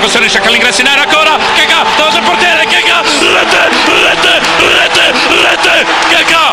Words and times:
conclusione 0.00 0.28
cerca 0.30 0.48
l'ingresso 0.48 0.80
in 0.80 0.86
aria 0.86 1.02
ancora 1.02 1.36
Keka 1.54 1.84
davanti 1.96 2.16
al 2.16 2.22
portiere 2.22 2.64
Keka 2.66 3.02
rete 3.02 3.62
rete 4.06 4.40
rete 4.80 5.12
rete 5.42 5.86
Keka 6.08 6.44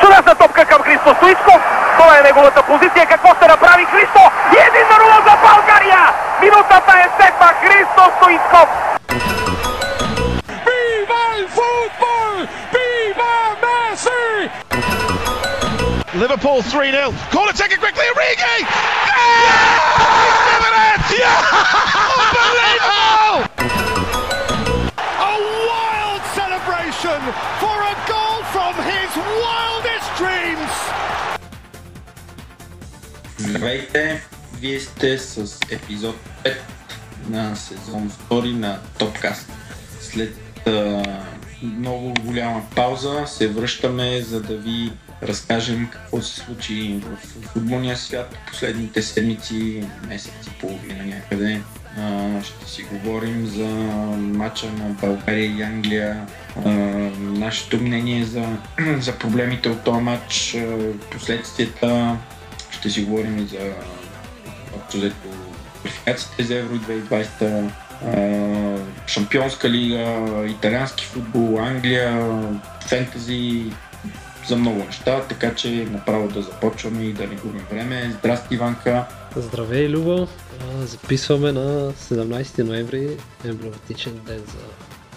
Чудесна 0.00 0.34
топка 0.34 0.64
към 0.64 0.82
Христо 0.82 1.14
Стоичков. 1.14 1.60
Това 1.98 2.18
е 2.18 2.22
неговата 2.22 2.62
позиция. 2.62 3.06
Какво 3.06 3.34
ще 3.34 3.46
направи 3.46 3.84
Христо? 3.84 4.20
И 4.52 4.56
един 4.68 4.86
на 4.90 4.98
нула 4.98 5.22
за 5.26 5.36
България! 5.46 5.98
Минутата 6.40 6.92
е 6.98 7.08
седма. 7.22 7.50
Христо 7.62 8.02
Стоичков. 8.16 8.68
Viva 10.66 11.22
el 11.36 11.44
fútbol! 11.56 12.34
Viva 12.74 13.34
Messi! 13.62 14.69
Liverpool 16.20 16.62
3 16.62 16.90
0. 16.90 17.12
Corner 17.30 17.52
taken 17.52 17.78
quickly. 17.78 18.04
Origi! 18.12 18.56
Yeah! 18.60 19.26
He's 20.22 20.40
given 20.50 20.74
it! 20.90 21.00
Yeah! 21.20 21.40
Unbelievable! 22.24 23.34
A 25.20 25.34
wild 25.68 26.22
celebration 26.40 27.20
for 27.60 27.76
a 27.92 27.94
goal 28.08 28.38
from 28.54 28.72
his 28.92 29.10
wildest 29.42 30.08
dreams! 30.20 30.72
Здравейте! 33.38 34.22
Вие 34.60 34.80
сте 34.80 35.18
с 35.18 35.58
епизод 35.70 36.16
5 36.44 36.56
на 37.28 37.56
сезон 37.56 38.10
2 38.30 38.52
на 38.52 38.80
Топкаст. 38.98 39.52
След 40.00 40.34
а, 40.66 41.02
много 41.62 42.14
голяма 42.24 42.62
пауза 42.76 43.24
се 43.26 43.48
връщаме, 43.48 44.20
за 44.20 44.40
да 44.42 44.56
ви 44.56 44.92
разкажем 45.23 45.89
какво 45.91 46.21
се 46.21 46.39
случи 46.39 46.99
в 47.03 47.17
футболния 47.53 47.97
свят 47.97 48.37
последните 48.47 49.01
седмици, 49.01 49.83
месеци 50.07 50.49
и 50.49 50.59
половина 50.59 51.05
някъде. 51.05 51.61
Ще 52.43 52.71
си 52.71 52.83
говорим 52.91 53.45
за 53.45 53.67
матча 54.17 54.65
на 54.65 54.89
България 54.89 55.45
и 55.45 55.61
Англия, 55.61 56.27
нашето 57.19 57.77
мнение 57.77 58.25
за, 58.25 58.57
за 58.99 59.19
проблемите 59.19 59.69
от 59.69 59.83
този 59.83 60.01
матч, 60.01 60.57
последствията, 61.11 62.17
ще 62.71 62.89
си 62.89 63.03
говорим 63.03 63.47
за 63.47 63.73
квалификациите 65.81 66.43
за 66.43 66.55
Евро 66.55 66.75
2020, 66.75 67.69
а, 68.05 68.77
Шампионска 69.07 69.69
лига, 69.69 70.27
италиански 70.49 71.05
футбол, 71.05 71.59
Англия, 71.59 72.27
фентази, 72.87 73.63
за 74.47 74.55
много 74.55 74.83
неща, 74.83 75.21
така 75.29 75.55
че 75.55 75.87
направо 75.91 76.27
да 76.27 76.41
започваме 76.41 77.03
и 77.03 77.13
да 77.13 77.27
не 77.27 77.35
губим 77.35 77.65
време. 77.71 78.11
Здрасти, 78.19 78.55
Иванка! 78.55 79.05
Здравей, 79.35 79.89
Любо! 79.89 80.27
Записваме 80.79 81.51
на 81.51 81.91
17 81.91 82.63
ноември, 82.63 83.17
емблематичен 83.45 84.21
ден 84.25 84.37
за 84.39 84.59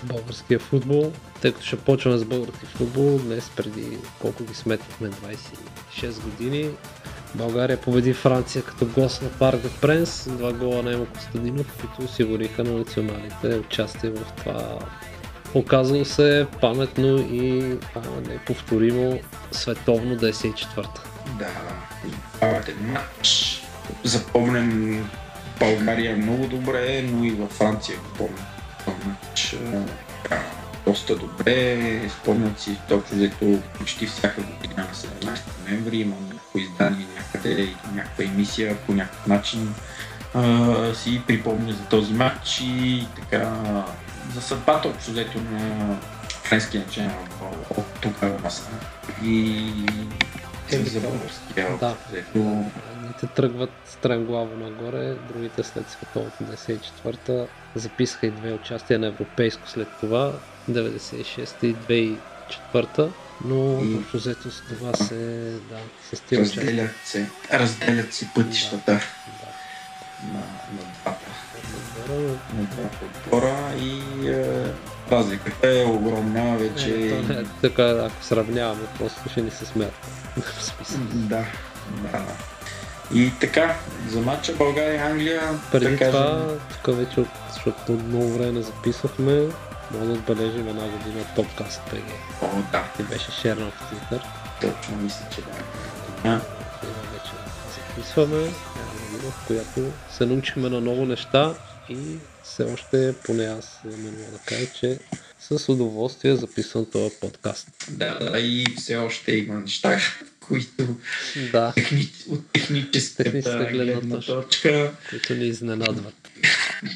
българския 0.06 0.58
футбол. 0.58 1.12
Тъй 1.40 1.52
като 1.52 1.66
ще 1.66 1.76
почваме 1.76 2.18
с 2.18 2.24
български 2.24 2.66
футбол, 2.66 3.18
днес 3.18 3.50
преди 3.56 3.98
колко 4.20 4.44
ги 4.44 4.54
сметнахме 4.54 5.10
26 5.10 6.22
години, 6.22 6.70
България 7.34 7.80
победи 7.80 8.12
Франция 8.12 8.62
като 8.62 8.86
гост 8.86 9.22
на 9.22 9.28
Парк 9.28 9.60
де 9.60 9.68
Пренс, 9.80 10.28
два 10.28 10.52
гола 10.52 10.82
на 10.82 10.92
Емо 10.92 11.06
Костадинов, 11.06 11.76
които 11.80 12.10
осигуриха 12.10 12.64
на 12.64 12.72
националите 12.72 13.58
участие 13.58 14.10
в 14.10 14.32
това 14.36 14.78
оказало 15.54 16.04
се 16.04 16.46
паметно 16.60 17.18
и 17.18 17.76
а, 17.94 18.28
неповторимо 18.28 19.18
световно 19.52 20.16
94-та. 20.16 21.02
Да, 21.38 21.50
паметен 22.40 22.92
матч. 22.92 23.60
Запомнен 24.04 25.04
България 25.60 26.16
много 26.16 26.46
добре, 26.46 27.02
но 27.02 27.24
и 27.24 27.30
във 27.30 27.50
Франция 27.50 27.98
помня. 28.18 28.46
матч 29.06 29.56
доста 30.86 31.16
добре. 31.16 32.00
Спомнят 32.08 32.60
си 32.60 32.78
точно 32.88 33.16
взето 33.16 33.62
почти 33.78 34.06
всяка 34.06 34.42
година 34.42 34.74
на 34.76 35.30
17 35.32 35.40
ноември 35.68 35.96
има 35.96 36.16
някакво 36.28 36.58
издание 36.58 37.06
някъде 37.16 37.68
някаква 37.94 38.24
емисия 38.24 38.76
по 38.86 38.92
някакъв 38.92 39.26
начин 39.26 39.74
а, 40.34 40.94
си 40.94 41.22
припомня 41.26 41.72
за 41.72 41.84
този 41.84 42.12
матч 42.12 42.60
и 42.60 43.06
така 43.16 43.60
за 44.34 44.42
съдбата 44.42 44.88
общо 44.88 45.10
взето 45.10 45.40
на 45.40 45.96
френския 46.42 46.82
отбор 46.82 47.66
от 47.70 47.86
тогава 47.94 48.38
насам. 48.38 48.80
И 49.24 49.58
Еми, 50.72 50.84
за 50.84 51.00
българския 51.00 51.76
да. 51.78 51.86
общо 51.86 52.08
взето 52.10 52.64
Едните 52.94 53.26
тръгват 53.26 53.70
стремглаво 53.86 54.56
нагоре, 54.56 55.14
другите 55.28 55.62
след 55.62 55.90
световното 55.90 56.44
94-та 56.44 57.46
записаха 57.74 58.26
и 58.26 58.30
две 58.30 58.52
участия 58.52 58.98
на 58.98 59.06
европейско 59.06 59.68
след 59.68 59.88
това, 60.00 60.32
96-та 60.70 61.66
и 61.66 61.74
2004-та, 61.76 63.08
но 63.44 63.54
И- 63.84 63.96
общо 63.96 64.16
взето 64.16 64.50
с 64.50 64.62
това 64.62 64.94
се, 64.94 65.14
да, 65.70 65.78
с 66.12 66.20
тия 66.20 66.40
участия. 66.40 66.62
разделят 66.64 66.90
се, 67.04 67.30
разделят 67.52 68.14
се 68.14 68.28
пътищата 68.34 68.84
Да. 68.86 69.00
на, 70.24 70.38
на 70.72 70.92
двата 70.94 71.23
Отбора 73.26 73.56
и 73.80 74.00
е, 74.28 74.64
разликата 75.10 75.68
е 75.70 75.84
огромна 75.84 76.56
вече. 76.56 76.90
Е, 76.90 77.22
то 77.22 77.32
е 77.32 77.44
така, 77.62 77.82
ако 77.82 78.22
сравняваме, 78.22 78.82
просто 78.98 79.28
ще 79.28 79.42
ни 79.42 79.50
се 79.50 79.64
смеят. 79.66 79.94
Да, 81.12 81.44
да. 82.12 82.22
И 83.14 83.32
така, 83.40 83.76
за 84.08 84.20
матча 84.20 84.52
България-Англия, 84.52 85.42
Преди 85.72 85.84
да 85.86 85.98
кажем, 85.98 86.12
това, 86.12 86.48
тук 86.74 86.96
вече, 86.96 87.20
от- 87.20 87.28
защото 87.52 87.92
от 87.92 88.02
много 88.02 88.28
време 88.28 88.62
записахме, 88.62 89.46
може 89.90 90.06
да 90.06 90.12
отбележим 90.12 90.68
една 90.68 90.82
година 90.82 91.24
Топкаст 91.36 91.80
ПГ. 91.80 91.98
О, 92.42 92.46
да, 92.72 92.82
Ти 92.96 93.02
беше 93.02 93.30
шернал 93.32 93.70
в 93.70 93.82
Twitter. 93.84 94.20
точно 94.60 94.96
мисля, 94.96 95.24
че 95.34 95.40
да. 95.40 95.46
Сега 96.20 96.40
вече 97.12 97.32
записваме 97.88 98.48
в 99.14 99.46
която 99.46 99.80
се 100.10 100.26
научихме 100.26 100.68
на 100.68 100.80
много 100.80 101.04
неща 101.06 101.54
и 101.88 101.96
все 102.44 102.62
още, 102.64 103.14
поне 103.24 103.44
аз 103.44 103.80
мен 103.84 104.00
мога 104.02 104.32
да 104.32 104.38
кажа, 104.38 104.66
че 104.72 104.98
с 105.40 105.68
удоволствие 105.68 106.36
записвам 106.36 106.86
този 106.86 107.14
подкаст. 107.20 107.68
Да, 107.90 108.18
да, 108.20 108.38
и 108.38 108.64
все 108.76 108.96
още 108.96 109.32
има 109.32 109.60
неща, 109.60 109.98
които 110.40 110.86
Да, 111.52 111.72
техни... 111.72 112.08
от 112.30 112.52
техническата 112.52 113.22
Техническа 113.22 113.64
гледна 113.66 114.20
точка. 114.20 114.92
които 115.10 115.34
ни 115.34 115.44
изненадват. 115.44 116.14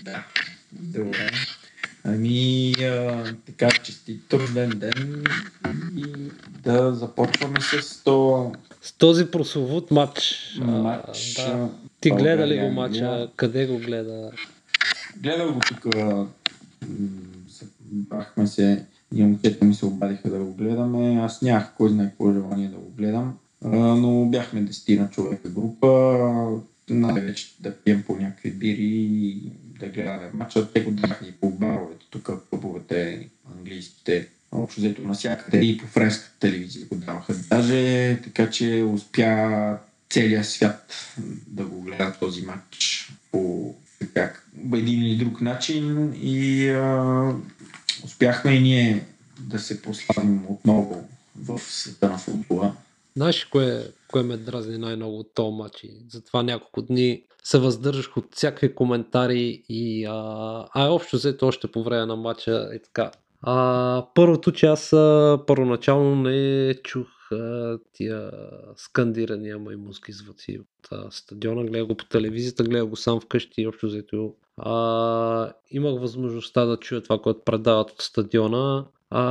Да, 0.02 0.24
добре. 0.72 1.30
Ами, 2.04 2.72
а, 2.74 3.24
така, 3.46 3.70
честит 3.70 4.32
рожден 4.32 4.70
ден 4.70 5.24
и 5.96 6.04
да 6.60 6.94
започваме 6.94 7.60
с 7.60 8.02
то 8.04 8.52
С 8.82 8.92
този 8.92 9.26
прословут 9.26 9.90
матч. 9.90 10.34
а, 10.60 10.64
матч. 10.64 11.34
да. 11.34 11.68
Ти 12.00 12.10
гледа 12.10 12.46
ли 12.46 12.58
го 12.58 12.70
матча? 12.70 13.28
Къде 13.36 13.66
го 13.66 13.78
гледа? 13.78 14.30
Гледах 15.16 15.52
го 15.52 15.60
тук. 15.60 15.94
Бахме 17.90 18.46
се, 18.46 18.84
и 19.14 19.22
момчета 19.22 19.64
ми 19.64 19.74
се 19.74 19.86
обадиха 19.86 20.30
да 20.30 20.38
го 20.38 20.54
гледаме. 20.54 21.20
Аз 21.20 21.42
нямах 21.42 21.72
кой 21.76 21.88
знае 21.88 22.08
какво 22.08 22.32
желание 22.32 22.68
да 22.68 22.76
го 22.76 22.90
гледам. 22.90 23.38
Но 23.62 24.24
бяхме 24.24 24.60
десетина 24.60 25.10
човека 25.10 25.48
група. 25.48 26.60
Най-вече 26.90 27.54
да 27.60 27.76
пием 27.76 28.02
по 28.02 28.16
някакви 28.16 28.50
бири 28.50 28.76
и 28.80 29.52
да 29.80 29.88
гледаме 29.88 30.30
матча. 30.34 30.72
Те 30.72 30.80
го 30.80 30.90
даха 30.90 31.26
и 31.26 31.32
по 31.32 31.50
баровете, 31.50 32.06
тук 32.10 32.30
пъбовете, 32.50 33.28
английските. 33.56 34.28
Общо 34.52 34.80
взето 34.80 35.02
навсякъде 35.02 35.58
и 35.58 35.78
по 35.78 35.86
френската 35.86 36.38
телевизия 36.40 36.86
го 36.86 36.96
даваха. 36.96 37.34
Даже 37.50 38.20
така, 38.24 38.50
че 38.50 38.86
успя 38.94 39.78
целият 40.10 40.46
свят 40.46 41.14
да 41.46 41.64
го 41.64 41.80
гледа 41.80 42.16
този 42.20 42.42
матч 42.42 43.08
по 43.32 43.74
така, 43.98 44.32
един 44.74 45.02
или 45.02 45.16
друг 45.16 45.40
начин 45.40 46.12
и 46.22 46.68
а, 46.68 47.34
успяхме 48.04 48.52
и 48.52 48.60
ние 48.60 49.04
да 49.40 49.58
се 49.58 49.82
прославим 49.82 50.40
отново 50.48 51.08
в 51.44 51.58
света 51.58 52.08
на 52.08 52.18
футбола. 52.18 52.74
Знаеш 53.16 53.44
кое, 53.44 53.84
кое 54.08 54.22
ме 54.22 54.36
дразни 54.36 54.78
най-много 54.78 55.18
от 55.18 55.34
този 55.34 55.56
матч? 55.56 55.86
Затова 56.08 56.42
няколко 56.42 56.82
дни 56.82 57.22
се 57.44 57.58
въздържах 57.58 58.16
от 58.16 58.34
всякакви 58.34 58.74
коментари 58.74 59.62
и 59.68 60.04
а, 60.04 60.12
а 60.74 60.88
общо 60.88 61.16
взето 61.16 61.46
още 61.46 61.68
по 61.68 61.82
време 61.82 62.06
на 62.06 62.16
матча 62.16 62.70
и 62.74 62.82
така. 62.82 63.10
А, 63.42 64.06
първото, 64.14 64.52
че 64.52 64.66
аз 64.66 64.90
първоначално 65.46 66.14
не 66.14 66.74
чух 66.74 67.06
а, 67.32 67.78
тия 67.92 68.30
скандирания 68.76 69.58
маймунски 69.58 70.12
звуци 70.12 70.60
от 70.60 70.88
а, 70.92 71.10
стадиона. 71.10 71.64
Гледах 71.64 71.86
го 71.86 71.96
по 71.96 72.04
телевизията, 72.04 72.64
гледах 72.64 72.88
го 72.88 72.96
сам 72.96 73.20
вкъщи 73.20 73.62
и 73.62 73.66
общо 73.66 73.86
взето 73.86 74.34
а, 74.58 75.52
имах 75.70 76.00
възможността 76.00 76.64
да 76.64 76.76
чуя 76.76 77.02
това, 77.02 77.18
което 77.18 77.44
предават 77.44 77.90
от 77.90 78.02
стадиона. 78.02 78.86
А, 79.10 79.24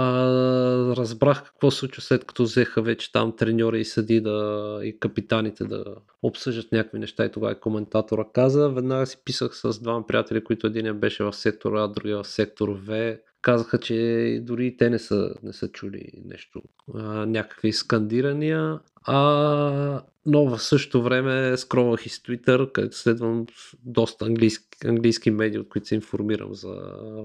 разбрах 0.95 1.43
какво 1.43 1.71
се 1.71 1.77
случва 1.79 2.01
след 2.01 2.25
като 2.25 2.43
взеха 2.43 2.81
вече 2.81 3.11
там 3.11 3.35
треньори 3.35 3.79
и 3.79 3.85
съди 3.85 4.21
да, 4.21 4.79
и 4.83 4.99
капитаните 4.99 5.63
да 5.63 5.85
обсъждат 6.23 6.71
някакви 6.71 6.99
неща 6.99 7.25
и 7.25 7.31
тогава 7.31 7.51
и 7.51 7.59
коментатора 7.59 8.25
каза. 8.33 8.69
Веднага 8.69 9.05
си 9.05 9.17
писах 9.25 9.55
с 9.57 9.79
двама 9.79 10.07
приятели, 10.07 10.43
които 10.43 10.67
един 10.67 10.99
беше 10.99 11.23
в 11.23 11.33
сектор 11.33 11.73
А, 11.73 11.87
другия 11.87 12.23
в 12.23 12.27
сектор 12.27 12.69
В. 12.69 13.17
Казаха, 13.41 13.79
че 13.79 14.39
дори 14.43 14.77
те 14.77 14.89
не 14.89 14.99
са, 14.99 15.33
не 15.43 15.53
са 15.53 15.67
чули 15.67 16.11
нещо, 16.25 16.61
а, 16.93 17.25
някакви 17.25 17.73
скандирания. 17.73 18.79
А, 19.03 20.03
но 20.25 20.45
в 20.45 20.59
същото 20.59 21.03
време 21.03 21.57
скровах 21.57 22.05
и 22.05 22.09
с 22.09 22.19
Twitter, 22.19 22.71
където 22.71 22.97
следвам 22.97 23.45
доста 23.83 24.25
английски, 24.25 24.67
английски 24.85 25.31
медии, 25.31 25.59
от 25.59 25.69
които 25.69 25.87
се 25.87 25.95
информирам 25.95 26.53
за 26.53 26.75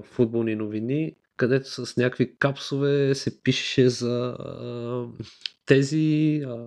футболни 0.03 0.55
новини 0.55 1.15
където 1.37 1.85
с 1.85 1.97
някакви 1.97 2.35
капсове 2.37 3.15
се 3.15 3.43
пишеше 3.43 3.89
за 3.89 4.35
а, 4.39 5.05
тези 5.65 6.41
а, 6.47 6.57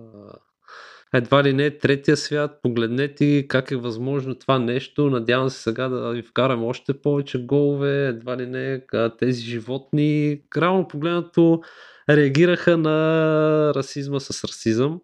едва 1.13 1.43
ли 1.43 1.53
не 1.53 1.77
третия 1.77 2.17
свят, 2.17 2.59
погледнете 2.63 3.47
как 3.47 3.71
е 3.71 3.75
възможно 3.75 4.35
това 4.35 4.59
нещо, 4.59 5.09
надявам 5.09 5.49
се 5.49 5.61
сега 5.61 5.89
да 5.89 6.11
ви 6.11 6.21
вкарам 6.21 6.63
още 6.63 6.93
повече 6.93 7.45
голове, 7.45 8.07
едва 8.07 8.37
ли 8.37 8.45
не 8.45 8.81
тези 9.19 9.41
животни, 9.41 10.41
крално 10.49 10.87
погледнато 10.87 11.61
реагираха 12.09 12.77
на 12.77 13.73
расизма 13.75 14.19
с 14.19 14.43
расизъм, 14.43 15.01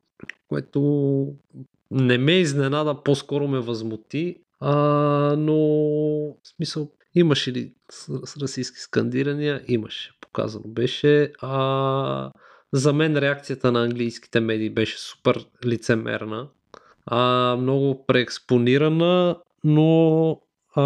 което 0.47 1.27
не 1.91 2.17
ме 2.17 2.31
изненада, 2.31 3.03
по-скоро 3.03 3.47
ме 3.47 3.59
възмути, 3.59 4.37
а, 4.59 4.71
но 5.37 5.55
в 6.43 6.47
смисъл 6.55 6.91
Имаше 7.15 7.51
ли 7.51 7.73
с, 7.91 8.19
с 8.25 8.37
расистски 8.37 8.79
скандирания? 8.79 9.63
Имаше. 9.67 10.11
Показано 10.21 10.67
беше. 10.67 11.31
А, 11.41 12.31
за 12.73 12.93
мен 12.93 13.17
реакцията 13.17 13.71
на 13.71 13.83
английските 13.83 14.39
медии 14.39 14.69
беше 14.69 14.99
супер 14.99 15.45
лицемерна. 15.65 16.47
А, 17.05 17.55
много 17.59 18.05
преекспонирана, 18.05 19.37
но 19.63 20.29
а, 20.75 20.83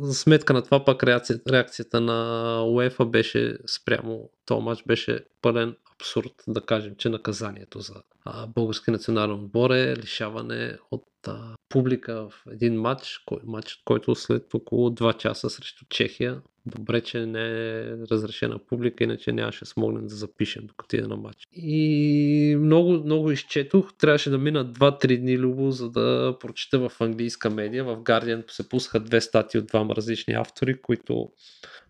за 0.00 0.14
сметка 0.14 0.52
на 0.52 0.62
това 0.62 0.84
пък 0.84 1.04
реакцията, 1.04 1.52
реакцията 1.52 2.00
на 2.00 2.60
УЕФА 2.64 3.06
беше 3.06 3.58
спрямо 3.66 4.30
този 4.46 4.62
матч 4.62 4.82
беше 4.86 5.24
пълен 5.42 5.76
абсурд 5.94 6.32
да 6.48 6.60
кажем, 6.60 6.94
че 6.98 7.08
наказанието 7.08 7.80
за 7.80 7.94
а, 8.24 8.46
български 8.46 8.90
национален 8.90 9.34
отбор 9.34 9.70
е 9.70 9.96
лишаване 9.96 10.78
от 10.90 11.08
а, 11.26 11.56
публика 11.68 12.28
в 12.30 12.42
един 12.50 12.80
матч, 12.80 13.22
кой, 13.26 13.38
матч, 13.44 13.82
който 13.84 14.14
след 14.14 14.54
около 14.54 14.90
2 14.90 15.16
часа 15.16 15.50
срещу 15.50 15.84
Чехия. 15.88 16.42
Добре, 16.66 17.00
че 17.00 17.26
не 17.26 17.46
е 17.48 17.96
разрешена 18.10 18.58
публика, 18.58 19.04
иначе 19.04 19.32
нямаше 19.32 19.64
смогнем 19.64 20.06
да 20.06 20.14
запишем 20.14 20.66
докато 20.66 20.96
иде 20.96 21.06
на 21.06 21.16
матч. 21.16 21.48
И 21.52 22.56
много, 22.60 22.92
много 22.92 23.30
изчетох. 23.30 23.94
Трябваше 23.98 24.30
да 24.30 24.38
минат 24.38 24.78
2-3 24.78 25.20
дни 25.20 25.38
любо, 25.38 25.70
за 25.70 25.90
да 25.90 26.36
прочета 26.40 26.78
в 26.78 27.00
английска 27.00 27.50
медия. 27.50 27.84
В 27.84 27.96
Guardian 27.96 28.50
се 28.50 28.68
пуснаха 28.68 29.00
две 29.00 29.20
статии 29.20 29.60
от 29.60 29.66
двама 29.66 29.96
различни 29.96 30.34
автори, 30.34 30.82
които 30.82 31.28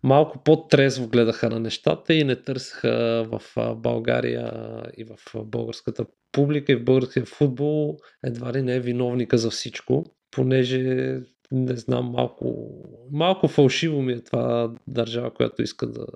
малко 0.02 0.42
по-трезво 0.44 1.08
гледаха 1.08 1.50
на 1.50 1.60
нещата 1.60 2.14
и 2.14 2.24
не 2.24 2.36
търсиха 2.36 3.26
в 3.30 3.42
България 3.76 4.52
и 4.96 5.04
в 5.04 5.44
българската 5.44 6.06
публика 6.32 6.72
и 6.72 6.76
в 6.76 6.84
българския 6.84 7.24
футбол 7.24 7.98
едва 8.24 8.52
ли 8.52 8.62
не 8.62 8.76
е 8.76 8.80
виновника 8.80 9.38
за 9.38 9.50
всичко, 9.50 10.04
понеже 10.30 11.20
не 11.54 11.76
знам, 11.76 12.10
малко, 12.10 12.68
малко 13.12 13.48
фалшиво 13.48 14.02
ми 14.02 14.12
е 14.12 14.20
това 14.20 14.74
държава, 14.86 15.34
която 15.34 15.62
иска 15.62 15.86
да 15.86 16.06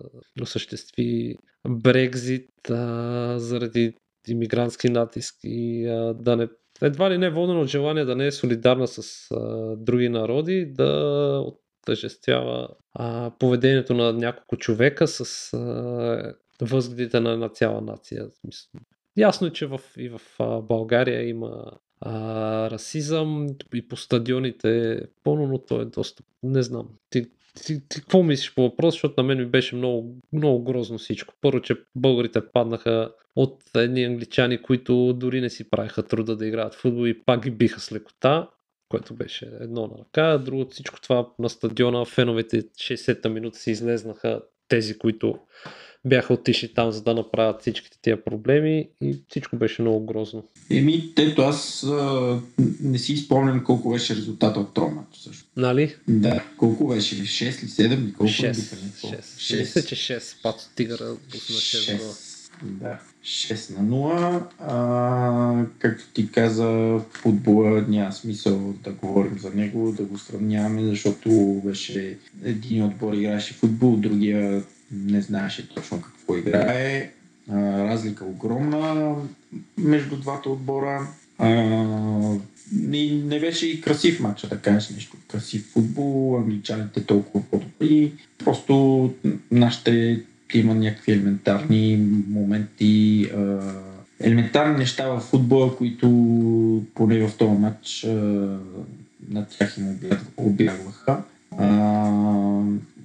осъществи 0.43 1.37
Брекзит 1.69 2.51
заради 3.37 3.95
иммигрантски 4.29 4.89
натиск 4.89 5.35
и 5.45 5.87
а, 5.87 6.15
да 6.15 6.37
не 6.37 6.49
едва 6.83 7.11
ли 7.11 7.19
не 7.19 7.31
водено 7.31 7.61
от 7.61 7.69
желание 7.69 8.05
да 8.05 8.17
не 8.17 8.27
е 8.27 8.33
солидарна 8.33 8.87
с 8.87 9.31
а, 9.31 9.77
други 9.77 10.09
народи, 10.09 10.67
да 10.67 11.45
тъжествява 11.87 12.69
а, 12.95 13.31
поведението 13.39 13.95
на 13.95 14.13
няколко 14.13 14.57
човека 14.57 15.09
с 15.09 15.53
а, 15.53 16.35
възгледите 16.61 17.21
на 17.21 17.31
една 17.33 17.49
цяла 17.49 17.81
нация. 17.81 18.27
Ясно 19.17 19.47
е, 19.47 19.53
че 19.53 19.67
в, 19.67 19.81
и 19.97 20.09
в 20.09 20.21
а, 20.39 20.61
България 20.61 21.29
има 21.29 21.73
а, 22.01 22.71
расизъм 22.71 23.47
и 23.75 23.89
по 23.89 23.97
стадионите 23.97 24.93
е 24.93 25.01
пълно, 25.25 25.47
но 25.47 25.59
то 25.59 25.81
е 25.81 25.85
доста... 25.85 26.23
Не 26.43 26.63
знам. 26.63 26.89
Ти, 27.11 27.27
ти, 27.65 27.89
ти 27.89 28.01
какво 28.01 28.23
мислиш 28.23 28.55
по 28.55 28.63
въпрос, 28.63 28.95
защото 28.95 29.15
на 29.17 29.23
мен 29.23 29.39
ми 29.39 29.47
беше 29.47 29.77
много, 29.77 30.17
много 30.33 30.65
грозно 30.65 30.99
всичко. 30.99 31.35
Първо, 31.41 31.61
че 31.61 31.77
българите 31.97 32.41
паднаха 32.53 33.13
от 33.37 33.63
едни 33.77 34.05
англичани, 34.05 34.63
които 34.63 35.13
дори 35.13 35.41
не 35.41 35.51
си 35.51 35.71
правиха 35.71 36.03
труда 36.03 36.37
да 36.37 36.47
играят 36.47 36.75
футбол 36.75 37.07
и 37.07 37.23
пак 37.25 37.43
ги 37.43 37.51
биха 37.51 37.81
с 37.81 37.93
лекота 37.93 38.49
което 38.89 39.15
беше 39.15 39.51
едно 39.61 39.87
на 39.87 39.99
ръка. 39.99 40.39
Друго 40.39 40.69
всичко 40.71 41.01
това 41.01 41.29
на 41.39 41.51
стадиона, 41.51 42.05
феновете 42.05 42.63
60-та 42.63 43.29
минута 43.29 43.59
си 43.59 43.71
излезнаха 43.71 44.43
тези, 44.69 44.99
които 44.99 45.39
бяха 46.05 46.33
отишли 46.33 46.75
там, 46.75 46.93
за 46.93 47.03
да 47.03 47.15
направят 47.15 47.61
всичките 47.61 47.99
тия 48.03 48.25
проблеми 48.25 48.89
и 49.03 49.19
всичко 49.29 49.57
беше 49.57 49.83
много 49.83 50.07
грозно. 50.07 50.45
Еми, 50.71 51.15
тето 51.15 51.43
аз 51.43 51.85
а, 51.85 52.41
не 52.81 52.99
си 52.99 53.17
спомням 53.17 53.65
колко 53.65 53.91
беше 53.91 54.17
резултата 54.17 54.61
от 54.61 54.75
този 54.75 54.95
матч. 54.95 55.19
Също. 55.19 55.45
Нали? 55.57 55.95
Да. 56.09 56.45
Колко 56.57 56.89
беше? 56.89 57.17
6 57.17 57.45
или 57.45 57.89
7 57.89 58.05
или 58.05 58.13
колко 58.13 58.33
6, 58.33 58.53
6. 58.53 59.21
6. 59.21 59.59
Мисля, 59.59 59.83
че 59.83 59.95
6. 59.95 60.43
Пат 60.43 60.71
Тигъра 60.77 61.17
пусна 61.31 61.57
6. 61.57 61.99
6. 61.99 62.29
Да, 62.63 62.99
6 63.23 63.79
на 63.79 63.97
0. 63.97 64.43
А, 64.59 65.67
както 65.79 66.05
ти 66.15 66.31
каза, 66.31 67.01
футбола 67.11 67.85
няма 67.89 68.13
смисъл 68.13 68.75
да 68.85 68.91
говорим 68.91 69.39
за 69.39 69.51
него, 69.51 69.93
да 69.93 70.03
го 70.03 70.19
сравняваме, 70.19 70.85
защото 70.85 71.61
беше 71.65 72.19
един 72.45 72.85
отбор 72.85 73.15
играеше 73.15 73.55
футбол, 73.55 73.97
другия 73.97 74.63
не 74.93 75.23
знаеше 75.23 75.69
точно 75.69 76.03
какво 76.03 76.37
играе. 76.37 77.11
А, 77.51 77.55
разлика 77.89 78.25
огромна 78.25 79.15
между 79.79 80.17
двата 80.17 80.51
отбора. 80.51 81.07
А, 81.39 81.49
и 82.93 83.23
не 83.25 83.41
беше 83.41 83.67
и 83.67 83.81
красив 83.81 84.21
матч, 84.21 84.47
да 84.47 84.59
кажеш 84.59 84.91
нещо. 84.91 85.17
Красив 85.29 85.71
футбол, 85.73 86.37
англичаните 86.37 87.05
толкова 87.05 87.45
по-добри. 87.51 88.13
Просто 88.39 89.15
нашите 89.51 90.23
има 90.55 90.75
някакви 90.75 91.13
елементарни 91.13 91.97
моменти, 92.29 93.31
елементарни 94.21 94.79
неща 94.79 95.09
в 95.09 95.21
футбола, 95.21 95.77
които 95.77 96.09
поне 96.95 97.29
в 97.29 97.37
този 97.37 97.59
матч 97.59 98.07
на 99.29 99.47
тях 99.59 99.79
им 99.79 99.99
обягваха. 100.37 101.23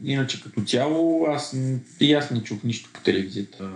Иначе 0.03 0.43
като 0.43 0.61
цяло 0.61 1.25
аз 1.29 1.55
и 1.99 2.13
аз 2.13 2.31
не 2.31 2.43
чух 2.43 2.63
нищо 2.63 2.89
по 2.93 3.01
телевизията, 3.01 3.69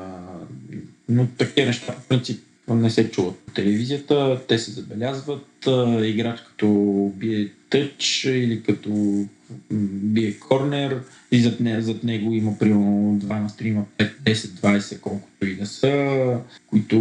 но 1.09 1.27
такива 1.37 1.67
неща 1.67 1.95
по 1.95 2.01
принцип 2.01 2.43
не 2.69 2.89
се 2.89 3.11
чуват 3.11 3.39
по 3.39 3.53
телевизията, 3.53 4.41
те 4.47 4.59
се 4.59 4.71
забелязват, 4.71 5.67
играч 6.03 6.39
като 6.39 6.67
бие 7.15 7.49
тъч 7.69 8.23
или 8.25 8.63
като 8.63 9.25
бие 9.71 10.39
корнер 10.39 11.01
и 11.31 11.41
зад, 11.41 11.59
не, 11.59 11.81
зад 11.81 12.03
него 12.03 12.33
има 12.33 12.57
примерно 12.57 13.19
2 13.23 13.27
на 13.27 13.49
3, 13.49 13.83
5, 13.97 14.11
10, 14.23 14.33
20, 14.33 14.99
колкото 14.99 15.45
и 15.45 15.55
да 15.55 15.65
са, 15.65 16.37
които 16.67 16.97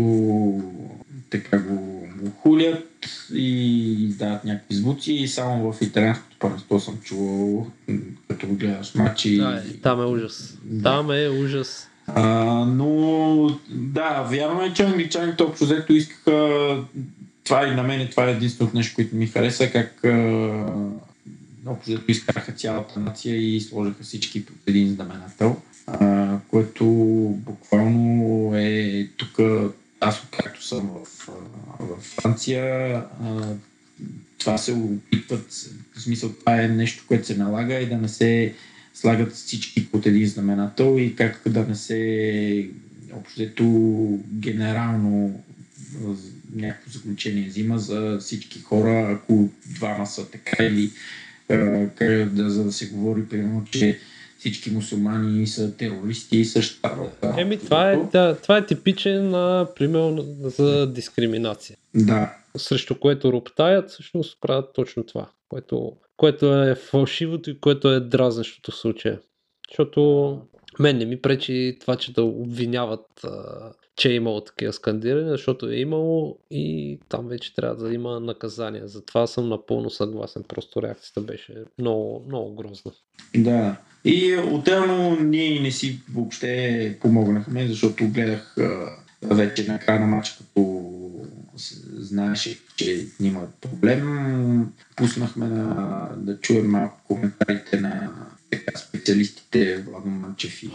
така 1.42 1.58
го, 1.58 2.08
го 2.20 2.30
хулят 2.30 3.06
и 3.34 3.92
издават 4.04 4.44
някакви 4.44 4.74
звуци 4.74 5.12
и 5.12 5.28
само 5.28 5.72
в 5.72 5.82
италианското 5.82 6.36
първенство 6.38 6.80
съм 6.80 6.98
чувал 7.04 7.66
като 8.28 8.46
гледаш 8.46 8.94
матчи. 8.94 9.36
Да, 9.36 9.62
и, 9.70 9.80
там 9.80 10.00
е 10.00 10.04
ужас. 10.04 10.58
Да. 10.62 10.82
Там 10.82 11.10
е 11.10 11.28
ужас. 11.28 11.88
А, 12.06 12.24
но 12.64 13.58
да, 13.68 14.22
вярно 14.22 14.62
е, 14.62 14.72
че 14.72 14.82
англичаните 14.82 15.42
общо 15.42 15.64
взето 15.64 15.92
искаха 15.92 16.84
това 17.44 17.68
и 17.68 17.74
на 17.74 17.82
мен 17.82 18.08
това 18.10 18.28
е 18.28 18.32
единственото 18.32 18.76
нещо, 18.76 18.94
което 18.94 19.16
ми 19.16 19.26
хареса, 19.26 19.72
как 19.72 20.00
общо 21.66 21.90
взето 21.90 22.10
изкараха 22.10 22.52
цялата 22.52 23.00
нация 23.00 23.36
и 23.36 23.60
сложиха 23.60 24.02
всички 24.02 24.46
под 24.46 24.56
един 24.66 24.94
знаменател, 24.94 25.56
а, 25.86 26.38
което 26.48 26.84
буквално 27.36 28.52
е 28.56 29.08
тук, 29.16 29.40
аз 30.00 30.22
както 30.42 30.64
съм 30.64 30.90
в, 30.90 31.28
в 31.80 32.00
Франция, 32.00 33.04
това 34.38 34.58
се 34.58 34.72
опитват, 34.72 35.52
в 35.94 36.02
смисъл 36.02 36.32
това 36.32 36.62
е 36.62 36.68
нещо, 36.68 37.04
което 37.08 37.26
се 37.26 37.36
налага 37.36 37.74
и 37.74 37.88
да 37.88 37.96
не 37.96 38.08
се 38.08 38.54
слагат 38.94 39.32
всички 39.32 39.90
под 39.90 40.06
един 40.06 40.26
знаменател 40.26 40.96
и 40.98 41.16
как 41.16 41.40
да 41.46 41.66
не 41.66 41.74
се 41.74 42.70
общо 43.12 44.18
генерално 44.32 45.44
някакво 46.54 46.90
заключение 46.90 47.48
взима 47.48 47.78
за 47.78 48.18
всички 48.20 48.60
хора, 48.60 49.10
ако 49.12 49.48
двама 49.66 50.06
са 50.06 50.30
така 50.30 50.64
или 50.64 50.90
за 52.36 52.64
да 52.64 52.72
се 52.72 52.86
говори, 52.86 53.28
примерно, 53.28 53.64
че 53.70 53.98
всички 54.38 54.70
мусулмани 54.70 55.46
са 55.46 55.76
терористи 55.76 56.38
и 56.38 56.44
също. 56.44 56.90
Еми, 57.38 57.58
това 57.58 57.90
е, 57.90 57.96
да, 57.96 58.36
това 58.42 58.56
е 58.56 58.66
типичен 58.66 59.34
а, 59.34 59.68
пример 59.76 60.24
за 60.40 60.92
дискриминация. 60.92 61.76
Да, 61.94 62.36
Срещу 62.56 62.98
което 62.98 63.32
роптаят, 63.32 63.90
всъщност 63.90 64.38
правят 64.40 64.70
точно 64.74 65.04
това, 65.04 65.28
което, 65.48 65.92
което 66.16 66.62
е 66.62 66.74
фалшивото 66.74 67.50
и 67.50 67.60
което 67.60 67.92
е 67.92 68.00
дразнещото 68.00 68.70
в 68.70 68.76
случая. 68.76 69.20
Защото 69.70 70.40
мен 70.78 70.98
не 70.98 71.04
ми 71.04 71.22
пречи 71.22 71.76
това, 71.80 71.96
че 71.96 72.12
да 72.12 72.22
обвиняват, 72.22 73.06
а, 73.24 73.72
че 73.96 74.10
е 74.10 74.14
имало 74.14 74.40
такива 74.40 74.72
скандирания, 74.72 75.30
защото 75.30 75.68
е 75.68 75.76
имало 75.76 76.38
и 76.50 76.98
там 77.08 77.28
вече 77.28 77.54
трябва 77.54 77.76
да 77.76 77.94
има 77.94 78.20
наказание. 78.20 78.82
Затова 78.84 79.26
съм 79.26 79.48
напълно 79.48 79.90
съгласен. 79.90 80.42
Просто 80.48 80.82
реакцията 80.82 81.20
беше 81.20 81.54
много, 81.78 82.24
много 82.28 82.54
грозна. 82.54 82.92
Да. 83.36 83.76
И 84.04 84.36
отделно 84.52 85.20
ние 85.20 85.60
не 85.60 85.70
си 85.70 86.00
въобще 86.14 86.98
помогнахме, 87.00 87.66
защото 87.66 88.08
гледах 88.08 88.56
вече 89.22 89.72
на 89.72 89.78
края 89.78 90.00
на 90.00 90.06
матча, 90.06 90.38
като 90.38 90.92
знаеше, 91.96 92.58
че 92.76 93.06
има 93.20 93.48
проблем. 93.60 94.66
Пуснахме 94.96 95.46
на, 95.46 96.08
да 96.16 96.40
чуем 96.40 96.70
малко 96.70 97.00
коментарите 97.04 97.80
на 97.80 98.10
така, 98.50 98.78
специалистите 98.78 99.76
Владо 99.76 100.08
Манчев 100.08 100.62
и 100.62 100.70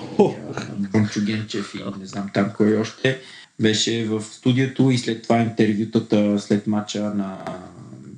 Бончо 0.91 1.21
Генчев 1.25 1.75
и 1.75 1.99
не 1.99 2.05
знам 2.05 2.29
там 2.33 2.51
кой 2.57 2.75
още. 2.75 3.19
Беше 3.59 4.05
в 4.05 4.23
студиото 4.23 4.91
и 4.91 4.97
след 4.97 5.23
това 5.23 5.41
интервютата 5.41 6.39
след 6.39 6.67
матча 6.67 7.01
на 7.01 7.45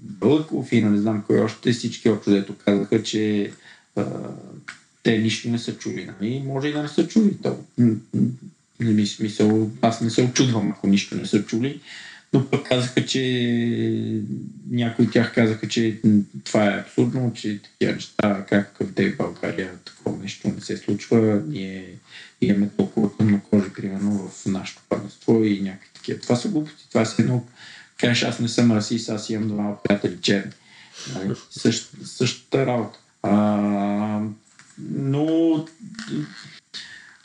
Бълъков 0.03 0.72
и 0.72 0.81
на 0.81 0.89
не 0.89 0.98
знам 0.98 1.24
кой 1.27 1.39
още. 1.39 1.72
Всички 1.72 2.10
общо 2.10 2.31
дето 2.31 2.55
казаха, 2.65 3.03
че 3.03 3.51
а, 3.95 4.05
те 5.03 5.17
нищо 5.17 5.50
не 5.50 5.60
са 5.60 5.77
чули. 5.77 6.10
Нали? 6.22 6.43
Може 6.45 6.67
и 6.67 6.74
да 6.74 6.81
не 6.81 6.88
са 6.88 7.07
чули. 7.07 7.38
То, 7.43 7.57
не 8.79 8.91
ми 8.91 9.07
смисъл, 9.07 9.72
аз 9.81 10.01
не 10.01 10.10
се 10.10 10.24
очудвам, 10.24 10.72
ако 10.72 10.88
нищо 10.88 11.15
не 11.15 11.25
са 11.25 11.43
чули. 11.45 11.79
Но 12.34 12.50
пък 12.50 12.68
казаха, 12.68 13.06
че 13.06 14.22
някои 14.70 15.06
от 15.06 15.12
тях 15.12 15.34
казаха, 15.34 15.68
че 15.68 16.00
това 16.44 16.66
е 16.66 16.80
абсурдно, 16.80 17.34
че 17.34 17.62
такива 17.62 17.94
неща, 17.94 18.46
как 18.50 18.74
къде 18.78 19.12
в 19.12 19.18
България 19.18 19.72
такова 19.86 20.18
нещо 20.18 20.48
не 20.48 20.62
се 20.62 20.78
случва. 20.78 21.42
Ние 21.48 21.94
имаме 22.42 22.70
толкова 22.78 23.18
тъмнокожи, 23.18 23.74
примерно, 23.74 24.30
в 24.30 24.46
нашето 24.46 24.82
първенство 24.90 25.44
и 25.44 25.62
някакви 25.62 25.90
такива. 25.94 26.20
Това 26.20 26.36
са 26.36 26.50
глупости. 26.50 26.90
Това 26.90 27.02
е 27.02 27.22
едно, 27.22 27.46
кажеш, 27.98 28.24
аз 28.24 28.40
не 28.40 28.48
съм 28.48 28.72
расист, 28.72 29.10
аз 29.10 29.30
имам 29.30 29.48
двама 29.48 29.84
приятели 29.84 30.18
черни. 30.22 30.52
Нали? 31.13 31.36
Същ, 31.50 31.90
същата 32.06 32.66
работа. 32.66 33.00
А, 33.22 34.22
но 34.78 35.66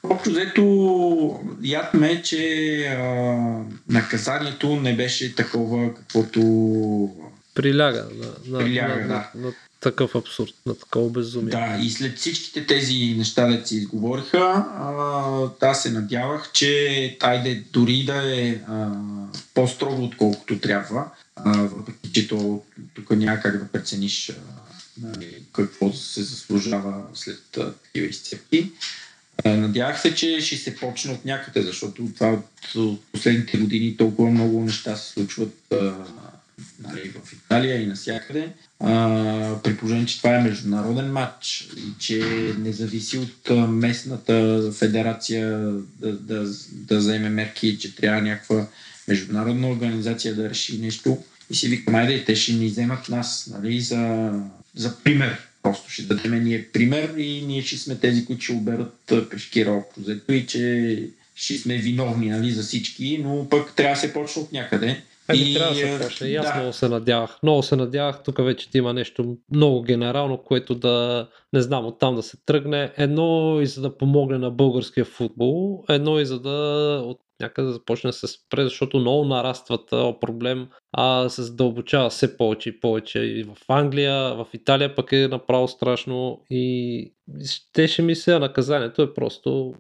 общо 0.03 0.31
взето 0.31 1.41
яд 1.63 1.95
ме, 1.95 2.11
е, 2.11 2.23
че 2.23 2.85
а, 2.87 3.05
наказанието 3.89 4.77
не 4.77 4.97
беше 4.97 5.35
такова, 5.35 5.95
каквото 5.95 6.41
Приляга 7.55 8.07
на, 8.15 8.27
на, 8.47 8.59
Приляга, 8.59 8.95
на, 8.95 9.07
да. 9.07 9.31
на, 9.35 9.47
на 9.47 9.53
такъв 9.81 10.15
абсурд, 10.15 10.55
на 10.67 10.75
такова 10.75 11.11
безумие. 11.11 11.51
Да, 11.51 11.79
и 11.83 11.91
след 11.91 12.19
всичките 12.19 12.67
тези 12.67 13.15
неща, 13.19 13.47
да 13.47 13.67
си 13.67 13.77
изговориха, 13.77 14.65
а, 14.79 15.69
аз 15.69 15.83
се 15.83 15.91
надявах, 15.91 16.53
че 16.53 17.17
айде 17.21 17.65
дори 17.73 18.05
да 18.05 18.41
е 18.41 18.61
а, 18.69 18.91
по-строго, 19.55 20.05
отколкото 20.05 20.59
трябва, 20.59 21.05
а, 21.37 21.59
въпреки 21.59 22.13
че 22.13 22.29
то, 22.29 22.63
тук 22.95 23.11
няма 23.11 23.41
как 23.41 23.59
да 23.59 23.69
прецениш 23.69 24.31
а, 24.31 24.35
нали, 25.03 25.43
какво 25.53 25.93
се 25.93 26.23
заслужава 26.23 27.03
след 27.15 27.43
такива 27.53 28.07
изцепки. 28.07 28.71
Надявах 29.45 30.01
се, 30.01 30.15
че 30.15 30.41
ще 30.41 30.57
се 30.57 30.77
почне 30.77 31.13
от 31.13 31.25
някъде, 31.25 31.63
защото 31.63 32.09
това 32.15 32.39
от, 32.77 33.01
последните 33.13 33.59
години 33.59 33.97
толкова 33.97 34.31
много 34.31 34.65
неща 34.65 34.97
се 34.97 35.13
случват 35.13 35.55
а, 35.73 35.95
нали, 36.83 37.09
в 37.09 37.33
Италия 37.33 37.83
и 37.83 37.87
навсякъде. 37.87 38.49
А, 38.81 39.63
при 39.63 39.77
положение, 39.77 40.07
че 40.07 40.19
това 40.19 40.35
е 40.35 40.43
международен 40.43 41.13
матч 41.13 41.69
и 41.77 41.99
че 41.99 42.19
не 42.59 42.73
зависи 42.73 43.19
от 43.19 43.69
местната 43.69 44.63
федерация 44.73 45.59
да, 46.01 46.13
да, 46.13 46.47
да 46.73 46.99
вземе 46.99 47.29
мерки, 47.29 47.79
че 47.79 47.97
трябва 47.97 48.23
някаква 48.23 48.67
международна 49.09 49.69
организация 49.69 50.35
да 50.35 50.51
реши 50.51 50.79
нещо. 50.79 51.19
И 51.51 51.55
си 51.55 51.69
викам, 51.69 51.95
айде, 51.95 52.25
те 52.25 52.37
ще 52.37 52.53
ни 52.53 52.67
вземат 52.67 53.09
нас 53.09 53.51
нали, 53.55 53.81
за, 53.81 54.33
за 54.75 54.97
пример. 54.97 55.48
Просто 55.63 55.91
ще 55.91 56.03
дадем 56.03 56.45
ние 56.45 56.69
пример 56.73 57.15
и 57.17 57.43
ние 57.47 57.63
ще 57.63 57.77
сме 57.77 57.95
тези, 57.95 58.25
които 58.25 58.43
ще 58.43 58.53
оберат 58.53 59.13
пешкира 59.31 59.71
общо 59.71 60.01
взето 60.01 60.33
и 60.33 60.47
че 60.47 61.03
ще 61.35 61.59
сме 61.59 61.77
виновни 61.77 62.29
нали, 62.29 62.51
за 62.51 62.63
всички, 62.63 63.21
но 63.25 63.49
пък 63.51 63.75
трябва 63.75 63.95
да 63.95 64.01
се 64.01 64.13
почне 64.13 64.43
от 64.43 64.53
някъде. 64.53 65.03
Ами 65.29 65.51
И, 65.51 65.55
трябва 65.55 65.75
да 65.75 65.81
е, 65.81 65.99
се 65.99 66.05
почне. 66.05 66.29
И 66.29 66.37
аз 66.37 66.47
да. 66.47 66.55
много 66.55 66.73
се 66.73 66.89
надявах. 66.89 67.39
Много 67.43 67.63
се 67.63 67.77
надявах. 67.77 68.23
Тук 68.23 68.45
вече 68.45 68.71
да 68.71 68.79
има 68.79 68.95
нещо 68.95 69.37
много 69.53 69.83
генерално, 69.83 70.39
което 70.39 70.75
да, 70.75 71.29
не 71.53 71.61
знам, 71.61 71.87
оттам 71.87 72.17
да 72.17 72.23
се 72.23 72.37
тръгне. 72.47 72.93
Едно 72.97 73.59
и 73.63 73.67
за 73.67 73.81
да 73.81 73.97
помогне 73.97 74.39
на 74.39 74.51
българския 74.51 75.05
футбол, 75.05 75.85
едно 75.89 76.21
и 76.21 76.27
за 76.27 76.41
да 76.41 76.51
от 77.07 77.21
някъде 77.41 77.67
да 77.67 77.73
започне 77.73 78.09
да 78.09 78.13
се 78.13 78.27
спре, 78.27 78.65
защото 78.65 78.99
много 78.99 79.25
нараства 79.25 79.87
този 79.87 80.15
проблем, 80.21 80.69
а 80.93 81.29
се 81.29 81.43
задълбочава 81.43 82.11
все 82.11 82.37
повече 82.37 82.69
и 82.69 82.81
повече 82.81 83.19
и 83.19 83.43
в 83.43 83.57
Англия, 83.69 84.35
в 84.35 84.47
Италия 84.55 84.95
пък 84.95 85.13
е 85.13 85.29
направо 85.29 85.69
страшно 85.69 86.45
и 86.51 87.13
щеше 87.45 88.03
ми 88.03 88.15
се, 88.15 88.35
а 88.35 88.39
наказанието 88.39 89.03
е 89.03 89.15
просто 89.15 89.75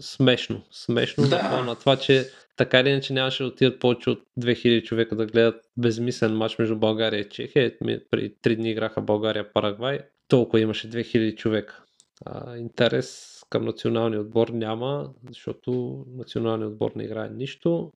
смешно. 0.00 0.62
Смешно 0.70 1.28
Да. 1.28 1.62
на 1.66 1.74
това, 1.74 1.96
че 1.96 2.30
така 2.56 2.80
или 2.80 2.88
иначе 2.88 3.12
нямаше 3.12 3.42
да 3.42 3.48
отидат 3.48 3.80
повече 3.80 4.10
от 4.10 4.22
2000 4.40 4.82
човека 4.82 5.16
да 5.16 5.26
гледат 5.26 5.64
безмислен 5.76 6.36
матч 6.36 6.58
между 6.58 6.76
България 6.76 7.20
и 7.20 7.28
Чехия. 7.28 7.78
Преди 8.10 8.34
3 8.44 8.56
дни 8.56 8.70
играха 8.70 9.00
България-Парагвай. 9.00 9.98
Толкова 10.28 10.60
имаше 10.60 10.90
2000 10.90 11.36
човека. 11.36 11.82
А, 12.24 12.56
интерес 12.56 13.40
към 13.50 13.64
националния 13.64 14.20
отбор 14.20 14.48
няма, 14.48 15.10
защото 15.28 16.04
националният 16.16 16.72
отбор 16.72 16.92
не 16.96 17.04
играе 17.04 17.30
нищо. 17.30 17.92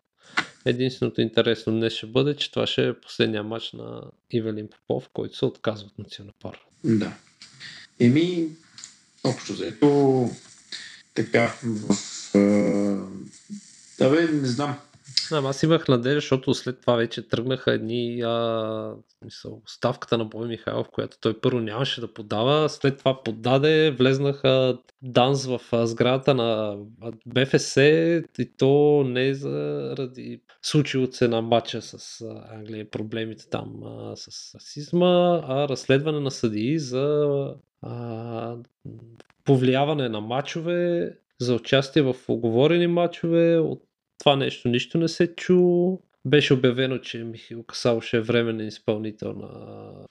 Единственото 0.65 1.21
интересно 1.21 1.73
днес 1.73 1.93
ще 1.93 2.07
бъде, 2.07 2.37
че 2.37 2.51
това 2.51 2.67
ще 2.67 2.89
е 2.89 3.01
последния 3.01 3.43
матч 3.43 3.73
на 3.73 4.03
Ивелин 4.31 4.69
Попов, 4.69 5.09
който 5.13 5.37
се 5.37 5.45
отказва 5.45 5.87
от 5.87 5.99
национална 5.99 6.33
пара. 6.43 6.61
Да. 6.85 7.13
Еми, 8.01 8.49
общо 9.25 9.53
взето, 9.53 10.31
така, 11.15 11.55
в... 11.65 11.95
а, 12.35 12.39
Да 13.99 14.11
бе, 14.11 14.33
не 14.33 14.49
знам. 14.49 14.79
Ама 15.33 15.49
аз 15.49 15.63
имах 15.63 15.89
надежда, 15.89 16.21
защото 16.21 16.55
след 16.55 16.81
това 16.81 16.97
вече 16.97 17.29
тръгнаха 17.29 17.73
едни 17.73 18.23
а, 18.23 18.95
мисъл, 19.25 19.63
ставката 19.67 20.19
на 20.19 20.25
Бой 20.25 20.49
Михайлов, 20.49 20.89
която 20.93 21.17
той 21.21 21.41
първо 21.41 21.61
нямаше 21.61 22.01
да 22.01 22.15
подава, 22.15 22.69
след 22.69 22.99
това 22.99 23.23
подаде, 23.23 23.91
влезнаха 23.91 24.79
данс 25.03 25.47
в 25.47 25.61
а, 25.73 25.87
сградата 25.87 26.35
на 26.35 26.77
БФС 27.27 27.77
и 27.77 28.51
то 28.59 29.05
не 29.07 29.35
заради 29.35 30.41
случилото 30.63 31.17
се 31.17 31.29
на 31.29 31.43
матча 31.43 31.83
с 31.83 32.25
Англия 32.51 32.91
проблемите 32.91 33.49
там 33.51 33.83
а, 33.85 34.17
с 34.17 34.55
расизма, 34.55 35.43
а 35.45 35.69
разследване 35.69 36.21
на 36.21 36.31
съдии 36.31 36.79
за 36.79 37.47
а, 37.83 38.57
повлияване 39.45 40.09
на 40.09 40.21
матчове, 40.21 41.11
за 41.41 41.55
участие 41.55 42.03
в 42.03 42.15
оговорени 42.29 42.87
матчове, 42.87 43.59
от 43.59 43.83
това 44.21 44.37
нещо 44.37 44.69
нищо 44.69 44.99
не 44.99 45.09
се 45.09 45.35
чу. 45.35 45.97
Беше 46.25 46.55
обявено, 46.55 46.99
че 46.99 47.25
Михаил 47.25 47.63
Касалош 47.63 48.13
е 48.13 48.21
временен 48.21 48.67
изпълнител 48.67 49.33
на 49.33 49.49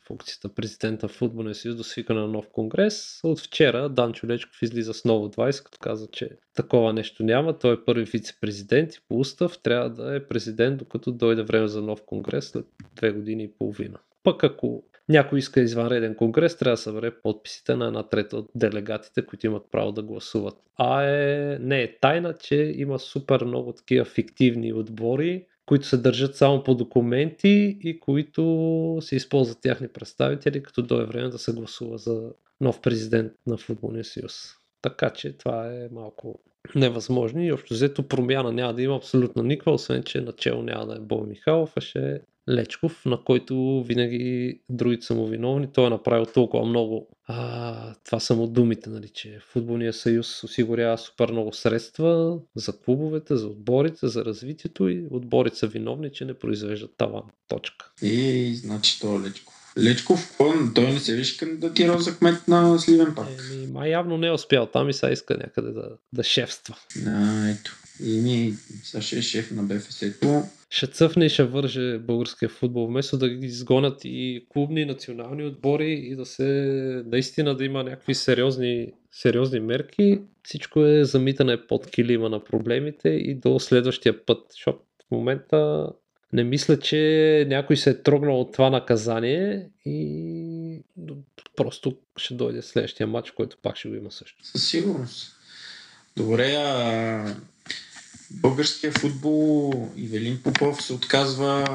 функцията 0.07 0.49
президента 0.49 1.07
в 1.07 1.11
футболния 1.11 1.55
съюз 1.55 1.75
до 1.75 1.83
свикане 1.83 2.19
на 2.19 2.27
нов 2.27 2.45
конгрес. 2.51 3.19
От 3.23 3.39
вчера 3.39 3.89
Данчо 3.89 4.27
Лечков 4.27 4.61
излиза 4.61 4.93
с 4.93 5.05
ново 5.05 5.27
20, 5.27 5.63
като 5.63 5.77
каза, 5.81 6.07
че 6.11 6.29
такова 6.55 6.93
нещо 6.93 7.23
няма. 7.23 7.59
Той 7.59 7.73
е 7.73 7.85
първи 7.85 8.05
вице-президент 8.05 8.93
и 8.93 8.99
по 9.09 9.19
устав 9.19 9.59
трябва 9.63 9.89
да 9.89 10.15
е 10.15 10.27
президент, 10.27 10.77
докато 10.77 11.11
дойде 11.11 11.43
време 11.43 11.67
за 11.67 11.81
нов 11.81 12.01
конгрес 12.05 12.45
след 12.45 12.65
две 12.95 13.11
години 13.11 13.43
и 13.43 13.51
половина. 13.59 13.99
Пък 14.23 14.43
ако 14.43 14.83
някой 15.09 15.39
иска 15.39 15.61
извънреден 15.61 16.15
конгрес, 16.15 16.57
трябва 16.57 16.73
да 16.73 16.77
събере 16.77 17.11
подписите 17.21 17.75
на 17.75 17.87
една 17.87 18.03
трета 18.03 18.37
от 18.37 18.49
делегатите, 18.55 19.25
които 19.25 19.45
имат 19.45 19.63
право 19.71 19.91
да 19.91 20.03
гласуват. 20.03 20.55
А 20.77 21.03
е, 21.03 21.57
не 21.59 21.81
е 21.81 21.99
тайна, 21.99 22.33
че 22.33 22.73
има 22.75 22.99
супер 22.99 23.43
много 23.43 23.73
такива 23.73 24.05
фиктивни 24.05 24.73
отбори, 24.73 25.45
които 25.65 25.87
се 25.87 25.97
държат 25.97 26.35
само 26.35 26.63
по 26.63 26.75
документи 26.75 27.77
и 27.81 27.99
които 27.99 28.97
се 29.01 29.15
използват 29.15 29.61
тяхни 29.61 29.87
представители, 29.87 30.63
като 30.63 30.81
дойде 30.81 31.05
време 31.05 31.29
да 31.29 31.37
се 31.37 31.53
гласува 31.53 31.97
за 31.97 32.31
нов 32.61 32.81
президент 32.81 33.33
на 33.47 33.57
Футболния 33.57 34.03
съюз. 34.03 34.55
Така 34.81 35.09
че 35.09 35.37
това 35.37 35.73
е 35.73 35.89
малко 35.91 36.39
невъзможно 36.75 37.43
и 37.43 37.51
общо 37.51 37.73
взето 37.73 38.07
промяна 38.07 38.51
няма 38.51 38.73
да 38.73 38.81
има 38.81 38.95
абсолютно 38.95 39.43
никаква, 39.43 39.71
освен 39.71 40.03
че 40.03 40.21
начало 40.21 40.63
няма 40.63 40.85
да 40.85 40.95
е 40.95 40.99
Бой 40.99 41.27
Михайлов, 41.27 41.73
а 41.75 41.81
ще 41.81 41.99
е 41.99 42.19
Лечков, 42.49 43.05
на 43.05 43.23
който 43.23 43.83
винаги 43.87 44.59
другите 44.69 45.05
са 45.05 45.15
му 45.15 45.27
виновни. 45.27 45.67
Той 45.73 45.87
е 45.87 45.89
направил 45.89 46.25
толкова 46.25 46.65
много. 46.65 47.07
А, 47.27 47.93
това 48.05 48.19
са 48.19 48.35
му 48.35 48.47
думите, 48.47 48.89
нали, 48.89 49.09
че 49.09 49.39
Футболния 49.51 49.93
съюз 49.93 50.43
осигурява 50.43 50.97
супер 50.97 51.31
много 51.31 51.53
средства 51.53 52.39
за 52.55 52.79
клубовете, 52.79 53.35
за 53.35 53.47
отборите, 53.47 54.07
за 54.07 54.25
развитието 54.25 54.89
и 54.89 55.07
отборите 55.11 55.57
са 55.57 55.67
виновни, 55.67 56.11
че 56.11 56.25
не 56.25 56.33
произвеждат 56.33 56.91
таван. 56.97 57.23
Точка. 57.47 57.91
И, 58.01 58.55
значи, 58.55 58.99
то 58.99 59.15
е 59.15 59.19
Лечков. 59.19 59.55
Лечков, 59.77 60.37
той 60.75 60.91
не 60.91 60.99
се 60.99 61.15
беше 61.15 61.37
кандидатирал 61.37 61.99
за 61.99 62.17
кмет 62.17 62.47
на 62.47 62.79
Сливен 62.79 63.15
пак. 63.15 63.27
Еми, 63.53 63.67
май 63.67 63.89
явно 63.89 64.17
не 64.17 64.27
е 64.27 64.31
успял 64.31 64.65
там 64.65 64.89
и 64.89 64.93
сега 64.93 65.11
иска 65.11 65.37
някъде 65.37 65.71
да, 65.71 65.89
да 66.13 66.23
шефства. 66.23 66.75
А, 67.07 67.49
ето. 67.49 67.75
И 68.03 68.21
ми, 68.21 68.53
сега 68.83 69.01
ще 69.01 69.17
е 69.17 69.21
шеф 69.21 69.51
на 69.51 69.63
БФС-то. 69.63 70.43
Ще 70.69 70.87
цъфне 70.87 71.25
и 71.25 71.29
ще 71.29 71.43
върже 71.43 71.97
българския 71.97 72.49
футбол, 72.49 72.87
вместо 72.87 73.17
да 73.17 73.29
ги 73.29 73.45
изгонят 73.45 74.01
и 74.03 74.45
клубни, 74.49 74.81
и 74.81 74.85
национални 74.85 75.45
отбори 75.45 75.91
и 75.91 76.15
да 76.15 76.25
се 76.25 76.43
наистина 77.05 77.55
да 77.55 77.65
има 77.65 77.83
някакви 77.83 78.15
сериозни, 78.15 78.91
сериозни 79.11 79.59
мерки. 79.59 80.21
Всичко 80.43 80.85
е 80.85 81.03
замитане 81.03 81.67
под 81.67 81.87
килима 81.87 82.29
на 82.29 82.43
проблемите 82.43 83.09
и 83.09 83.35
до 83.35 83.59
следващия 83.59 84.25
път, 84.25 84.45
защото 84.51 84.79
в 85.07 85.11
момента 85.11 85.89
не 86.33 86.43
мисля, 86.43 86.79
че 86.79 87.45
някой 87.49 87.77
се 87.77 87.89
е 87.89 88.01
трогнал 88.01 88.41
от 88.41 88.53
това 88.53 88.69
наказание 88.69 89.69
и 89.85 90.81
просто 91.55 91.97
ще 92.17 92.33
дойде 92.33 92.61
следващия 92.61 93.07
матч, 93.07 93.31
който 93.31 93.57
пак 93.61 93.77
ще 93.77 93.89
го 93.89 93.95
има 93.95 94.11
също. 94.11 94.45
Със 94.45 94.69
сигурност. 94.69 95.35
Добре, 96.15 96.55
а 96.57 97.35
българския 98.31 98.91
футбол 98.91 99.73
и 99.97 100.07
Велин 100.07 100.39
Попов 100.43 100.83
се 100.83 100.93
отказва. 100.93 101.65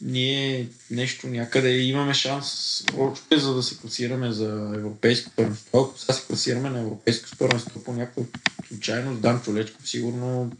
Ние 0.00 0.68
нещо 0.90 1.26
някъде 1.26 1.78
имаме 1.78 2.14
шанс 2.14 2.84
още 2.98 3.38
за 3.38 3.54
да 3.54 3.62
се 3.62 3.78
класираме 3.78 4.32
за 4.32 4.72
европейско 4.76 5.30
първенство. 5.36 5.78
Ако 5.78 5.98
сега 5.98 6.12
се 6.12 6.26
класираме 6.26 6.70
на 6.70 6.80
европейско 6.80 7.36
първенство 7.38 7.84
по 7.84 7.92
някаква 7.92 8.22
случайност, 8.68 9.20
Дан 9.20 9.42
Чолечков 9.42 9.88
сигурно 9.88 10.52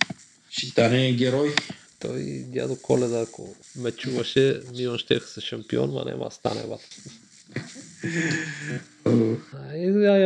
ще 0.51 0.67
стане 0.67 1.13
герой. 1.13 1.55
Той 1.99 2.45
дядо 2.47 2.77
Коледа, 2.83 3.21
ако 3.21 3.55
ме 3.77 3.93
чуваше, 3.93 4.61
Милан 4.77 4.99
ще 4.99 5.21
са 5.21 5.41
шампион, 5.41 5.91
ма 5.91 6.05
няма 6.05 6.31
стане 6.31 6.63
бат. 6.67 6.81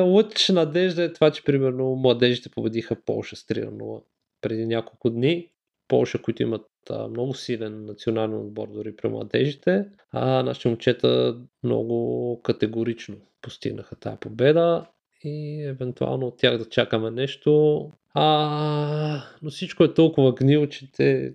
Лъч 0.14 0.48
надежда 0.48 1.02
е 1.02 1.12
това, 1.12 1.30
че 1.30 1.44
примерно 1.44 1.96
младежите 1.96 2.48
победиха 2.48 2.96
Полша 3.06 3.36
с 3.36 3.42
3 3.42 3.64
на 3.64 3.70
0 3.70 4.02
преди 4.40 4.66
няколко 4.66 5.10
дни. 5.10 5.50
Полша, 5.88 6.22
които 6.22 6.42
имат 6.42 6.66
много 7.10 7.34
силен 7.34 7.84
национален 7.84 8.40
отбор 8.40 8.68
дори 8.68 8.96
при 8.96 9.08
младежите, 9.08 9.86
а 10.12 10.42
нашите 10.42 10.68
момчета 10.68 11.38
много 11.62 12.40
категорично 12.42 13.16
постигнаха 13.42 13.96
тази 13.96 14.16
победа 14.16 14.86
и 15.24 15.62
евентуално 15.62 16.26
от 16.26 16.36
тях 16.36 16.58
да 16.58 16.68
чакаме 16.68 17.10
нещо. 17.10 17.92
А, 18.14 19.22
но 19.42 19.50
всичко 19.50 19.84
е 19.84 19.94
толкова 19.94 20.32
гнило, 20.32 20.66
че 20.66 20.92
те 20.92 21.34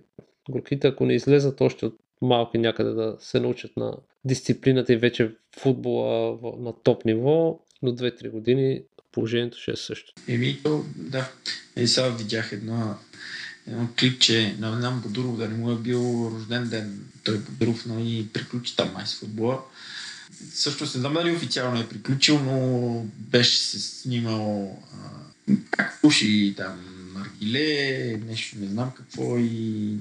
горките, 0.50 0.88
ако 0.88 1.06
не 1.06 1.14
излезат 1.14 1.60
още 1.60 1.86
от 1.86 1.98
малки 2.22 2.58
някъде 2.58 2.90
да 2.90 3.16
се 3.18 3.40
научат 3.40 3.76
на 3.76 3.96
дисциплината 4.24 4.92
и 4.92 4.96
вече 4.96 5.34
футбола 5.58 6.38
на 6.58 6.72
топ 6.82 7.04
ниво, 7.04 7.60
до 7.82 7.92
2-3 7.92 8.30
години 8.30 8.82
положението 9.16 9.58
ще 9.58 9.70
е 9.70 9.76
също. 9.76 10.12
Еми, 10.28 10.60
то, 10.62 10.84
да. 10.96 11.30
Е, 11.76 11.86
сега 11.86 12.08
видях 12.08 12.52
едно, 12.52 12.94
едно 13.66 13.88
клипче 13.98 14.56
на 14.58 14.78
Нам 14.78 15.00
Бодуров, 15.00 15.36
да 15.36 15.48
не 15.48 15.56
му 15.56 15.72
е 15.72 15.76
бил 15.76 16.30
рожден 16.34 16.68
ден. 16.68 17.00
Той 17.24 17.38
Бодуров 17.38 17.86
нали, 17.86 18.28
приключи 18.32 18.76
там 18.76 18.92
май 18.94 19.06
с 19.06 19.14
футбола. 19.14 19.60
Също 20.52 20.84
не 20.84 20.90
знам 20.90 21.14
дали 21.14 21.36
официално 21.36 21.80
е 21.80 21.88
приключил, 21.88 22.38
но 22.38 23.06
беше 23.18 23.58
се 23.58 23.80
снимал 23.80 24.78
а, 24.92 25.54
как 25.70 25.98
пуши 26.02 26.54
там 26.56 26.80
наргиле, 27.14 28.20
нещо 28.26 28.56
не 28.58 28.66
знам 28.66 28.90
какво 28.96 29.38
и 29.38 29.96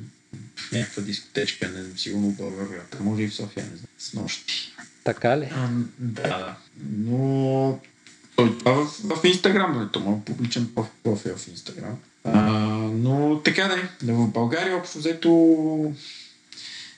някаква 0.72 1.04
дискотечка, 1.04 1.70
не 1.70 1.84
знам, 1.84 1.98
сигурно 1.98 2.32
в 2.32 2.38
Българията, 2.38 2.98
може 3.00 3.22
и 3.22 3.28
в 3.28 3.36
София, 3.36 3.66
не 3.66 3.78
знам, 3.78 3.90
с 3.98 4.14
нощи. 4.14 4.74
Така 5.04 5.38
ли? 5.40 5.50
А, 5.52 5.70
да, 6.00 6.24
да. 6.24 6.58
Но 6.90 7.80
той 8.36 8.58
това 8.58 8.74
в, 8.74 9.16
в 9.16 9.24
Инстаграм, 9.26 9.78
нали? 9.78 9.90
То 9.92 10.00
има 10.00 10.26
публичен 10.26 10.66
проф- 10.76 11.04
профил 11.04 11.36
в 11.36 11.48
Инстаграм. 11.48 11.98
А, 12.24 12.42
но 12.94 13.42
така 13.44 13.68
да 13.68 13.74
е. 13.74 14.14
В 14.14 14.28
България 14.28 14.78
общо 14.78 14.98
взето 14.98 15.94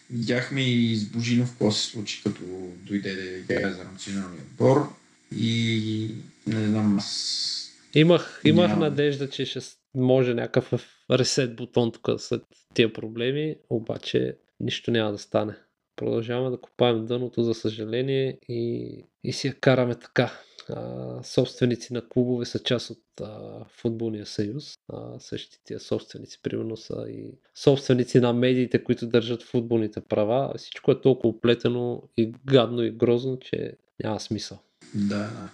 видяхме 0.10 0.62
и 0.62 0.96
с 0.96 1.06
Божинов 1.06 1.50
какво 1.50 1.72
се 1.72 1.86
случи, 1.86 2.24
като 2.24 2.42
дойде 2.88 3.14
да 3.16 3.38
играе 3.38 3.72
за 3.72 3.84
националния 3.84 4.42
отбор. 4.42 4.90
И 5.36 6.12
не 6.48 6.68
знам, 6.68 6.98
аз 6.98 7.54
Имах, 7.94 8.42
имах 8.46 8.70
Няма. 8.70 8.86
надежда, 8.86 9.30
че 9.30 9.46
ще 9.46 9.60
може 9.96 10.34
някакъв 10.34 10.74
ресет 11.12 11.56
бутон 11.56 11.92
тук 11.92 12.10
след 12.18 12.42
тия 12.74 12.94
проблеми, 12.94 13.56
обаче 13.70 14.38
нищо 14.60 14.92
няма 14.92 15.12
да 15.12 15.18
стане. 15.18 15.54
Продължаваме 15.96 16.50
да 16.50 16.62
копаем 16.62 17.06
дъното, 17.06 17.44
за 17.44 17.54
съжаление, 17.54 18.38
и, 18.50 18.92
и 19.24 19.34
си 19.34 19.48
я 19.48 19.54
караме 19.54 19.96
така. 19.96 20.32
А, 20.70 21.20
собственици 21.24 21.94
на 21.94 22.08
клубове 22.10 22.46
са 22.46 22.60
част 22.60 22.90
от 22.90 23.04
а, 23.22 23.66
футболния 23.70 24.26
съюз. 24.26 24.74
А, 24.94 25.20
същите 25.20 25.60
тия 25.66 25.80
собственици, 25.80 26.40
примерно, 26.44 26.78
са 26.78 27.06
и 27.10 27.32
собственици 27.56 28.20
на 28.20 28.34
медиите, 28.34 28.84
които 28.84 29.08
държат 29.08 29.44
футболните 29.44 30.02
права. 30.02 30.54
Всичко 30.58 30.92
е 30.92 31.02
толкова 31.02 31.30
оплетено 31.30 32.04
и 32.18 32.34
гадно 32.46 32.84
и 32.84 32.92
грозно, 32.92 33.40
че 33.40 33.74
няма 34.04 34.20
смисъл. 34.20 34.60
Да. 34.94 35.50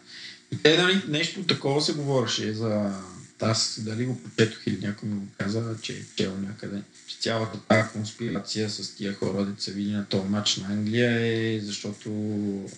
И 0.52 0.64
те 0.64 0.78
дали 0.78 1.02
нещо 1.08 1.44
такова 1.44 1.82
се 1.82 1.94
говореше 1.94 2.54
за... 2.54 3.02
Аз 3.42 3.80
дали 3.86 4.06
го 4.06 4.18
почетох 4.24 4.68
или 4.68 4.88
някой 4.88 5.10
ми 5.10 5.16
го 5.16 5.28
каза, 5.38 5.76
че 5.82 5.94
е 5.94 6.06
чел 6.16 6.38
някъде. 6.38 6.82
Че 7.08 7.18
цялата 7.20 7.60
тази 7.68 7.90
конспирация 7.94 8.70
с 8.70 8.96
тия 8.96 9.14
хора, 9.14 9.48
се 9.58 9.72
види 9.72 9.92
на 9.92 10.06
този 10.06 10.30
матч 10.30 10.58
на 10.58 10.68
Англия 10.68 11.12
е 11.12 11.60
защото... 11.60 12.10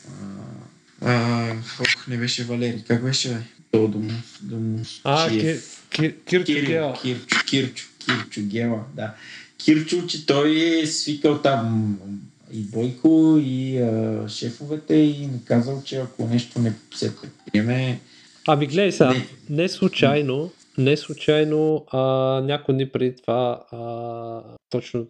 А, 0.08 0.26
а, 1.02 1.52
ох, 1.80 2.08
не 2.08 2.18
беше 2.18 2.44
Валери. 2.44 2.84
Как 2.88 3.04
беше? 3.04 3.30
бе? 3.30 3.36
То 3.72 3.88
домо, 3.88 4.12
домо, 4.42 4.80
А, 5.04 5.30
Кир, 5.30 5.58
Кир, 5.90 6.24
Кирчо 6.24 6.54
Гела. 6.66 6.94
Кирчо, 7.02 7.38
Кирчо, 7.48 7.86
Кирчо 8.06 8.42
Гела, 8.42 8.84
да. 8.96 9.14
Кирчо, 9.66 10.08
че 10.08 10.26
той 10.26 10.80
е 10.82 10.86
свикал 10.86 11.42
там 11.42 11.98
и 12.52 12.62
Бойко, 12.64 13.40
и 13.44 13.78
а, 13.78 14.26
шефовете 14.30 14.96
и 14.96 15.28
му 15.28 15.42
казал, 15.46 15.84
че 15.86 15.96
ако 15.98 16.28
нещо 16.28 16.60
не 16.60 16.74
се 16.96 17.16
предприеме, 17.16 18.00
Ами 18.48 18.68
гледай 18.68 18.92
сега, 18.92 19.10
Не. 19.10 19.28
не 19.50 19.70
случайно, 19.70 20.52
не 20.78 20.98
случайно, 20.98 21.86
а, 21.92 22.00
някой 22.42 22.76
дни 22.76 22.90
преди 22.90 23.16
това 23.16 23.66
а, 23.72 24.58
точно 24.70 25.08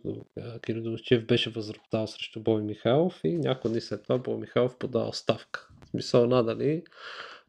Кирил 0.66 0.84
Домчев 0.84 1.26
беше 1.26 1.50
възроптал 1.50 2.08
срещу 2.08 2.40
Бой 2.40 2.62
Михайлов 2.62 3.14
и 3.24 3.38
някой 3.38 3.72
дни 3.72 3.82
след 3.82 4.04
това 4.04 4.18
Бой 4.18 4.38
Михайлов 4.38 4.76
подава 4.80 5.14
ставка. 5.14 5.68
В 5.96 6.02
смисъл 6.02 6.28
надали. 6.28 6.84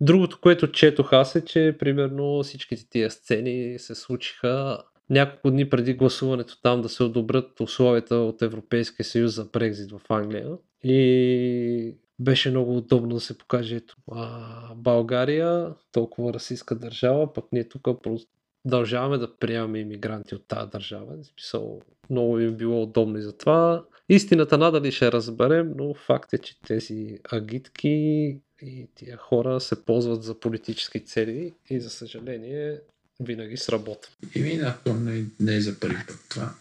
Другото, 0.00 0.38
което 0.40 0.72
четох 0.72 1.12
аз 1.12 1.36
е, 1.36 1.44
че 1.44 1.76
примерно 1.78 2.42
всичките 2.42 2.88
тия 2.90 3.10
сцени 3.10 3.78
се 3.78 3.94
случиха 3.94 4.82
няколко 5.10 5.50
дни 5.50 5.70
преди 5.70 5.94
гласуването 5.94 6.60
там 6.62 6.82
да 6.82 6.88
се 6.88 7.02
одобрят 7.02 7.60
условията 7.60 8.16
от 8.16 8.42
Европейския 8.42 9.04
съюз 9.04 9.34
за 9.34 9.44
Брекзит 9.44 9.92
в 9.92 10.00
Англия. 10.08 10.48
И 10.84 11.96
беше 12.18 12.50
много 12.50 12.76
удобно 12.76 13.14
да 13.14 13.20
се 13.20 13.38
покаже 13.38 13.76
ето, 13.76 13.96
а, 14.12 14.74
България, 14.74 15.74
толкова 15.92 16.34
расистска 16.34 16.74
държава, 16.74 17.32
пък 17.32 17.44
ние 17.52 17.68
тук 17.68 17.88
продължаваме 18.64 19.18
да 19.18 19.36
приемаме 19.36 19.78
иммигранти 19.78 20.34
от 20.34 20.48
тази 20.48 20.70
държава. 20.70 21.24
Смисъл, 21.24 21.80
много 22.10 22.38
им 22.40 22.56
било 22.56 22.82
удобно 22.82 23.18
и 23.18 23.22
затова. 23.22 23.84
Истината 24.08 24.58
надали 24.58 24.92
ще 24.92 25.12
разберем, 25.12 25.72
но 25.76 25.94
факт 25.94 26.32
е, 26.32 26.38
че 26.38 26.60
тези 26.66 27.18
агитки 27.32 27.88
и 28.62 28.88
тия 28.94 29.16
хора 29.16 29.60
се 29.60 29.84
ползват 29.84 30.22
за 30.22 30.40
политически 30.40 31.04
цели 31.04 31.52
и 31.70 31.80
за 31.80 31.90
съжаление 31.90 32.78
винаги 33.20 33.56
сработва. 33.56 34.12
Да, 34.36 34.78
то 34.84 34.94
не, 34.94 35.24
не 35.40 35.56
е 35.56 35.60
за 35.60 35.80
първи 35.80 36.06
път 36.08 36.18
това. 36.28 36.54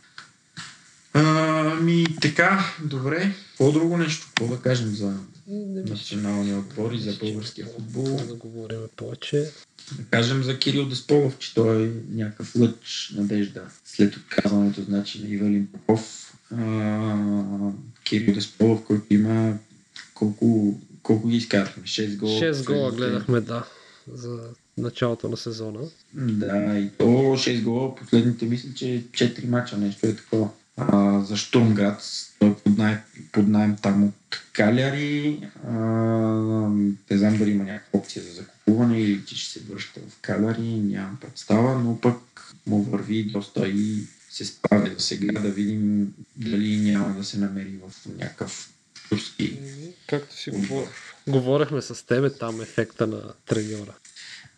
Ами, 1.14 2.06
така, 2.22 2.76
добре. 2.84 3.34
По-друго 3.58 3.98
нещо, 3.98 4.28
какво 4.28 4.56
да 4.56 4.62
кажем 4.62 4.88
за 4.88 5.18
И 5.48 5.56
не 5.56 5.82
националния 5.82 6.60
отбор 6.60 6.92
и 6.92 7.00
за 7.00 7.14
българския 7.14 7.68
футбол? 7.68 8.18
Да 8.28 8.36
говорим 8.36 8.80
повече. 8.96 9.52
Да 9.98 10.04
кажем 10.10 10.44
за 10.44 10.60
Кирил 10.60 10.86
Десполов, 10.86 11.38
че 11.38 11.54
той 11.54 11.86
е 11.86 11.92
някакъв 12.10 12.56
лъч 12.56 13.14
надежда 13.16 13.62
след 13.86 14.16
отказването, 14.16 14.82
значи, 14.82 15.24
на 15.24 15.30
Ивелин 15.30 15.68
Попов. 15.72 16.35
Кирил 18.04 18.34
Десполов, 18.34 18.84
който 18.84 19.14
има 19.14 19.54
колко, 20.14 20.80
колко 21.04 21.28
ги 21.28 21.38
изкарахме? 21.38 21.84
6 21.84 22.18
гола. 22.18 22.32
6 22.40 22.66
гола 22.66 22.92
гледахме, 22.92 23.42
да, 23.42 23.66
за 24.14 24.40
началото 24.78 25.30
на 25.30 25.38
сезона. 25.38 25.80
Да, 26.14 26.78
и 26.80 26.90
то 26.98 27.06
6 27.06 27.64
гола, 27.64 27.96
последните 27.96 28.46
мисля, 28.46 28.70
че 28.76 29.04
4 29.12 29.48
мача, 29.48 29.78
нещо 29.78 30.08
е 30.08 30.16
такова. 30.16 30.50
а, 30.78 31.22
за 31.24 31.38
Штурмград. 31.38 32.02
Той 32.40 32.50
е 32.50 32.56
под, 32.56 32.78
най- 32.78 32.98
под 33.32 33.48
найем 33.48 33.76
там 33.82 34.04
от 34.04 34.42
Каляри. 34.54 35.40
А, 35.68 35.74
не 37.12 37.18
знам 37.18 37.38
дали 37.38 37.52
има 37.52 37.64
някаква 37.64 38.00
опция 38.00 38.24
за 38.24 38.32
закупуване 38.34 39.00
или 39.02 39.26
че 39.26 39.36
ще 39.36 39.60
се 39.60 39.66
връща 39.66 40.00
в 40.10 40.18
Каляри, 40.22 40.62
нямам 40.62 41.18
представа, 41.22 41.80
но 41.80 42.02
пък 42.02 42.18
му 42.68 42.84
върви 42.84 43.24
доста 43.24 43.68
и 43.68 44.04
се 44.36 44.46
справя 44.46 44.90
до 44.90 45.00
сега 45.00 45.40
да 45.42 45.50
видим 45.50 46.14
дали 46.36 46.78
няма 46.78 47.16
да 47.18 47.24
се 47.24 47.40
намери 47.40 47.80
в 47.88 48.06
някакъв 48.18 48.74
турски 49.10 49.60
Както 50.08 50.36
си 50.36 50.50
говорих. 50.50 50.90
Говорихме 51.28 51.82
с 51.82 52.06
тебе 52.06 52.30
там 52.30 52.62
ефекта 52.62 53.08
на 53.08 53.34
треньора. 53.46 53.94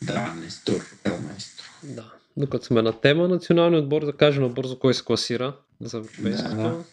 да, 0.01 0.33
Нестор, 0.33 0.85
Ел 1.05 1.19
Нестор. 1.33 1.65
Да. 1.83 2.13
Докато 2.37 2.65
сме 2.65 2.81
на 2.81 3.01
тема 3.01 3.27
националния 3.27 3.81
отбор, 3.81 4.05
да 4.05 4.13
кажем 4.13 4.43
набързо 4.43 4.79
кой 4.79 4.93
се 4.93 5.03
класира 5.03 5.53
за 5.81 5.97
европейското. 5.97 6.55
Да, 6.55 6.63
да. 6.63 6.83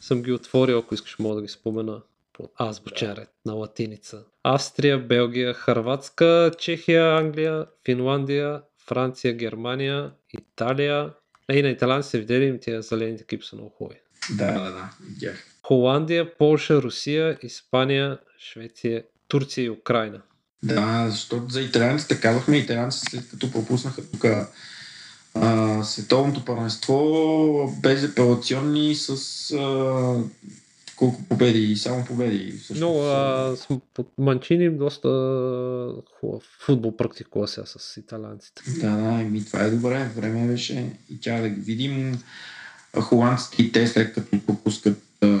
Съм 0.00 0.22
ги 0.22 0.32
отворил, 0.32 0.78
ако 0.78 0.94
искаш 0.94 1.18
мога 1.18 1.34
да 1.36 1.42
ги 1.42 1.48
спомена 1.48 2.00
по 2.32 2.48
азбучен 2.58 3.12
ред 3.12 3.28
на 3.46 3.52
латиница. 3.52 4.22
Австрия, 4.42 4.98
Белгия, 4.98 5.54
Харватска, 5.54 6.50
Чехия, 6.58 7.16
Англия, 7.16 7.66
Финландия, 7.84 8.62
Франция, 8.86 9.34
Германия, 9.34 10.10
Италия. 10.32 11.10
А 11.52 11.54
и 11.54 11.62
на 11.62 11.68
италянци 11.68 12.10
се 12.10 12.18
видели 12.18 12.44
им 12.44 12.58
тия 12.58 12.82
зелените 12.82 13.22
екипи 13.22 13.46
са 13.46 13.56
много 13.56 13.70
хубави. 13.70 14.00
Да, 14.30 14.52
да, 14.52 14.70
да, 14.70 14.90
видях. 15.00 15.44
Холандия, 15.62 16.36
Полша, 16.38 16.82
Русия, 16.82 17.38
Испания, 17.42 18.18
Швеция, 18.38 19.02
Турция 19.28 19.64
и 19.64 19.70
Украина. 19.70 20.20
Да, 20.62 21.06
защото 21.10 21.48
за 21.48 21.60
италианците 21.60 22.20
казахме, 22.20 22.56
италианците 22.56 23.10
след 23.10 23.30
като 23.30 23.52
пропуснаха 23.52 24.02
тук 24.10 24.24
световното 25.82 26.44
първенство 26.44 27.78
безапелационни 27.82 28.94
с 28.94 29.10
а, 29.50 30.16
колко 31.02 31.22
победи, 31.22 31.76
само 31.76 32.04
победи. 32.04 32.52
всъщност. 32.52 32.80
Но 32.80 33.00
а, 33.00 33.56
Манчини 34.18 34.70
доста 34.70 35.08
хубав 36.20 36.42
футбол 36.60 36.96
практикува 36.96 37.48
сега 37.48 37.66
с 37.66 37.96
италянците. 37.96 38.62
Да, 38.80 38.96
да, 38.96 39.20
еми 39.20 39.44
това 39.44 39.60
е 39.60 39.70
добре. 39.70 40.10
Време 40.16 40.46
беше 40.46 40.92
и 41.10 41.20
тя 41.20 41.40
да 41.40 41.48
ги 41.48 41.60
видим. 41.60 42.18
Холандците 43.00 43.62
и 43.62 43.72
те 43.72 43.86
след 43.86 44.14
като 44.14 44.46
пропускат 44.46 44.98
а, 45.20 45.40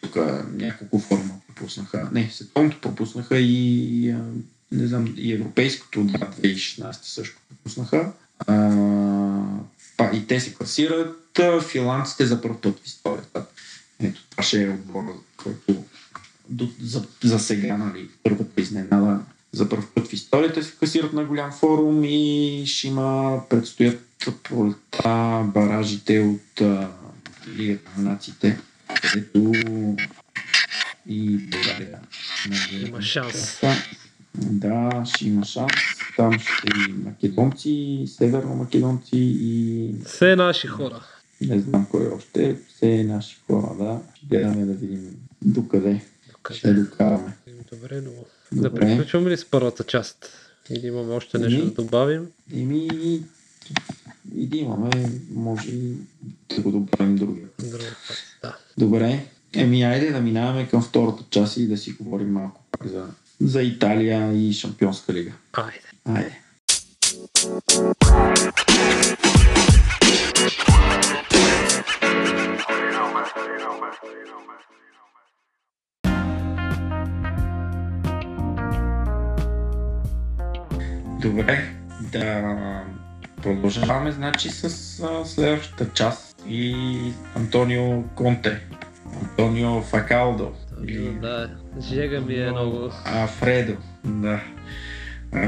тук 0.00 0.16
няколко 0.52 0.98
форма 0.98 1.40
пропуснаха. 1.46 2.08
Не, 2.12 2.30
световното 2.32 2.80
пропуснаха 2.80 3.38
и 3.38 4.10
а, 4.10 4.24
не 4.72 4.86
знам, 4.86 5.14
и 5.16 5.32
европейското, 5.32 6.04
да, 6.04 6.18
2016 6.18 6.92
също 7.02 7.36
пропуснаха. 7.48 8.12
А, 8.38 8.70
па, 9.96 10.10
и 10.14 10.26
те 10.26 10.40
се 10.40 10.54
класират. 10.54 11.14
Финландците 11.70 12.26
за 12.26 12.42
първ 12.42 12.60
път 12.60 12.78
в 12.78 12.86
историята. 12.86 13.44
Ето, 14.02 14.20
това 14.30 14.42
ще 14.42 14.62
е 14.62 14.68
отбор, 14.68 15.02
който 15.36 15.84
до, 16.48 16.68
за, 16.80 17.04
за 17.24 17.38
сега, 17.38 17.76
нали, 17.76 18.08
първата 18.22 18.60
изненада 18.60 19.20
за 19.52 19.68
първ 19.68 19.82
път 19.94 20.08
в 20.08 20.12
историята 20.12 20.62
се 20.62 20.76
класират 20.76 21.12
на 21.12 21.24
голям 21.24 21.52
форум 21.52 22.04
и 22.04 22.62
ще 22.66 22.88
има, 22.88 23.40
предстоят 23.48 24.28
пролета 24.42 25.42
баражите 25.54 26.20
от 26.20 26.60
а, 26.60 26.90
Лигата 27.56 27.90
на 27.96 28.10
нациите, 28.10 28.58
където 29.02 29.52
и 31.06 31.36
България 31.36 31.98
може 32.48 32.76
Има 32.76 33.02
шанс. 33.02 33.60
Да, 34.34 35.04
ще 35.04 35.28
има 35.28 35.44
шанс. 35.44 35.72
Там 36.16 36.38
ще 36.38 36.68
и 36.88 36.92
македонци, 36.92 38.04
северно-македонци 38.06 39.16
и 39.16 39.94
Все 40.04 40.36
наши 40.36 40.66
хора. 40.66 41.04
Не 41.40 41.60
знам 41.60 41.86
кой 41.90 42.06
още. 42.06 42.56
Все 42.68 43.04
наши 43.04 43.36
хора, 43.46 43.74
да. 43.78 44.00
Гледаме 44.30 44.64
да 44.64 44.72
видим 44.72 45.16
докъде 45.42 46.00
ще 46.54 46.74
докараме. 46.74 47.36
Добре, 47.72 48.00
но 48.00 48.10
да 48.52 48.68
Добре. 48.68 48.80
приключваме 48.80 49.30
ли 49.30 49.36
с 49.36 49.44
първата 49.44 49.84
част? 49.84 50.30
Или 50.70 50.86
имаме 50.86 51.14
още 51.14 51.38
нещо 51.38 51.60
Ами. 51.60 51.70
да 51.70 51.82
добавим? 51.82 52.26
Еми, 52.54 52.88
и 54.34 54.46
да 54.46 54.56
имаме, 54.56 54.90
може 55.30 55.70
и 55.70 55.92
да 56.56 56.62
го 56.62 56.70
добавим 56.70 57.16
другия. 57.16 57.48
Друга 57.58 57.84
път. 58.08 58.16
Да. 58.42 58.56
Добре, 58.78 59.26
еми 59.54 59.82
айде 59.82 60.10
да 60.10 60.20
минаваме 60.20 60.68
към 60.68 60.82
втората 60.82 61.24
част 61.30 61.56
и 61.56 61.66
да 61.66 61.76
си 61.76 61.92
говорим 61.92 62.32
малко 62.32 62.60
за, 62.84 63.06
за 63.40 63.62
Италия 63.62 64.32
и 64.32 64.52
Шампионска 64.52 65.12
лига. 65.12 65.32
Айде. 65.52 65.80
Айде. 66.04 66.38
Добре, 81.28 81.74
да 82.12 82.84
продължаваме 83.42 84.12
значи 84.12 84.48
с 84.50 84.64
а, 85.00 85.24
следващата 85.24 85.92
част 85.92 86.42
и 86.48 86.74
Антонио 87.36 88.02
Конте. 88.14 88.60
Антонио 89.22 89.82
Факалдо. 89.82 90.52
Или 90.84 91.10
Да, 91.10 91.50
жега 91.80 92.20
ми 92.20 92.34
е 92.34 92.50
много. 92.50 92.90
Афредо, 93.04 93.76
да. 94.04 94.40
А, 95.34 95.40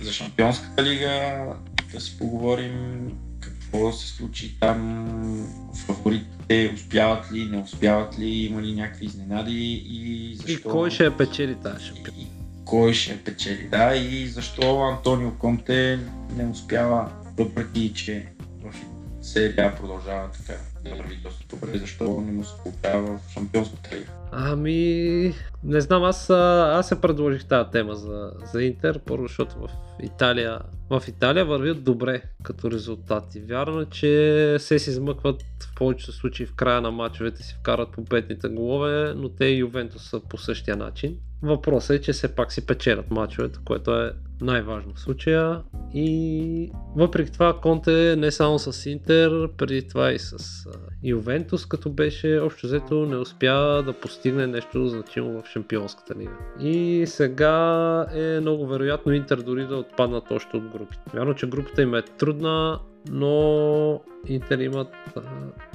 за 0.00 0.12
Шампионската 0.12 0.82
лига 0.82 1.44
да 1.92 2.00
си 2.00 2.18
поговорим 2.18 3.06
какво 3.40 3.92
се 3.92 4.08
случи 4.08 4.56
там, 4.60 5.46
фаворитите 5.86 6.72
успяват 6.74 7.32
ли, 7.32 7.44
не 7.44 7.58
успяват 7.58 8.18
ли, 8.18 8.26
има 8.26 8.62
ли 8.62 8.72
някакви 8.72 9.06
изненади 9.06 9.84
и 9.88 10.34
защо... 10.34 10.68
И 10.68 10.72
кой 10.72 10.90
ще 10.90 11.04
я 11.04 11.16
печели 11.16 11.54
тази 11.54 11.84
шампион? 11.84 12.14
и 12.18 12.39
кой 12.64 12.94
ще 12.94 13.24
печели, 13.24 13.68
да, 13.70 13.96
и 13.96 14.26
защо 14.26 14.80
Антонио 14.80 15.30
Конте 15.38 15.98
не 16.36 16.46
успява, 16.46 17.10
въпреки 17.38 17.92
че 17.94 18.26
в 18.64 18.74
серия 19.24 19.76
продължава 19.76 20.28
така 20.30 20.69
добре, 21.50 21.78
защо 21.78 22.20
не 22.20 22.32
му 22.32 22.44
се 22.44 22.52
получава 22.62 23.18
в 23.18 23.32
Шампионската 23.32 23.96
лига. 23.96 24.10
Ами, 24.32 25.34
не 25.64 25.80
знам, 25.80 26.04
аз, 26.04 26.30
аз 26.30 26.88
се 26.88 27.00
предложих 27.00 27.44
тази 27.44 27.70
тема 27.70 27.94
за, 27.94 28.32
за 28.52 28.62
Интер, 28.62 28.98
първо 28.98 29.22
защото 29.26 29.54
в 29.58 29.68
Италия, 30.02 30.58
в 30.90 31.02
Италия 31.08 31.44
вървят 31.44 31.84
добре 31.84 32.22
като 32.42 32.70
резултати. 32.70 33.40
Вярно 33.40 33.80
е, 33.80 33.86
че 33.86 34.56
се 34.58 34.78
си 34.78 34.90
измъкват 34.90 35.42
в 35.42 35.74
повечето 35.74 36.12
случаи 36.12 36.46
в 36.46 36.54
края 36.54 36.80
на 36.80 36.90
матчовете 36.90 37.42
си 37.42 37.56
вкарат 37.60 37.92
победните 37.92 38.48
голове, 38.48 39.14
но 39.16 39.28
те 39.28 39.44
и 39.44 39.58
Ювентус 39.58 40.10
са 40.10 40.20
по 40.20 40.38
същия 40.38 40.76
начин. 40.76 41.16
Въпросът 41.42 41.96
е, 41.96 42.00
че 42.00 42.12
все 42.12 42.34
пак 42.34 42.52
си 42.52 42.66
печелят 42.66 43.10
матчовете, 43.10 43.58
което 43.64 44.00
е 44.00 44.12
най-важно 44.40 44.94
в 44.94 45.00
случая. 45.00 45.62
И 45.94 46.72
въпреки 46.96 47.32
това 47.32 47.60
Конте 47.62 48.16
не 48.18 48.30
само 48.30 48.58
с 48.58 48.90
Интер, 48.90 49.48
преди 49.56 49.88
това 49.88 50.12
и 50.12 50.18
с 50.18 50.66
Ювентус, 51.04 51.66
като 51.66 51.90
беше 51.90 52.38
общо 52.38 52.66
взето 52.66 53.06
не 53.06 53.16
успя 53.16 53.82
да 53.86 53.92
постигне 53.92 54.46
нещо 54.46 54.86
значимо 54.86 55.42
в 55.42 55.48
Шампионската 55.48 56.14
лига. 56.14 56.36
И 56.60 57.04
сега 57.06 58.06
е 58.14 58.40
много 58.40 58.66
вероятно 58.66 59.12
Интер 59.12 59.42
дори 59.42 59.66
да 59.66 59.76
отпаднат 59.76 60.30
още 60.30 60.56
от 60.56 60.68
групите. 60.68 61.02
Вярно, 61.14 61.34
че 61.34 61.46
групата 61.46 61.82
им 61.82 61.94
е 61.94 62.02
трудна, 62.02 62.80
но 63.08 64.00
Интер 64.26 64.58
имат 64.58 64.88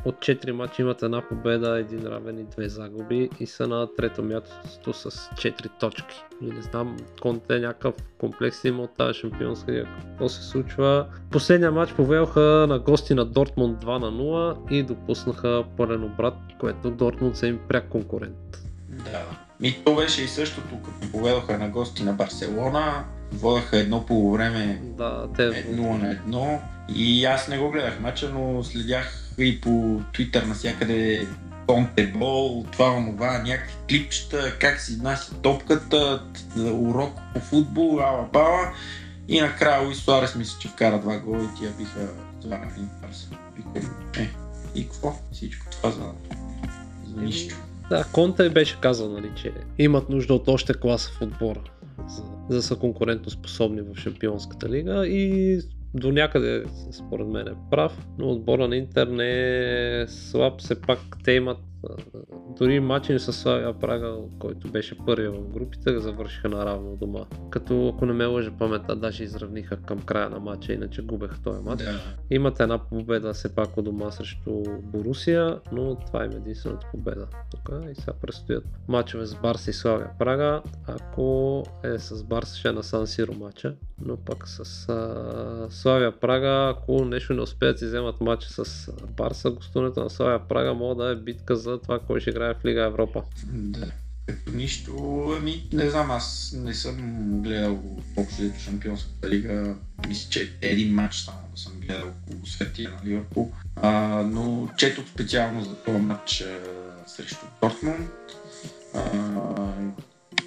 от 0.05 0.15
4 0.15 0.51
мача 0.51 0.81
имат 0.81 1.01
една 1.01 1.21
победа, 1.21 1.79
един 1.79 2.07
равен 2.07 2.39
и 2.39 2.43
две 2.43 2.69
загуби 2.69 3.29
и 3.39 3.45
са 3.45 3.67
на 3.67 3.87
трето 3.95 4.23
място 4.23 4.93
с 4.93 5.09
4 5.11 5.79
точки. 5.79 6.23
И 6.41 6.45
не 6.45 6.61
знам, 6.61 6.97
Конте 7.21 7.59
някакъв 7.59 7.93
комплекс 8.17 8.63
има 8.63 8.83
от 8.83 8.97
тази 8.97 9.19
шампионска 9.19 9.71
лига. 9.71 9.87
Какво 10.01 10.29
се 10.29 10.43
случва? 10.43 11.05
Последния 11.31 11.71
матч 11.71 11.93
повелха 11.93 12.65
на 12.69 12.79
гости 12.79 13.13
на 13.13 13.25
Дортмунд 13.25 13.83
2 13.85 13.99
на 13.99 14.11
0 14.11 14.71
и 14.71 14.83
допуснаха 14.83 15.63
пълен 15.77 16.03
обрат, 16.03 16.37
което 16.59 16.91
Дортмунд 16.91 17.37
са 17.37 17.47
им 17.47 17.59
пряк 17.67 17.89
конкурент. 17.89 18.63
Да. 18.89 19.21
И 19.61 19.83
то 19.83 19.95
беше 19.95 20.23
и 20.23 20.27
същото, 20.27 20.75
като 20.85 21.11
поведоха 21.11 21.57
на 21.57 21.69
гости 21.69 22.03
на 22.03 22.13
Барселона, 22.13 23.05
водеха 23.33 23.77
едно 23.77 24.05
по 24.05 24.31
време 24.31 24.81
Да, 24.83 25.27
те 25.35 25.41
0 25.41 26.01
на 26.01 26.15
1 26.31 26.59
и 26.95 27.25
аз 27.25 27.47
не 27.47 27.57
го 27.57 27.71
гледах 27.71 27.99
мача, 27.99 28.29
но 28.33 28.63
следях 28.63 29.31
и 29.37 29.61
по 29.61 30.01
Твитър 30.13 30.43
навсякъде 30.43 31.27
Конте 31.67 32.07
Бол, 32.07 32.65
това, 32.71 32.91
онова, 32.91 33.41
някакви 33.41 33.75
клипчета, 33.89 34.57
как 34.59 34.81
си 34.81 34.91
изнася 34.91 35.35
топката, 35.41 36.23
урок 36.57 37.13
по 37.33 37.39
футбол, 37.39 37.99
ала 37.99 38.29
бала 38.33 38.71
и 39.27 39.41
накрая 39.41 39.85
Луис 39.85 39.97
Суарес 39.97 40.35
мисля, 40.35 40.59
че 40.59 40.67
вкара 40.67 40.99
два 40.99 41.19
гола 41.19 41.43
и 41.43 41.59
тия 41.59 41.71
биха 41.71 42.07
това 42.41 42.57
на. 42.57 42.65
Викам, 43.55 43.95
е, 44.17 44.29
и 44.75 44.83
какво? 44.83 45.13
Всичко 45.31 45.65
това 45.71 45.91
за, 45.91 46.11
за 47.07 47.21
нищо. 47.21 47.55
Да, 47.89 48.03
Конте 48.11 48.49
беше 48.49 48.77
казал, 48.81 49.09
нали, 49.09 49.31
че 49.35 49.51
имат 49.77 50.09
нужда 50.09 50.33
от 50.33 50.47
още 50.47 50.73
класа 50.73 51.11
в 51.11 51.21
отбора, 51.21 51.61
за, 52.07 52.23
за 52.49 52.55
да 52.55 52.63
са 52.63 52.75
конкурентоспособни 52.75 53.81
в 53.81 53.99
Шампионската 53.99 54.69
лига 54.69 55.07
и 55.07 55.59
до 55.95 56.11
някъде 56.11 56.63
според 56.91 57.27
мен 57.27 57.47
е 57.47 57.69
прав, 57.71 58.07
но 58.17 58.31
отбора 58.31 58.67
на 58.67 58.75
Интер 58.75 59.07
не 59.07 59.31
е 60.01 60.07
слаб, 60.07 60.59
все 60.59 60.81
пак 60.81 60.99
те 61.23 61.31
имат 61.31 61.57
дори 62.57 62.79
матчи 62.79 63.19
с 63.19 63.33
Славия 63.33 63.79
Прага, 63.79 64.15
който 64.39 64.71
беше 64.71 64.97
първия 65.05 65.31
в 65.31 65.49
групите, 65.49 65.99
завършиха 65.99 66.49
наравно 66.49 66.95
дома. 66.95 67.19
Като 67.49 67.87
ако 67.95 68.05
не 68.05 68.13
ме 68.13 68.25
лъжа 68.25 68.51
паметта, 68.59 68.95
даже 68.95 69.23
изравниха 69.23 69.77
към 69.77 70.01
края 70.01 70.29
на 70.29 70.39
матча, 70.39 70.73
иначе 70.73 71.01
губеха 71.01 71.41
този 71.43 71.63
матч. 71.63 71.83
Да. 71.83 71.99
Имат 72.31 72.59
една 72.59 72.77
победа 72.77 73.33
все 73.33 73.55
пак 73.55 73.77
у 73.77 73.81
дома 73.81 74.11
срещу 74.11 74.63
Борусия, 74.83 75.59
но 75.71 75.95
това 75.95 76.25
им 76.25 76.31
е 76.31 76.35
единствената 76.35 76.87
победа. 76.91 77.27
Тук 77.51 77.69
и 77.91 77.95
сега 77.95 78.13
предстоят 78.21 78.63
матчове 78.87 79.25
с 79.25 79.35
Барса 79.35 79.69
и 79.69 79.73
Славия 79.73 80.09
Прага. 80.19 80.61
Ако 80.87 81.63
е 81.83 81.99
с 81.99 82.23
Барса, 82.23 82.57
ще 82.57 82.67
е 82.67 82.71
на 82.71 82.83
Сан 82.83 83.07
Сиро 83.07 83.33
матча, 83.33 83.75
но 84.01 84.17
пък 84.17 84.47
с 84.47 84.89
а, 84.89 85.67
Славия 85.69 86.19
Прага, 86.19 86.73
ако 86.77 87.05
нещо 87.05 87.33
не 87.33 87.41
успеят 87.41 87.75
да 87.75 87.79
си 87.79 87.85
вземат 87.85 88.21
матча 88.21 88.49
с 88.49 88.91
Барса, 89.17 89.51
гостуването 89.51 90.03
на 90.03 90.09
Славия 90.09 90.47
Прага 90.47 90.73
може 90.73 90.97
да 90.97 91.11
е 91.11 91.15
битка 91.15 91.55
за 91.55 91.74
това, 91.77 91.99
кой 91.99 92.19
ще 92.19 92.29
играе 92.29 92.53
в 92.53 92.65
Лига 92.65 92.81
Европа. 92.81 93.23
Да. 93.47 93.91
Като 94.27 94.51
нищо, 94.51 95.23
ами 95.37 95.67
не 95.73 95.89
знам, 95.89 96.11
аз 96.11 96.55
не 96.57 96.73
съм 96.73 96.97
гледал 97.41 97.79
общо 98.17 98.41
взето 98.41 98.59
шампионската 98.59 99.29
лига. 99.29 99.75
Мисля, 100.07 100.29
че 100.29 100.57
един 100.61 100.93
матч 100.93 101.15
само 101.15 101.37
да 101.55 101.61
съм 101.61 101.73
гледал 101.79 102.07
около 102.07 102.45
светия 102.45 102.89
на 102.89 103.09
Ливърпул. 103.09 103.51
А, 103.75 103.89
но 104.31 104.69
четох 104.77 105.05
специално 105.07 105.63
за 105.63 105.75
този 105.75 105.97
матч 105.97 106.41
а, 106.41 106.59
срещу 107.09 107.45
Дортмунд. 107.61 108.09
А, 108.93 109.01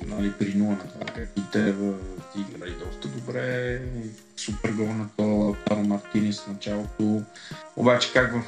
нали, 0.06 0.32
при 0.38 0.54
0 0.54 0.58
на 0.58 0.76
2 0.76 1.14
как 1.14 1.32
Интер 1.36 1.74
а, 2.36 2.40
играли 2.40 2.74
доста 2.84 3.08
добре. 3.08 3.80
Супер 4.36 4.72
гол 4.72 4.86
на 4.86 5.08
то 5.16 5.22
Лаутаро 5.22 5.82
Мартинес 5.82 6.40
в 6.40 6.48
началото. 6.48 7.22
Обаче 7.76 8.12
как 8.12 8.34
в 8.34 8.42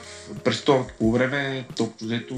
през 0.44 0.64
това 0.64 0.84
по 0.98 1.12
време, 1.12 1.66
общо 1.80 2.04
взето 2.04 2.36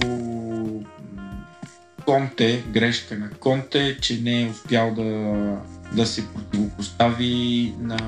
Конте, 2.04 2.64
грешка 2.72 3.18
на 3.18 3.30
Конте, 3.30 3.98
че 4.00 4.20
не 4.20 4.42
е 4.42 4.50
успял 4.50 4.94
да, 4.94 5.02
да 5.96 6.06
се 6.06 6.28
противопостави 6.28 7.74
на, 7.78 7.98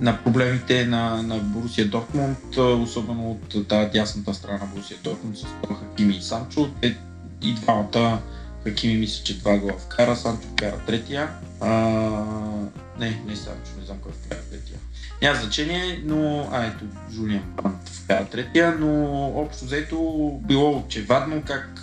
на 0.00 0.18
проблемите 0.24 0.86
на, 0.86 1.22
на 1.22 1.38
Борусия 1.38 1.88
Дортмунд, 1.88 2.56
особено 2.56 3.30
от 3.30 3.68
тази 3.68 3.90
дясната 3.90 4.34
страна 4.34 4.58
на 4.58 4.66
Борусия 4.66 4.98
Дортмунд 5.04 5.38
с 5.38 5.46
Хакими 5.68 6.16
и 6.16 6.22
Санчо. 6.22 6.70
Те 6.80 6.96
и 7.42 7.54
двамата 7.54 8.18
Хакими 8.66 8.96
мисля, 8.96 9.24
че 9.24 9.38
два 9.38 9.58
гола 9.58 9.78
вкара, 9.78 10.16
Санчо 10.16 10.48
вкара 10.48 10.78
третия. 10.86 11.28
А, 11.60 11.70
не, 12.98 13.22
не 13.26 13.36
Санчо, 13.36 13.70
не 13.80 13.86
знам 13.86 13.98
кой 14.02 14.12
вкара 14.12 14.40
третия. 14.50 14.78
Няма 15.22 15.40
значение, 15.40 16.00
но... 16.04 16.48
А, 16.52 16.64
ето, 16.64 16.84
Жулиан 17.12 17.42
Брант 17.56 17.88
вкара 17.88 18.26
третия, 18.26 18.76
но 18.78 19.26
общо 19.36 19.64
взето 19.64 20.30
било 20.42 20.78
очевадно 20.78 21.42
как 21.46 21.80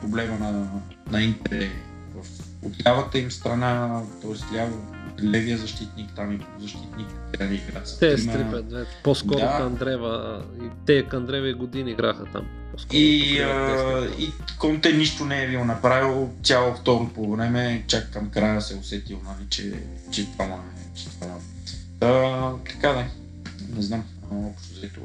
проблема 0.00 0.38
на, 0.38 0.70
на 1.10 1.22
Интер 1.22 1.62
е 1.62 1.70
в 2.14 2.26
от 2.62 2.86
лявата 2.86 3.18
им 3.18 3.30
страна, 3.30 4.02
т.е. 4.22 4.56
ляво, 4.56 4.76
левия 5.24 5.58
защитник, 5.58 6.10
там 6.16 6.32
и 6.32 6.40
защитник, 6.60 7.06
трябва 7.32 7.54
да 7.54 7.62
играят 7.62 7.88
с 7.88 7.98
Те 7.98 8.12
е 8.12 8.18
стрипет, 8.18 8.68
две. 8.68 8.84
по-скоро 9.04 9.38
Да. 9.38 9.58
Кандрева, 9.58 10.42
и 10.62 10.66
те 10.86 11.02
Кандрева 11.02 11.48
и 11.48 11.54
години 11.54 11.90
играха 11.90 12.24
там. 12.32 12.46
И, 12.92 13.40
а, 13.40 14.08
и 14.18 14.32
Конте 14.58 14.92
нищо 14.92 15.24
не 15.24 15.44
е 15.44 15.48
бил 15.48 15.64
направил 15.64 16.30
цяло 16.42 16.74
второ 16.74 17.10
по 17.14 17.30
време, 17.30 17.84
чак 17.86 18.12
към 18.12 18.30
края 18.30 18.62
се 18.62 18.74
е 18.74 18.76
усетил, 18.76 19.18
нали, 19.24 19.46
че, 19.48 19.72
че 20.10 20.32
това 20.32 20.46
му 20.46 20.54
е. 20.54 21.26
Е. 21.26 21.28
Та, 22.00 22.52
така 22.70 22.88
да, 22.88 23.00
е. 23.00 23.08
не 23.76 23.82
знам, 23.82 24.04
общо 24.32 24.74
взето 24.74 25.00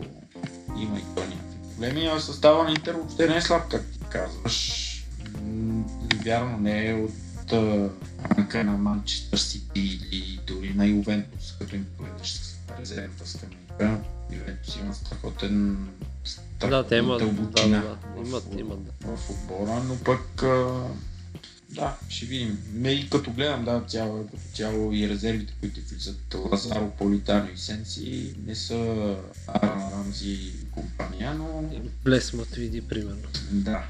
има 0.79 0.97
и 0.97 1.03
то 1.15 1.21
някакви 1.21 1.71
проблеми, 1.71 2.05
а 2.05 2.19
състава 2.19 2.63
на 2.63 2.69
Интер 2.69 2.93
въобще 2.93 3.27
не 3.27 3.35
е 3.35 3.41
слаб, 3.41 3.61
как 3.71 3.85
ти 3.91 3.99
казваш. 4.09 4.81
Вярно 6.25 6.57
не 6.57 6.89
е 6.89 6.93
от 6.93 7.11
а, 7.53 7.89
ранка 8.37 8.63
на 8.63 8.77
Манчестър 8.77 9.37
Сити 9.37 9.99
или 10.11 10.39
дори 10.47 10.73
на 10.73 10.87
Ювентус, 10.87 11.55
като 11.59 11.75
им 11.75 11.85
погледнеш 11.97 12.29
с 12.29 12.55
резервната 12.79 13.27
скамейка. 13.27 14.01
Ювентус 14.31 14.75
има 14.75 14.93
страхотен 14.93 15.87
Да, 16.59 16.87
те 16.87 16.95
имат, 16.95 17.19
да, 17.19 17.25
да, 17.25 17.31
дълбочина 17.31 17.81
да, 17.81 17.97
в, 18.23 18.27
имат, 18.27 18.43
имат, 18.59 18.79
да. 18.85 19.17
в 19.17 19.29
отбора, 19.29 19.83
но 19.83 19.97
пък 19.97 20.43
а, 20.43 20.83
да, 21.69 21.97
ще 22.09 22.25
видим. 22.25 22.57
Ме 22.73 22.91
и 22.91 23.09
като 23.09 23.31
гледам, 23.31 23.65
да, 23.65 23.83
цяло, 23.87 24.27
като 24.27 24.43
цяло 24.53 24.93
и 24.93 25.09
резервите, 25.09 25.53
които 25.59 25.79
влизат 25.89 26.35
Лазаро, 26.51 26.91
Политано 26.97 27.47
и 27.53 27.57
Сенси, 27.57 28.35
не 28.45 28.55
са 28.55 29.15
Аран 29.47 29.91
Рамзи 29.93 30.31
и 30.31 30.53
компания, 30.71 31.33
но 31.33 31.69
Блес 32.03 32.33
Матвиди, 32.33 32.81
примерно. 32.81 33.27
да. 33.51 33.83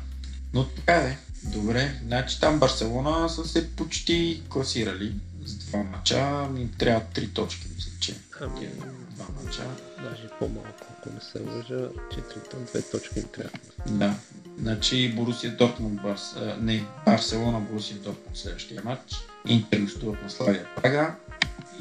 Но 0.53 0.65
така 0.65 0.93
е. 0.93 1.17
Добре, 1.45 2.01
значи 2.07 2.39
там 2.39 2.59
Барселона 2.59 3.29
са 3.29 3.45
се 3.47 3.69
почти 3.71 4.43
класирали 4.49 5.13
с 5.45 5.55
два 5.55 5.83
мача. 5.83 6.47
Им 6.57 6.71
трябва 6.77 7.01
три 7.13 7.29
точки, 7.29 7.67
мисля, 7.75 7.91
че. 7.99 8.15
Ами, 8.41 8.67
Два 9.09 9.25
мача. 9.43 9.63
даже 10.03 10.29
по-малко, 10.39 10.85
ако 10.99 11.09
не 11.09 11.21
се 11.21 11.39
лъжа, 11.39 11.89
4 11.89 12.71
две 12.71 12.81
точки 12.81 13.19
им 13.19 13.25
трябва. 13.33 13.49
Да. 13.89 14.15
Значи 14.61 15.13
Борусия 15.15 15.57
Дортмунд, 15.57 16.01
Барс... 16.01 16.35
не, 16.61 16.85
Барселона, 17.05 17.59
Борусия 17.59 17.97
Дортмунд 17.97 18.37
следващия 18.37 18.81
матч. 18.85 19.15
Интер 19.47 19.79
гостуват 19.81 20.23
на 20.23 20.29
Славия 20.29 20.65
Прага. 20.75 21.15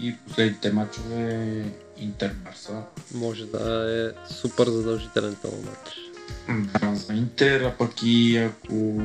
И 0.00 0.14
последните 0.29 0.72
матчове 0.72 1.64
Интер 1.98 2.35
Барса. 2.35 2.83
Може 3.14 3.46
да 3.46 3.90
е 4.29 4.33
супер 4.35 4.66
задължителен 4.66 5.37
този 5.42 5.57
матч. 5.57 5.90
Да, 6.48 6.94
за 6.94 7.14
Интер, 7.14 7.60
а 7.60 7.70
пък 7.78 7.90
и 8.02 8.37
ако 8.37 9.00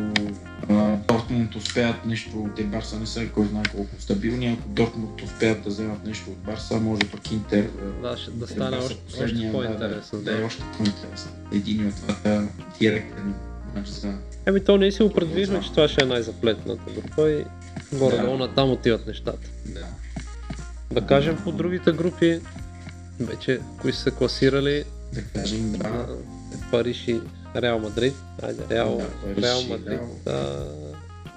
Дортмунд 1.07 1.55
успеят 1.55 2.05
нещо, 2.05 2.49
те 2.55 2.63
Барса 2.63 2.99
не 2.99 3.05
са 3.05 3.27
кой 3.27 3.45
знае 3.45 3.63
колко 3.75 3.89
стабилни, 3.99 4.47
ако 4.47 4.69
Дортмунд 4.69 5.21
успеят 5.21 5.63
да 5.63 5.69
вземат 5.69 6.05
нещо 6.05 6.29
от 6.29 6.37
Барса, 6.37 6.79
може 6.79 7.01
пък 7.11 7.31
Интер 7.31 7.67
Да, 8.01 8.17
ще 8.17 8.31
да 8.31 8.47
стане 8.47 8.69
Барса 8.69 8.85
още, 8.85 8.93
още 8.93 9.05
последния, 9.05 9.51
по-интересен. 9.51 10.01
Да, 10.11 10.17
да, 10.17 10.31
да, 10.31 10.41
е 10.41 10.43
още 10.43 10.63
по-интересен. 10.77 11.31
Един 11.53 11.87
от 11.87 11.95
двата 11.95 12.47
директен 12.79 13.33
матч 13.75 13.89
за 13.89 14.13
Еми 14.45 14.63
то 14.63 14.77
ние 14.77 14.91
си 14.91 15.03
го 15.03 15.13
предвиждаме, 15.13 15.63
че 15.63 15.71
това 15.71 15.87
ще 15.87 16.03
е 16.03 16.07
най-заплетната 16.07 16.91
група 16.95 17.31
и 17.31 17.43
горе-долу 17.93 18.37
Да. 18.37 18.47
натам 18.47 18.71
отиват 18.71 19.07
нещата. 19.07 19.47
да. 19.65 19.85
Да 20.91 21.07
кажем 21.07 21.37
по 21.43 21.51
другите 21.51 21.91
групи, 21.91 22.39
вече 23.19 23.59
кои 23.81 23.93
са 23.93 24.01
се 24.01 24.11
класирали, 24.11 24.83
да 25.13 25.21
кажем, 25.21 25.71
да. 25.71 26.07
А, 26.69 26.71
Париж 26.71 27.07
и 27.07 27.19
Реал 27.55 27.79
Мадрид. 27.79 28.13
Айде, 28.43 28.63
Реал, 28.71 28.97
Да, 28.97 29.07
Париж 29.23 29.43
Реал 29.43 29.61
Мадрид. 29.63 29.99
Да, 30.25 30.65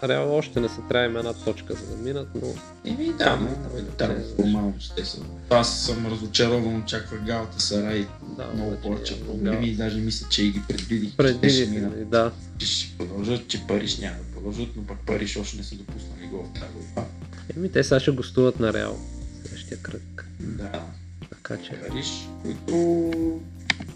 Реал 0.04 0.34
още 0.36 0.60
не 0.60 0.68
са 0.68 0.80
трябва 0.88 1.06
им 1.06 1.16
една 1.16 1.32
точка 1.32 1.74
за 1.74 1.96
да 1.96 2.02
минат, 2.02 2.28
но 2.34 2.48
Еми 2.84 3.06
да, 3.06 3.16
Там, 3.18 3.48
но 3.74 3.78
там, 3.78 4.08
там 4.08 4.16
формалност 4.36 4.92
те 4.96 5.04
са. 5.04 5.18
Аз 5.50 5.80
съм 5.80 6.06
разочарован, 6.06 6.76
очаквах 6.76 7.24
Галата 7.24 7.60
Сарай 7.60 8.06
да, 8.36 8.46
много 8.54 8.70
вече 8.70 8.82
повече 8.82 9.20
проблеми 9.20 9.66
и 9.68 9.74
даже 9.76 9.98
мисля, 9.98 10.26
че 10.30 10.42
и 10.44 10.50
ги 10.50 10.62
предвидих. 10.68 11.08
ще 11.08 11.16
Предвидих, 11.16 11.70
минат, 11.70 12.10
да. 12.10 12.32
че 12.58 12.66
ще 12.66 12.98
продължат, 12.98 13.48
че 13.48 13.66
Париж 13.66 13.98
няма 13.98 14.16
да 14.16 14.34
продължат, 14.34 14.68
но 14.76 14.82
пък 14.86 14.98
Париж 15.06 15.36
още 15.36 15.56
не 15.56 15.62
са 15.62 15.74
допуснали 15.74 16.26
гол 16.30 16.42
в 16.44 16.52
тази 16.54 16.72
група. 16.74 17.08
Еми 17.56 17.72
те 17.72 17.84
сега 17.84 18.00
ще 18.00 18.10
гостуват 18.10 18.60
на 18.60 18.72
Реал 18.72 18.98
следващия 19.42 19.78
кръг. 19.78 20.26
Да, 20.40 20.82
Така 21.30 21.56
че 21.62 21.70
Париж, 21.88 22.06
които 22.42 23.40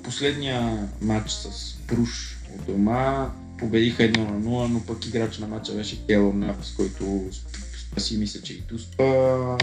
последния 0.06 0.88
матч 1.00 1.30
с 1.30 1.74
Бруш 1.88 2.36
от 2.54 2.66
дома 2.66 3.30
победиха 3.58 4.02
1 4.02 4.16
на 4.16 4.40
0, 4.40 4.68
но 4.68 4.86
пък 4.86 5.06
играч 5.06 5.38
на 5.38 5.46
матча 5.46 5.72
беше 5.72 6.06
Келър 6.06 6.32
Навас, 6.32 6.72
който 6.76 7.02
сп- 7.04 7.78
спаси 7.78 8.16
мисля, 8.16 8.40
че 8.40 8.52
и 8.52 8.60
Туспа. 8.60 9.58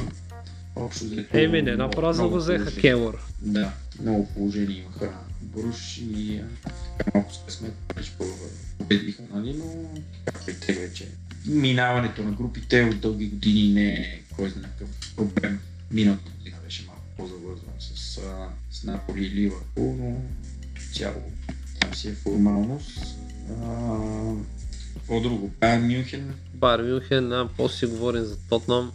Общо 0.76 1.06
взето. 1.06 1.38
Еми 1.38 1.62
не, 1.62 1.76
на 1.76 1.90
празно 1.90 2.30
го 2.30 2.38
взеха 2.38 2.58
положение. 2.58 2.82
Келър. 2.82 3.18
Да, 3.42 3.74
много 4.02 4.28
положения 4.28 4.78
имаха 4.78 5.10
Бруш 5.42 5.98
и 5.98 6.42
така 6.98 7.12
малко 7.16 7.34
с 7.34 7.40
късмет 7.46 7.74
победиха, 8.78 9.24
нали, 9.34 9.54
но 9.54 9.66
както 10.26 10.52
и 10.52 10.54
те 10.54 10.74
вече. 10.74 11.08
Минаването 11.46 12.24
на 12.24 12.32
групите 12.32 12.84
от 12.84 13.00
дълги 13.00 13.28
години 13.28 13.74
не 13.74 13.94
е 13.94 14.22
кой 14.36 14.50
знае 14.50 14.70
какъв 14.78 15.16
проблем. 15.16 15.60
Миналата 15.92 16.32
година 16.38 16.58
беше 16.66 16.86
малко 16.88 17.02
по-завързано 17.18 17.72
с, 17.80 17.93
а, 18.20 18.48
с 18.72 18.84
Наполи 18.84 19.22
и 19.22 19.32
Ливърпул, 19.32 19.96
но 20.00 20.16
цяло 20.94 21.22
там 21.80 21.94
си 21.94 22.10
е 22.10 22.14
формалност. 22.14 23.00
А, 23.64 23.98
какво 24.94 25.20
друго? 25.20 25.52
Байер 25.60 25.80
Мюнхен. 25.80 26.34
Бар 26.54 26.82
Мюнхен, 26.82 27.32
а, 27.32 27.50
после 27.58 27.78
си 27.78 27.86
говорим 27.86 28.24
за 28.24 28.38
Тотнам. 28.40 28.92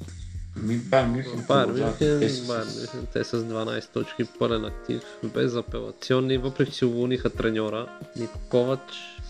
Ми, 0.56 0.76
Байер 0.76 1.06
Мюнхен. 1.06 1.36
Бар 1.38 1.66
продължават. 1.66 2.00
Мюнхен, 2.00 2.20
Те 2.20 2.42
Бар 2.42 2.62
с- 2.62 2.76
Мюнхен, 2.76 3.06
те 3.12 3.24
с 3.24 3.36
12 3.38 3.86
точки, 3.86 4.24
пълен 4.38 4.64
актив, 4.64 5.02
без 5.24 5.54
апелационни, 5.54 6.38
въпреки 6.38 6.72
че 6.72 6.84
уволниха 6.84 7.30
треньора 7.30 7.86
Нико 8.16 8.38
Ковач, 8.40 8.80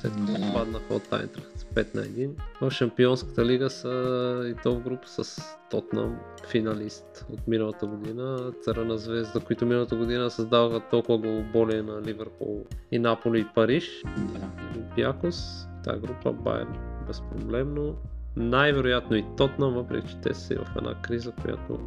след 0.00 0.12
като 0.12 0.32
Да. 0.34 0.52
паднаха 0.52 0.94
от 0.94 1.12
Айнтрахт 1.12 1.57
5 1.78 1.94
на 1.94 2.02
1. 2.02 2.30
В 2.60 2.70
Шампионската 2.70 3.44
лига 3.44 3.70
са 3.70 4.42
и 4.50 4.62
то 4.62 4.74
в 4.74 4.80
група 4.80 5.08
с 5.08 5.42
Тотнам, 5.70 6.16
финалист 6.50 7.26
от 7.32 7.48
миналата 7.48 7.86
година, 7.86 8.52
Цара 8.62 8.84
на 8.84 8.98
звезда, 8.98 9.40
които 9.40 9.66
миналата 9.66 9.96
година 9.96 10.30
създаваха 10.30 10.80
толкова 10.90 11.18
голоболие 11.18 11.82
на 11.82 12.02
Ливърпул 12.02 12.66
и 12.92 12.98
Наполи 12.98 13.40
и 13.40 13.46
Париж. 13.54 14.02
Да. 14.16 14.48
Олимпиакос, 14.74 15.66
тази 15.84 16.00
група 16.00 16.32
Байерн 16.32 16.78
безпроблемно. 17.06 17.96
Най-вероятно 18.36 19.16
и 19.16 19.24
Тотнам, 19.36 19.74
въпреки 19.74 20.08
че 20.08 20.16
те 20.16 20.34
са 20.34 20.54
в 20.54 20.76
една 20.76 20.94
криза, 21.02 21.32
която 21.42 21.80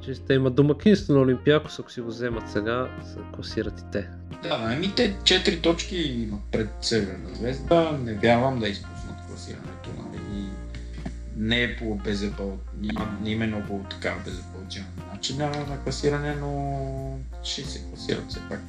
че 0.00 0.14
те 0.14 0.34
имат 0.34 0.54
домакинство 0.54 1.14
на 1.14 1.20
Олимпиакос, 1.20 1.78
ако 1.78 1.92
си 1.92 2.00
го 2.00 2.08
вземат 2.08 2.50
сега, 2.50 2.88
се 3.04 3.18
класират 3.34 3.80
и 3.80 3.84
те. 3.92 4.08
Да, 4.42 4.58
ами 4.60 4.94
те 4.94 5.16
4 5.22 5.62
точки 5.62 5.96
имат 5.96 6.40
пред 6.52 6.68
Северна 6.80 7.34
звезда. 7.34 7.98
Не 8.04 8.14
вярвам 8.14 8.60
да 8.60 8.66
класирането. 8.66 8.88
Нали. 8.88 8.97
Не 11.38 11.62
е 11.62 11.76
по 11.76 11.94
безапъл, 11.94 12.58
не 13.22 13.30
именно 13.30 13.66
по 13.66 13.80
така 13.90 14.14
безапълчен 14.24 14.84
начин 15.12 15.38
на, 15.38 15.50
на 15.50 15.82
класиране, 15.84 16.34
но 16.34 17.18
ще 17.42 17.62
се 17.62 17.84
класират 17.84 18.24
все 18.28 18.40
пак. 18.48 18.60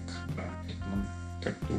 Както, 1.44 1.74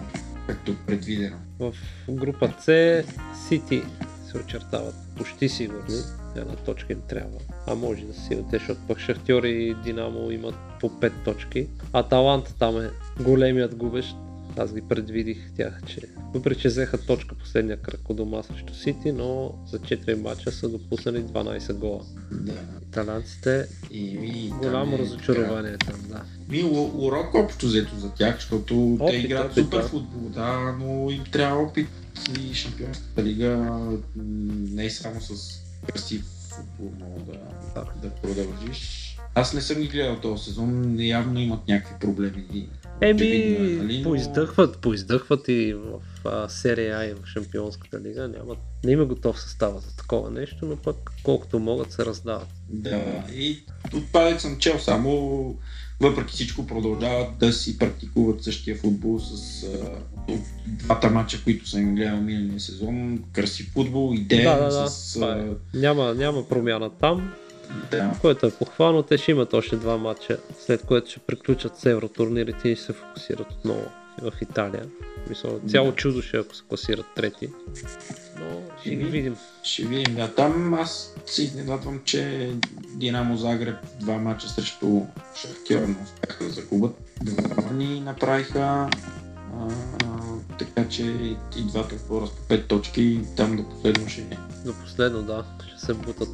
както 0.46 0.76
предвидено. 0.86 1.36
В 1.58 1.72
група 2.10 2.54
С 2.60 3.04
Сити 3.48 3.82
се 4.30 4.38
очертават 4.38 4.94
почти 5.16 5.48
сигурни. 5.48 5.96
Една 6.36 6.56
точка 6.56 6.92
им 6.92 7.00
трябва. 7.08 7.38
А 7.66 7.74
може 7.74 8.04
да 8.04 8.14
си 8.14 8.28
те, 8.50 8.58
защото 8.58 8.80
пък 8.88 8.98
Шахтьор 8.98 9.42
и 9.42 9.74
Динамо 9.84 10.30
имат 10.30 10.54
по 10.80 10.90
5 10.90 11.12
точки. 11.24 11.68
Аталанта 11.92 12.54
там 12.54 12.80
е 12.80 12.90
големият 13.22 13.74
губещ. 13.74 14.16
Аз 14.56 14.74
ги 14.74 14.82
предвидих 14.88 15.52
тях, 15.56 15.80
че 15.86 16.00
въпреки 16.34 16.60
че 16.60 16.68
взеха 16.68 16.98
точка 16.98 17.34
последния 17.34 17.76
кръг 17.76 18.10
у 18.10 18.14
дома 18.14 18.42
срещу 18.42 18.74
Сити, 18.74 19.12
но 19.12 19.54
за 19.66 19.78
4 19.78 20.14
мача 20.14 20.52
са 20.52 20.68
допуснали 20.68 21.22
12 21.22 21.72
гола. 21.72 22.00
Да. 22.32 22.52
Италянците 22.82 23.66
И, 23.90 24.00
и 24.00 24.48
голямо 24.48 24.84
там 24.84 24.94
е 24.94 24.98
разочарование 24.98 25.76
там, 25.78 26.00
да. 26.08 26.22
Ми, 26.48 26.64
урок 26.94 27.34
общо 27.34 27.66
взето 27.66 27.96
за 27.96 28.10
тях, 28.10 28.34
защото 28.34 28.96
те 28.98 29.04
Опит, 29.04 29.24
играят 29.24 29.52
опит, 29.52 29.64
супер 29.64 29.76
да. 29.76 29.88
футбол, 29.88 30.28
да, 30.28 30.76
но 30.80 31.10
им 31.10 31.24
трябва 31.32 31.62
опит 31.62 31.88
и 32.40 32.54
Шампионската 32.54 33.22
лига 33.22 33.78
не 34.16 34.84
е 34.84 34.90
само 34.90 35.20
с 35.20 35.60
красив 35.86 36.24
футбол, 36.56 36.92
но 37.00 37.32
да, 37.32 37.38
Да. 37.74 37.86
да 38.02 38.10
продължиш. 38.10 39.16
Аз 39.34 39.54
не 39.54 39.60
съм 39.60 39.80
ги 39.80 39.88
гледал 39.88 40.20
този 40.20 40.44
сезон, 40.44 40.96
явно 41.00 41.40
имат 41.40 41.68
някакви 41.68 41.94
проблеми. 42.00 42.68
Еми, 43.00 43.56
нали, 43.78 44.02
поиздъхват, 44.02 44.78
поиздъхват 44.78 45.48
и 45.48 45.74
в 45.74 46.00
а, 46.24 46.48
серия 46.48 46.98
А 46.98 47.04
и 47.04 47.14
в 47.14 47.26
Шампионската 47.26 48.00
лига. 48.00 48.28
Нямат, 48.28 48.58
не 48.84 48.92
има 48.92 49.04
готов 49.04 49.40
състава 49.40 49.80
за 49.80 49.96
такова 49.96 50.30
нещо, 50.30 50.66
но 50.66 50.76
пък 50.76 51.10
колкото 51.22 51.58
могат 51.58 51.92
се 51.92 52.04
раздават. 52.04 52.48
Да, 52.68 53.02
и 53.34 53.64
отпадък 53.96 54.40
съм 54.40 54.58
чел 54.58 54.78
само, 54.78 55.54
въпреки 56.00 56.32
всичко 56.32 56.66
продължават 56.66 57.38
да 57.38 57.52
си 57.52 57.78
практикуват 57.78 58.44
същия 58.44 58.76
футбол 58.76 59.18
с 59.18 59.62
а, 59.64 59.68
от 60.32 60.40
двата 60.66 61.10
мача, 61.10 61.44
които 61.44 61.68
съм 61.68 61.94
гледал 61.94 62.20
миналия 62.20 62.60
сезон. 62.60 63.24
Красив 63.32 63.70
футбол, 63.72 64.14
идея 64.14 64.56
Да, 64.56 64.64
да, 64.64 64.82
да, 64.82 64.88
с... 64.88 65.12
това 65.12 65.32
е. 65.32 65.38
а, 65.38 65.56
Няма, 65.74 66.14
няма 66.14 66.48
промяна 66.48 66.90
там, 66.90 67.32
да, 67.90 68.12
което 68.20 68.46
е 68.46 68.50
похвално. 68.50 69.02
Те 69.02 69.18
ще 69.18 69.30
имат 69.30 69.54
още 69.54 69.76
два 69.76 69.96
матча, 69.96 70.38
след 70.58 70.82
което 70.82 71.10
ще 71.10 71.20
приключат 71.20 71.76
с 71.76 71.86
евротурнирите 71.86 72.68
и 72.68 72.76
ще 72.76 72.84
се 72.84 72.92
фокусират 72.92 73.52
отново 73.52 73.84
в 74.22 74.32
Италия. 74.42 74.86
Мисля, 75.28 75.50
цяло 75.68 75.90
Да. 75.90 75.96
чудо 75.96 76.22
ще 76.22 76.36
е, 76.36 76.40
ако 76.40 76.54
се 76.54 76.62
класират 76.68 77.06
трети. 77.16 77.48
Но 78.40 78.46
ще 78.80 78.90
ги 78.90 79.04
видим. 79.04 79.36
ще 79.62 79.82
видим. 79.82 80.14
Да, 80.14 80.34
там 80.34 80.74
аз 80.74 81.14
се 81.26 81.42
изненадвам, 81.42 82.00
че 82.04 82.52
Динамо 82.94 83.36
Загреб 83.36 83.76
два 84.00 84.18
мача 84.18 84.48
срещу 84.48 85.02
Шахтьор 85.36 85.80
не 85.80 85.96
успяха 86.04 86.44
да 86.44 86.50
загубят. 86.50 86.92
Два 87.22 87.72
ни 87.72 88.00
направиха 88.00 88.60
а, 88.60 89.68
така 90.58 90.88
че 90.88 91.02
и 91.56 91.64
двата 91.64 91.94
отбора 91.94 92.26
с 92.26 92.30
по 92.30 92.54
5 92.54 92.66
точки, 92.68 93.20
там 93.36 93.56
до 93.56 93.68
последно 93.68 94.08
ще 94.08 94.38
До 94.64 94.72
последно, 94.72 95.22
да, 95.22 95.44
ще 95.68 95.86
се 95.86 95.94
бутат. 95.94 96.28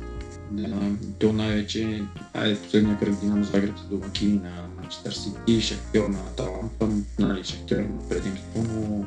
Да, 0.51 0.77
то 1.19 1.33
най-вече, 1.33 2.03
айде 2.35 2.57
последния 2.57 2.99
кръг 2.99 3.21
Динамо 3.21 3.45
Загреб 3.45 3.79
са 3.79 3.85
домакини 3.85 4.41
на 4.41 4.69
Манчестър 4.77 5.13
Сити 5.13 5.61
Шахтьор 5.61 6.09
на 6.09 6.19
Аталанта, 6.19 6.89
нали 7.19 7.45
Шахтьор 7.45 7.77
има 7.77 8.09
предимство, 8.09 8.65
но. 8.69 9.05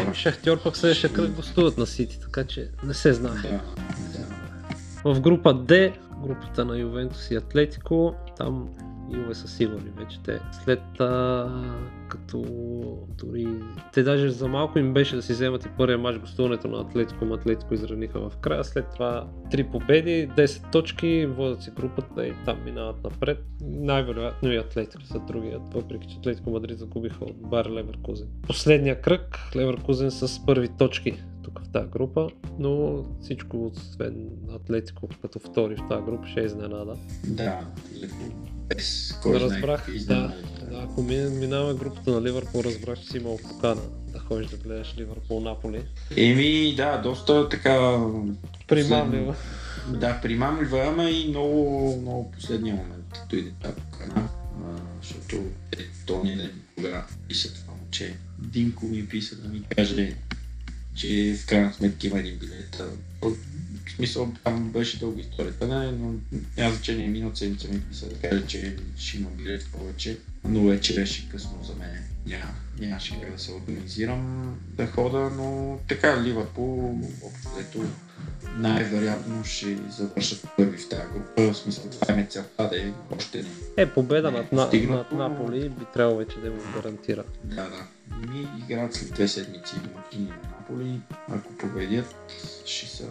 Еми, 0.00 0.14
Шахтьор 0.14 0.62
пък 0.62 0.76
следващия 0.76 1.12
кръг 1.12 1.30
гостуват 1.30 1.78
на 1.78 1.86
Сити, 1.86 2.20
така 2.20 2.44
че 2.44 2.68
не 2.84 2.94
се 2.94 3.12
знае. 3.12 3.42
Да, 3.42 3.60
да. 4.18 5.14
В 5.14 5.20
група 5.20 5.54
D, 5.54 5.92
групата 6.26 6.64
на 6.64 6.78
Ювентус 6.78 7.30
и 7.30 7.36
Атлетико, 7.36 8.14
там 8.36 8.68
Юве 9.16 9.34
са 9.34 9.48
сигурни 9.48 9.90
вече 9.96 10.22
те. 10.22 10.40
След 10.64 11.00
а, 11.00 11.48
като 12.08 12.44
дори... 13.18 13.46
Те 13.92 14.02
даже 14.02 14.30
за 14.30 14.48
малко 14.48 14.78
им 14.78 14.94
беше 14.94 15.16
да 15.16 15.22
си 15.22 15.32
вземат 15.32 15.64
и 15.64 15.68
първия 15.68 15.98
матч 15.98 16.18
гостуването 16.18 16.68
на 16.68 16.80
Атлетико, 16.80 17.24
но 17.24 17.34
Атлетико 17.34 17.74
изравниха 17.74 18.20
в 18.20 18.36
края. 18.36 18.64
След 18.64 18.84
това 18.94 19.26
3 19.52 19.70
победи, 19.70 20.28
10 20.36 20.72
точки, 20.72 21.26
водят 21.26 21.62
си 21.62 21.70
групата 21.70 22.26
и 22.26 22.32
там 22.44 22.64
минават 22.64 23.04
напред. 23.04 23.38
Най-вероятно 23.62 24.52
и 24.52 24.56
Атлетико 24.56 25.02
са 25.02 25.20
другият, 25.20 25.62
въпреки 25.74 26.08
че 26.08 26.18
Атлетико 26.18 26.50
Мадрид 26.50 26.78
загубиха 26.78 27.24
от 27.24 27.36
Бар 27.36 27.66
Леверкузен. 27.70 28.28
Последния 28.46 29.00
кръг, 29.00 29.38
Леверкузен 29.56 30.10
с 30.10 30.46
първи 30.46 30.68
точки 30.68 31.22
тук 31.44 31.60
в 31.64 31.68
тази 31.72 31.88
група, 31.88 32.28
но 32.58 33.04
всичко 33.22 33.66
освен 33.66 34.28
Атлетико 34.54 35.08
като 35.22 35.38
втори 35.38 35.76
в 35.76 35.88
тази 35.88 36.04
група 36.04 36.28
ще 36.28 36.40
е 36.40 36.44
изненада. 36.44 36.96
Да, 37.26 37.60
без 38.68 39.18
кой 39.22 39.40
Разбрах, 39.40 39.90
да, 40.06 40.32
да, 40.70 40.78
ако 40.82 41.02
ми- 41.02 41.30
минаваме 41.30 41.78
групата 41.78 42.10
на 42.10 42.22
Ливърпул, 42.22 42.60
разбрах, 42.60 43.00
че 43.00 43.06
си 43.06 43.16
имал 43.16 43.36
покана 43.36 43.80
да 44.12 44.18
ходиш 44.18 44.46
да 44.50 44.56
гледаш 44.56 44.94
Ливърпул 44.98 45.40
Наполи. 45.40 45.82
Еми, 46.16 46.74
да, 46.76 46.98
доста 47.02 47.48
така... 47.48 48.04
Примамливо. 48.68 49.34
Да, 50.00 50.20
примамлива, 50.22 50.84
ама 50.86 51.10
и 51.10 51.28
много, 51.28 51.96
много 52.00 52.30
последния 52.30 52.74
момент 52.74 53.12
дойде 53.30 53.52
тази 53.62 53.74
покана, 53.74 54.28
защото 55.02 55.36
е, 55.72 55.78
то 56.06 56.24
не 56.24 56.32
е 56.32 56.50
кога 56.76 57.06
писа 57.28 57.54
това 57.54 57.72
момче. 57.80 58.14
Динко 58.38 58.86
ми 58.86 59.08
писа 59.08 59.36
да 59.36 59.48
ми 59.48 59.62
каже, 59.62 60.16
че 60.94 61.36
в 61.42 61.46
крайна 61.46 61.72
сметка 61.72 62.06
има 62.06 62.18
един 62.18 62.38
билет. 62.38 62.82
В 63.22 63.96
смисъл, 63.96 64.32
там 64.44 64.70
беше 64.70 64.98
дълга 64.98 65.20
историята, 65.20 65.68
не, 65.68 65.92
но 65.92 66.14
няма 66.56 66.74
значение, 66.74 67.08
миналата 67.08 67.38
седмица 67.38 67.68
ми 67.68 67.80
писа 67.80 68.08
да 68.08 68.14
каже, 68.14 68.46
че 68.46 68.76
ще 68.96 69.16
има 69.16 69.30
билет 69.30 69.66
повече, 69.72 70.18
но 70.44 70.64
вече 70.64 70.94
беше 70.94 71.28
късно 71.28 71.64
за 71.64 71.74
мен. 71.74 72.04
Няма, 72.26 72.54
нямаше 72.78 73.20
как 73.20 73.32
да 73.32 73.38
се 73.38 73.52
организирам 73.52 74.54
да 74.76 74.86
хода, 74.86 75.30
но 75.36 75.78
така 75.88 76.22
Ливърпул, 76.22 77.00
общо 77.22 77.84
най-вероятно 78.56 79.44
ще 79.44 79.76
завършат 79.90 80.46
първи 80.56 80.78
в 80.78 80.88
тази 80.88 81.02
група. 81.12 81.52
В 81.52 81.56
смисъл, 81.56 81.84
това 81.90 82.14
е 82.14 82.26
целта 82.30 82.68
да 82.68 82.80
е 82.80 82.92
още 83.16 83.42
не. 83.42 83.48
Е, 83.76 83.90
победа 83.90 84.30
над, 84.30 84.52
над, 84.52 84.68
Стигнато. 84.68 85.16
над 85.16 85.38
Наполи 85.38 85.68
би 85.68 85.84
трябвало 85.94 86.18
вече 86.18 86.38
да 86.38 86.50
го 86.50 86.58
гарантира. 86.74 87.24
Да, 87.44 87.54
да. 87.54 87.86
Ми 88.18 88.48
играят 88.58 88.94
след 88.94 89.14
две 89.14 89.28
седмици 89.28 89.74
домакини 89.80 90.28
на 90.28 90.34
Наполи. 90.58 91.00
Ако 91.32 91.52
победят, 91.52 92.14
ще 92.66 92.86
са 92.86 93.04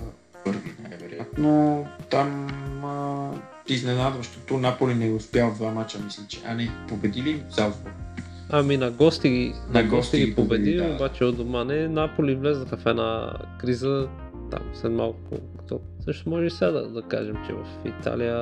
първи 0.45 0.73
най-вероятно. 0.89 1.87
Там 2.09 2.49
а, 2.85 3.31
изненадващото 3.67 4.57
Наполи 4.57 4.93
не 4.93 5.11
успял 5.11 5.51
в 5.51 5.57
два 5.57 5.71
мача, 5.71 5.99
мисля, 6.05 6.23
че. 6.27 6.41
А 6.45 6.55
не, 6.55 6.71
победили 6.89 7.43
Залцбург. 7.49 7.93
Ами 8.49 8.77
на 8.77 8.91
гости 8.91 9.29
ги, 9.29 9.53
на 9.73 9.83
гости 9.83 10.25
ги 10.25 10.35
победи, 10.35 10.71
победи, 10.71 10.89
да. 10.89 10.95
обаче 10.95 11.23
от 11.23 11.37
дома 11.37 11.63
не. 11.63 11.87
Наполи 11.87 12.35
влезнаха 12.35 12.77
в 12.77 12.85
една 12.85 13.33
криза 13.59 14.07
там 14.51 14.61
след 14.73 14.91
малко. 14.91 15.19
Като... 15.59 15.79
Също 16.05 16.29
може 16.29 16.45
и 16.45 16.49
сега 16.49 16.71
да, 16.71 16.89
да 16.89 17.01
кажем, 17.01 17.35
че 17.47 17.53
в 17.53 17.65
Италия 17.85 18.37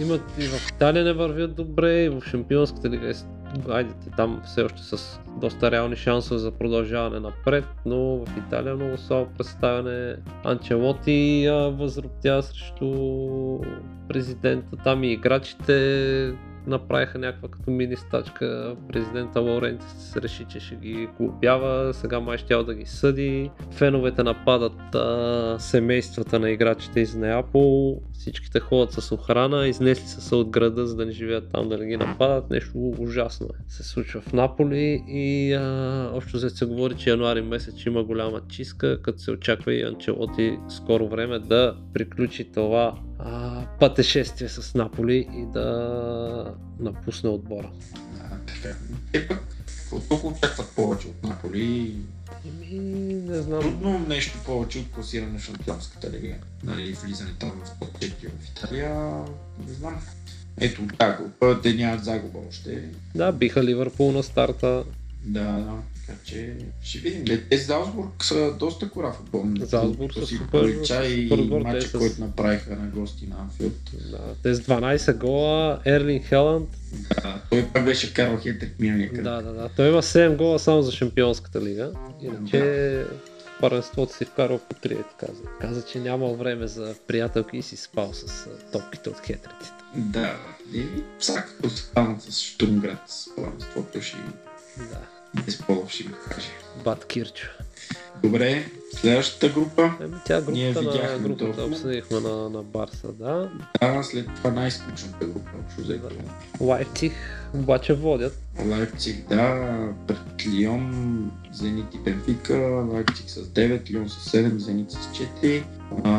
имат 0.00 0.22
и 0.38 0.42
в 0.42 0.70
Италия 0.70 1.04
не 1.04 1.12
вървят 1.12 1.54
добре, 1.54 2.04
и 2.04 2.08
в 2.08 2.22
Шампионската 2.30 2.90
лига 2.90 3.14
е 3.58 3.62
с- 3.62 3.68
Айде, 3.70 3.94
те 4.04 4.10
там 4.10 4.40
все 4.44 4.62
още 4.62 4.82
с 4.82 5.20
доста 5.40 5.70
реални 5.70 5.96
шансове 5.96 6.38
за 6.38 6.50
продължаване 6.50 7.20
напред, 7.20 7.64
но 7.86 7.98
в 7.98 8.26
Италия 8.38 8.76
много 8.76 8.98
слабо 8.98 9.30
представяне. 9.38 10.16
Анчелоти 10.44 11.46
а, 11.46 11.54
възроптя 11.54 12.42
срещу 12.42 12.90
президента, 14.08 14.76
там 14.76 15.04
и 15.04 15.12
играчите 15.12 16.34
направиха 16.66 17.18
някаква 17.18 17.48
като 17.48 17.70
мини 17.70 17.96
стачка. 17.96 18.76
Президента 18.88 19.40
Лаурентис 19.40 20.16
реши, 20.16 20.44
че 20.44 20.60
ще 20.60 20.74
ги 20.74 21.08
глобява, 21.18 21.94
сега 21.94 22.20
май 22.20 22.38
ще 22.38 22.54
да 22.54 22.74
ги 22.74 22.86
съди. 22.86 23.50
Феновете 23.70 24.22
нападат 24.22 24.94
а, 24.94 25.56
семействата 25.58 26.38
на 26.38 26.50
играчите 26.50 27.00
из 27.00 27.14
Неапол. 27.14 28.02
Всичките 28.12 28.60
ходят 28.60 28.92
с 28.92 29.12
охрана, 29.12 29.68
изнесли 29.68 30.06
са 30.06 30.20
се 30.20 30.34
от 30.34 30.50
града, 30.50 30.86
за 30.86 30.96
да 30.96 31.06
не 31.06 31.12
живеят 31.12 31.48
там, 31.52 31.68
да 31.68 31.78
не 31.78 31.86
ги 31.86 31.96
нападат. 31.96 32.50
Нещо 32.50 32.94
ужасно 32.98 33.46
е. 33.46 33.62
Се 33.68 33.82
случва 33.82 34.20
в 34.20 34.32
Наполи 34.32 35.04
и 35.08 35.52
а, 35.52 36.10
общо 36.14 36.36
взето 36.36 36.56
се 36.56 36.66
говори, 36.66 36.94
че 36.94 37.10
януари 37.10 37.42
месец 37.42 37.84
има 37.84 38.04
голяма 38.04 38.40
чистка, 38.48 39.02
като 39.02 39.18
се 39.18 39.30
очаква 39.30 39.74
и 39.74 39.82
Анчелоти 39.82 40.58
скоро 40.68 41.08
време 41.08 41.38
да 41.38 41.76
приключи 41.94 42.52
това 42.52 42.94
а, 43.24 43.62
пътешествие 43.80 44.48
с 44.48 44.74
Наполи 44.74 45.28
и 45.32 45.46
да 45.52 46.54
напусне 46.80 47.30
отбора. 47.30 47.70
Да, 47.94 48.36
така. 48.46 48.76
Е 49.12 49.28
пък, 49.28 49.40
колко 50.08 50.26
очакват 50.28 50.68
повече 50.76 51.06
от 51.06 51.22
Наполи? 51.22 51.96
Еми, 52.46 52.80
не 53.04 53.42
знам. 53.42 53.60
Трудно 53.60 53.98
нещо 53.98 54.38
повече 54.46 54.78
от 54.78 54.90
класиране 54.90 55.38
в 55.38 55.42
Шампионската 55.42 56.10
лига. 56.10 56.34
Нали, 56.64 56.92
влизане 56.92 57.30
там 57.38 57.52
в 57.80 57.98
4 57.98 58.12
в 58.28 58.48
Италия, 58.48 59.24
не 59.66 59.74
знам. 59.74 60.00
Ето 60.60 60.82
от 60.82 60.98
тази 60.98 61.16
група, 61.16 61.60
те 61.62 61.74
нямат 61.74 62.04
загуба 62.04 62.38
още. 62.48 62.88
Да, 63.14 63.32
биха 63.32 63.64
Ливърпул 63.64 64.12
на 64.12 64.22
старта. 64.22 64.84
Да, 65.24 65.52
да. 65.52 65.72
Така 66.10 66.20
че 66.24 66.52
ще 66.82 66.98
видим. 66.98 67.24
Те, 67.24 67.40
те 67.40 67.56
Залсбург 67.58 68.24
са 68.24 68.52
доста 68.52 68.90
кора 68.90 69.12
футбол. 69.12 69.44
Залсбург 69.56 70.14
са 70.14 70.20
супер- 70.22 70.50
пролича 70.50 71.06
и 71.06 71.28
супер 71.28 71.58
матча, 71.60 71.88
с- 71.88 71.92
който 71.92 72.20
направиха 72.20 72.70
на 72.72 72.86
гости 72.88 73.26
на 73.26 73.36
Анфилд. 73.36 73.90
Да, 74.10 74.18
те 74.42 74.54
с 74.54 74.60
12 74.60 75.14
гола, 75.14 75.80
Ерлин 75.84 76.22
Хеланд. 76.22 76.68
Да, 77.14 77.42
той 77.50 77.64
пак 77.64 77.84
беше 77.84 78.14
карал 78.14 78.36
хетрик 78.36 78.74
миналия 78.78 79.08
кръг. 79.10 79.22
Да, 79.22 79.42
да, 79.42 79.52
да. 79.52 79.68
Той 79.68 79.88
има 79.88 80.02
7 80.02 80.36
гола 80.36 80.58
само 80.58 80.82
за 80.82 80.92
Шампионската 80.92 81.62
лига. 81.62 81.92
Иначе 82.22 82.58
в 83.46 83.60
първенството 83.60 84.14
си 84.14 84.24
вкарал 84.24 84.58
по 84.60 84.74
3, 84.78 84.92
ето 84.92 85.14
каза. 85.18 85.42
Каза, 85.60 85.82
че 85.82 85.98
нямал 86.00 86.34
време 86.34 86.66
за 86.66 86.94
приятелки 87.06 87.56
и 87.56 87.62
си 87.62 87.76
спал 87.76 88.10
с 88.12 88.48
топките 88.72 89.10
от 89.10 89.16
хетриците. 89.16 89.72
Да, 89.96 90.36
и 90.74 90.84
всякакво 91.18 91.70
станат 91.70 92.22
с 92.22 92.40
Штурмград 92.40 92.98
с 93.06 93.26
първенството 93.36 94.02
ще 94.02 94.16
Да. 94.78 95.00
Без 95.46 95.58
полов 95.58 95.90
ще 95.90 96.04
го 96.04 96.16
каже. 96.30 96.48
Бат 96.84 97.04
Кирчо. 97.04 97.48
Добре, 98.22 98.64
следващата 98.94 99.48
група. 99.48 99.92
Еми, 100.00 100.14
тя 100.26 100.42
Ние 100.50 100.72
групата 100.72 100.82
на 100.86 100.92
видяхме 100.92 101.28
групата 101.28 101.44
толкова. 101.44 101.66
обсъдихме 101.66 102.20
на, 102.20 102.50
на 102.50 102.62
Барса, 102.62 103.12
да. 103.12 103.50
Да, 103.80 104.02
след 104.02 104.26
това 104.36 104.50
най-скучната 104.50 105.26
група, 105.26 105.50
общо 105.64 105.80
взето. 105.80 106.08
Лайпциг 106.60 107.12
обаче 107.54 107.94
водят. 107.94 108.38
Лайпциг, 108.66 109.28
да, 109.28 109.70
пред 110.06 110.46
Лион, 110.46 111.30
Зенит 111.52 111.94
и 111.94 111.98
Бенфика, 111.98 112.56
Лайпциг 112.92 113.30
с 113.30 113.40
9, 113.40 113.90
Лион 113.90 114.08
с 114.08 114.32
7, 114.32 114.56
Зенит 114.56 114.90
с 114.90 114.96
4. 115.42 115.64
А, 116.04 116.10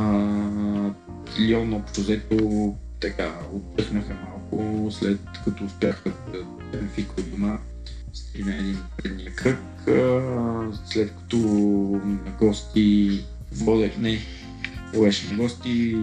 Лион 1.40 1.74
общо 1.74 2.02
взето 2.02 2.76
така 3.00 3.32
отдъхнаха 3.54 4.14
малко, 4.14 4.92
след 4.92 5.20
като 5.46 5.64
успяха 5.64 6.10
да 6.34 6.44
Бенфика 6.72 7.22
дома 7.22 7.58
с 8.14 8.34
3 8.34 8.46
на 8.46 8.52
1 8.52 8.76
предния 8.98 9.36
кръг, 9.36 9.60
след 10.86 11.12
като 11.12 11.38
на 12.04 12.32
гости 12.40 13.20
водех, 13.52 13.98
не, 13.98 14.20
беше 15.00 15.32
на 15.32 15.38
гости, 15.38 15.96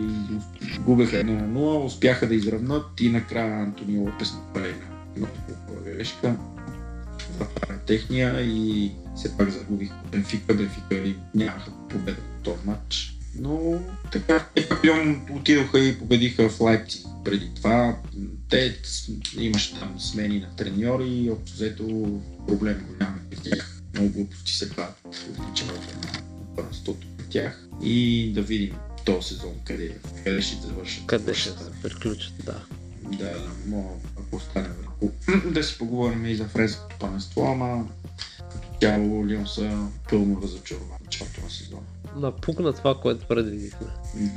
губеха 0.81 1.17
1 1.17 1.23
на 1.23 1.61
0, 1.61 1.85
успяха 1.85 2.29
да 2.29 2.35
изравнат 2.35 3.01
и 3.01 3.09
накрая 3.11 3.63
Антони 3.63 3.99
Лопес 3.99 4.33
направи 4.35 4.75
една 5.17 5.29
грешка. 5.85 6.37
Е 7.71 7.79
техния 7.87 8.41
и 8.41 8.91
все 9.17 9.37
пак 9.37 9.51
загубих 9.51 9.91
Бенфика. 10.13 10.55
Бенфика 10.55 10.95
и 10.95 11.17
нямаха 11.35 11.71
победа 11.89 12.21
в 12.21 12.43
този 12.43 12.59
матч. 12.67 13.15
Но 13.41 13.81
така, 14.13 14.47
Лион 14.85 15.27
отидоха 15.31 15.79
и 15.79 15.99
победиха 15.99 16.49
в 16.49 16.61
Лайпциг 16.61 17.07
преди 17.25 17.55
това. 17.55 17.97
Те 18.51 18.77
имаше 19.39 19.79
там 19.79 20.01
смени 20.01 20.39
на 20.39 20.57
треньори 20.57 21.09
и 21.09 21.31
общо 21.31 21.55
взето 21.55 22.21
проблем 22.47 22.87
голям 22.89 23.15
е 23.15 23.31
при 23.31 23.51
тях. 23.51 23.83
Много 23.95 24.09
глупости 24.09 24.53
се 24.53 24.71
правят 24.71 25.05
на 25.39 26.55
първенството 26.57 27.07
при 27.19 27.27
тях. 27.27 27.69
И 27.83 28.31
да 28.35 28.43
видим 28.43 28.77
този 29.05 29.29
сезон 29.29 29.55
къде, 29.65 29.95
къде 30.25 30.43
ще 30.43 30.67
завършат. 30.67 31.07
Къде 31.07 31.35
ще 31.35 31.49
се 31.49 31.57
приключат, 31.83 32.33
да. 32.45 32.65
Да, 33.19 33.51
мога, 33.67 33.95
ако 34.19 34.37
остане 34.37 34.69
върху. 34.69 35.11
да 35.55 35.65
си 35.65 35.79
поговорим 35.79 36.27
и 36.27 36.37
за 36.37 36.45
френското 36.45 36.97
паненство, 36.99 37.47
ама 37.53 37.89
като 38.81 38.87
цяло 38.87 39.27
Лион 39.27 39.47
са 39.47 39.87
пълно 40.11 40.41
разочаровани 40.43 40.99
в 41.01 41.05
началото 41.05 41.41
на 41.41 41.51
сезона. 41.51 41.83
Напукна 42.17 42.73
това, 42.73 42.95
което 42.95 43.27
предвидихме. 43.27 43.87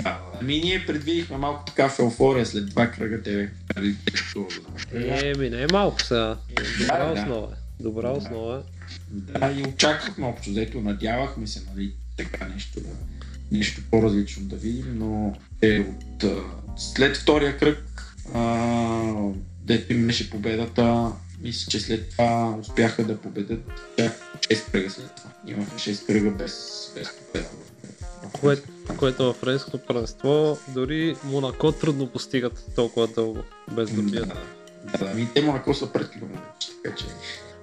Да, 0.04 0.20
ами 0.42 0.60
ние 0.60 0.86
предвидихме 0.86 1.38
малко 1.38 1.66
така 1.66 1.90
в 1.90 2.00
еуфория 2.00 2.46
след 2.46 2.70
два 2.70 2.88
кръга 2.88 3.24
те 3.24 3.36
бяха 3.36 3.52
вкарали 3.64 3.96
тежко. 4.06 4.48
Еми, 4.94 5.50
не 5.50 5.62
е 5.62 5.68
малко 5.72 6.02
сега. 6.02 6.38
Добра 6.80 6.98
Да, 6.98 7.14
да. 7.14 7.22
основа 7.22 7.48
е. 7.54 7.84
Добра 7.84 8.08
Да. 8.08 8.18
основа 8.18 8.58
е. 8.58 8.92
Да, 9.12 9.52
и 9.52 9.64
очаквахме 9.64 10.26
общо 10.26 10.50
взето, 10.50 10.82
надявахме 10.82 11.48
се, 11.48 11.62
нали, 11.76 11.94
така 12.18 12.48
нещо 12.48 12.80
да 12.80 12.90
нещо 13.52 13.82
по-различно 13.92 14.44
да 14.44 14.56
видим, 14.56 14.86
но 14.96 15.36
е 15.62 15.80
от, 15.80 16.24
след 16.78 17.18
втория 17.18 17.58
кръг, 17.58 18.16
а, 18.34 19.14
дето 19.64 19.94
им 19.94 20.08
беше 20.08 20.30
победата, 20.30 21.12
мисля, 21.44 21.70
че 21.72 21.80
след 21.80 22.10
това 22.10 22.56
успяха 22.62 23.04
да 23.04 23.18
победят 23.18 23.60
чак 23.98 24.12
6 24.40 24.72
кръга 24.72 24.90
след 24.90 25.16
това. 25.16 25.30
Имаха 25.48 25.72
6 25.76 26.06
кръга 26.08 26.32
без, 26.32 26.54
без 26.96 27.08
победа. 27.18 27.50
Кое, 28.34 28.58
което 28.98 29.24
във 29.24 29.36
френското 29.36 29.78
първенство 29.78 30.58
дори 30.68 31.16
Монако 31.24 31.72
трудно 31.72 32.08
постигат 32.08 32.66
толкова 32.76 33.08
дълго, 33.08 33.40
без 33.72 33.92
да 33.92 34.02
бият. 34.02 34.28
Да, 34.28 34.98
да, 34.98 35.12
ами 35.12 35.28
те 35.34 35.42
Монако 35.42 35.74
са 35.74 35.92
пред 35.92 36.08
така 36.84 36.96
че 36.96 37.06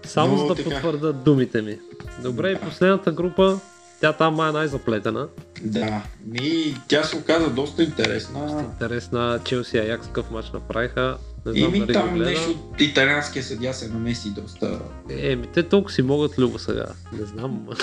Само 0.05 0.33
Но 0.37 0.39
за 0.39 0.47
да 0.47 0.55
така. 0.55 0.71
потвърдят 0.71 1.25
думите 1.25 1.63
ми. 1.63 1.79
Добре, 2.23 2.51
и 2.51 2.55
Да. 2.55 2.61
последната 2.61 3.13
група, 3.13 3.61
тя 4.01 4.13
там 4.13 4.41
е 4.41 4.53
най-заплетена. 4.53 5.29
да, 5.63 6.03
ми, 6.27 6.77
тя 6.89 7.05
се 7.05 7.17
оказа 7.17 7.51
доста 7.51 7.83
интересна. 7.83 8.65
Интересна 8.73 9.41
Челси 9.45 9.79
Аякс 9.79 10.07
какъв 10.07 10.31
матч 10.31 10.51
направиха. 10.51 11.19
Не 11.53 11.61
знам 11.61 11.75
Ими 11.75 11.87
дали 11.87 11.93
там 11.93 12.15
гледа. 12.15 12.31
нещо 12.31 12.51
от 12.51 12.81
италианския 12.81 13.43
съдя 13.43 13.73
се 13.73 13.89
намеси 13.89 14.31
доста 14.31 14.79
Еми, 15.11 15.47
те 15.55 15.63
толкова 15.63 15.93
си 15.93 16.03
могат 16.03 16.39
любо 16.39 16.59
сега. 16.59 16.87
Не 17.13 17.27
знам. 17.27 17.67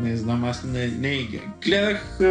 Не 0.00 0.16
знам, 0.16 0.44
аз 0.44 0.64
не, 0.64 0.86
не 0.86 1.28
гледах 1.64 2.20
а, 2.20 2.24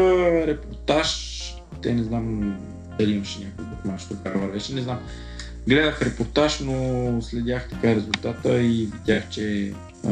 репортаж, 0.47 1.39
те 1.81 1.93
не 1.93 2.03
знам 2.03 2.57
дали 2.99 3.11
имаше 3.11 3.39
някой 3.39 3.65
друг 3.65 3.85
мач, 3.85 4.05
тогава 4.05 4.39
вървеше, 4.39 4.73
не 4.73 4.81
знам. 4.81 4.99
Гледах 5.67 6.01
репортаж, 6.01 6.59
но 6.59 7.21
следях 7.21 7.69
така 7.69 7.95
резултата 7.95 8.61
и 8.61 8.89
видях, 8.93 9.29
че 9.29 9.73
а, 10.07 10.11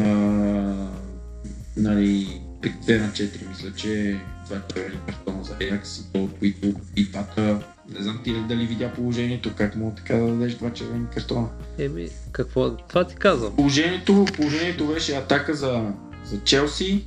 нали, 1.77 2.41
при 2.61 2.69
2 2.69 2.99
на 2.99 3.07
4 3.07 3.49
мисля, 3.49 3.71
че 3.75 4.19
това 4.47 4.81
е 4.81 4.91
картон 5.05 5.43
за 5.43 5.55
Аякс 5.61 5.97
и 5.97 6.13
то 6.13 6.23
от 6.23 6.39
които 6.39 6.73
и 6.95 7.05
двата. 7.05 7.59
Не 7.95 8.03
знам 8.03 8.21
ти 8.23 8.33
дали 8.49 8.65
видя 8.65 8.93
положението, 8.93 9.51
как 9.57 9.75
мога 9.75 9.95
така 9.95 10.15
да 10.15 10.27
дадеш 10.27 10.55
два 10.55 10.73
червени 10.73 11.05
картона. 11.13 11.47
Еми, 11.79 12.09
какво? 12.31 12.77
Това 12.77 13.07
ти 13.07 13.15
казвам. 13.15 13.55
Положението, 13.55 14.25
положението 14.35 14.87
беше 14.87 15.15
атака 15.15 15.53
за, 15.53 15.91
за 16.25 16.43
Челси. 16.43 17.05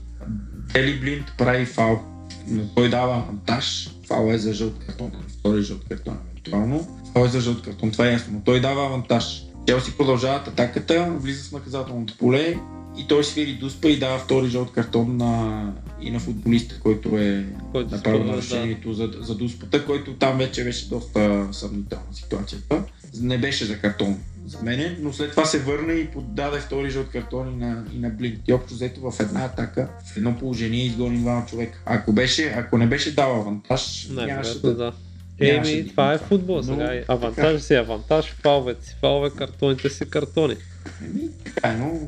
Дели 0.72 1.00
Блинт 1.00 1.26
прави 1.38 1.66
фал. 1.66 2.04
Но 2.48 2.62
той 2.74 2.90
дава 2.90 3.16
авантаж. 3.16 3.90
Фал 4.08 4.28
е 4.30 4.38
за 4.38 4.52
жълт 4.52 4.84
картон. 4.86 5.12
Втори 5.38 5.62
жълт 5.62 5.84
картон 5.88 6.18
евентуално. 6.30 6.88
Фал 7.12 7.24
е 7.24 7.28
за 7.28 7.40
жълт 7.40 7.62
картон. 7.62 7.90
Това 7.90 8.08
е 8.08 8.12
ясно. 8.12 8.32
Но 8.32 8.40
той 8.40 8.60
дава 8.60 8.86
авантаж. 8.86 9.42
Челси 9.66 9.96
продължават 9.96 10.48
атаката, 10.48 11.10
влиза 11.10 11.48
в 11.48 11.52
наказателното 11.52 12.16
поле 12.18 12.56
и 13.00 13.06
той 13.08 13.24
свири 13.24 13.52
дуспа 13.52 13.88
и 13.88 13.98
дава 13.98 14.18
втори 14.18 14.48
жълт 14.48 14.72
картон 14.72 15.16
на, 15.16 15.72
и 16.00 16.10
на 16.10 16.20
футболиста, 16.20 16.80
който 16.80 17.18
е 17.18 17.46
Който 17.72 17.90
направил 17.90 18.24
нарушението 18.24 18.92
за, 18.92 19.10
за 19.20 19.34
дуспата, 19.34 19.86
който 19.86 20.14
там 20.14 20.38
вече 20.38 20.64
беше 20.64 20.88
доста 20.88 21.48
съмнителна 21.52 22.14
ситуацията. 22.14 22.82
Не 23.20 23.38
беше 23.38 23.64
за 23.64 23.78
картон 23.78 24.18
за 24.46 24.62
мене, 24.62 24.96
но 25.00 25.12
след 25.12 25.30
това 25.30 25.44
се 25.44 25.58
върна 25.58 25.92
и 25.92 26.06
подаде 26.06 26.60
втори 26.60 26.90
жълт 26.90 27.08
картон 27.08 27.52
и 27.52 27.56
на, 27.56 27.84
и 27.94 27.98
на 27.98 28.10
Блинк. 28.10 28.48
И 28.48 28.52
общо 28.52 28.74
взето 28.74 29.10
в 29.10 29.20
една 29.20 29.44
атака, 29.44 29.88
в 30.12 30.16
едно 30.16 30.38
положение 30.38 30.84
изгони 30.84 31.18
двама 31.18 31.46
човека. 31.46 31.78
Ако, 31.86 32.12
беше, 32.12 32.54
ако 32.56 32.78
не 32.78 32.86
беше 32.86 33.14
дал 33.14 33.40
авантаж, 33.40 34.08
Да. 34.10 34.26
нямаше 34.26 34.60
да... 34.60 34.74
да. 34.74 34.92
Еми, 35.40 35.88
това 35.88 36.12
е 36.12 36.18
футбол 36.18 36.56
Но, 36.56 36.62
сега. 36.62 37.04
Авантаж 37.08 37.60
си 37.60 37.74
авантаж, 37.74 38.34
фаловете 38.42 38.86
си 38.86 38.96
фалове, 39.00 39.30
картоните 39.30 39.90
си 39.90 40.10
картони. 40.10 40.56
Еми, 41.04 41.28
така 41.44 41.68
е, 41.68 41.76
но 41.76 42.00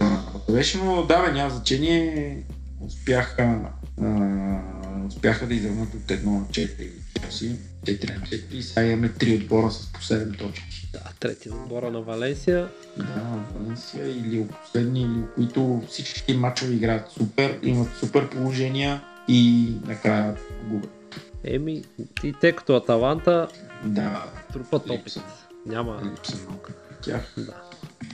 работа 0.00 0.52
беше, 0.52 0.78
но 0.78 1.02
да, 1.02 1.22
бе, 1.22 1.32
няма 1.32 1.50
значение. 1.50 2.36
Успяха 2.80 3.58
а, 4.02 4.60
успяха 5.08 5.46
да 5.46 5.54
изравнат 5.54 5.94
от 5.94 6.00
1 6.00 6.24
на 6.24 6.40
4 6.40 6.90
Челси. 7.20 7.56
Те 7.84 8.00
3 8.00 8.18
на 8.18 8.26
4 8.26 8.52
и 8.52 8.62
сега 8.62 8.86
имаме 8.86 9.08
3 9.08 9.42
отбора 9.42 9.70
с 9.70 9.92
по 9.92 10.00
7 10.00 10.38
точки. 10.38 10.88
Да, 10.92 11.00
трети 11.20 11.50
отбора 11.50 11.90
на 11.90 12.00
Валенсия. 12.00 12.68
Да, 12.96 13.44
Валенсия 13.54 14.08
или 14.08 14.46
последни, 14.46 15.00
или 15.00 15.22
които 15.34 15.82
всички 15.88 16.34
мачове 16.34 16.74
играят 16.74 17.10
супер, 17.10 17.58
имат 17.62 17.88
супер 18.00 18.28
положения 18.30 19.00
и 19.28 19.68
накрая 19.86 20.36
губят. 20.68 20.99
Еми, 21.44 21.82
и 22.24 22.34
те 22.40 22.52
като 22.52 22.76
Аталанта 22.76 23.48
Да, 23.84 24.24
трупат 24.52 24.90
опит. 24.90 25.20
Няма. 25.66 26.00
много 26.00 26.62
при 26.62 26.96
тях. 27.02 27.34
Да. 27.38 27.54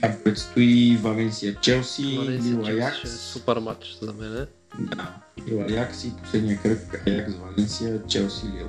А 0.01 0.11
предстои 0.23 0.97
Валенсия 0.97 1.55
Челси, 1.55 2.17
Валенсия 2.17 2.57
Аякс. 2.65 2.97
ще 2.97 3.07
е 3.07 3.11
супер 3.11 3.57
матч 3.57 3.97
за 4.01 4.13
мен. 4.13 4.47
Да, 4.79 5.13
Лил 5.47 5.61
Аякс 5.61 6.03
и 6.03 6.11
последния 6.23 6.61
кръг 6.61 7.07
Аякс 7.07 7.33
Валенсия, 7.35 8.05
Челси 8.07 8.45
Лил. 8.47 8.67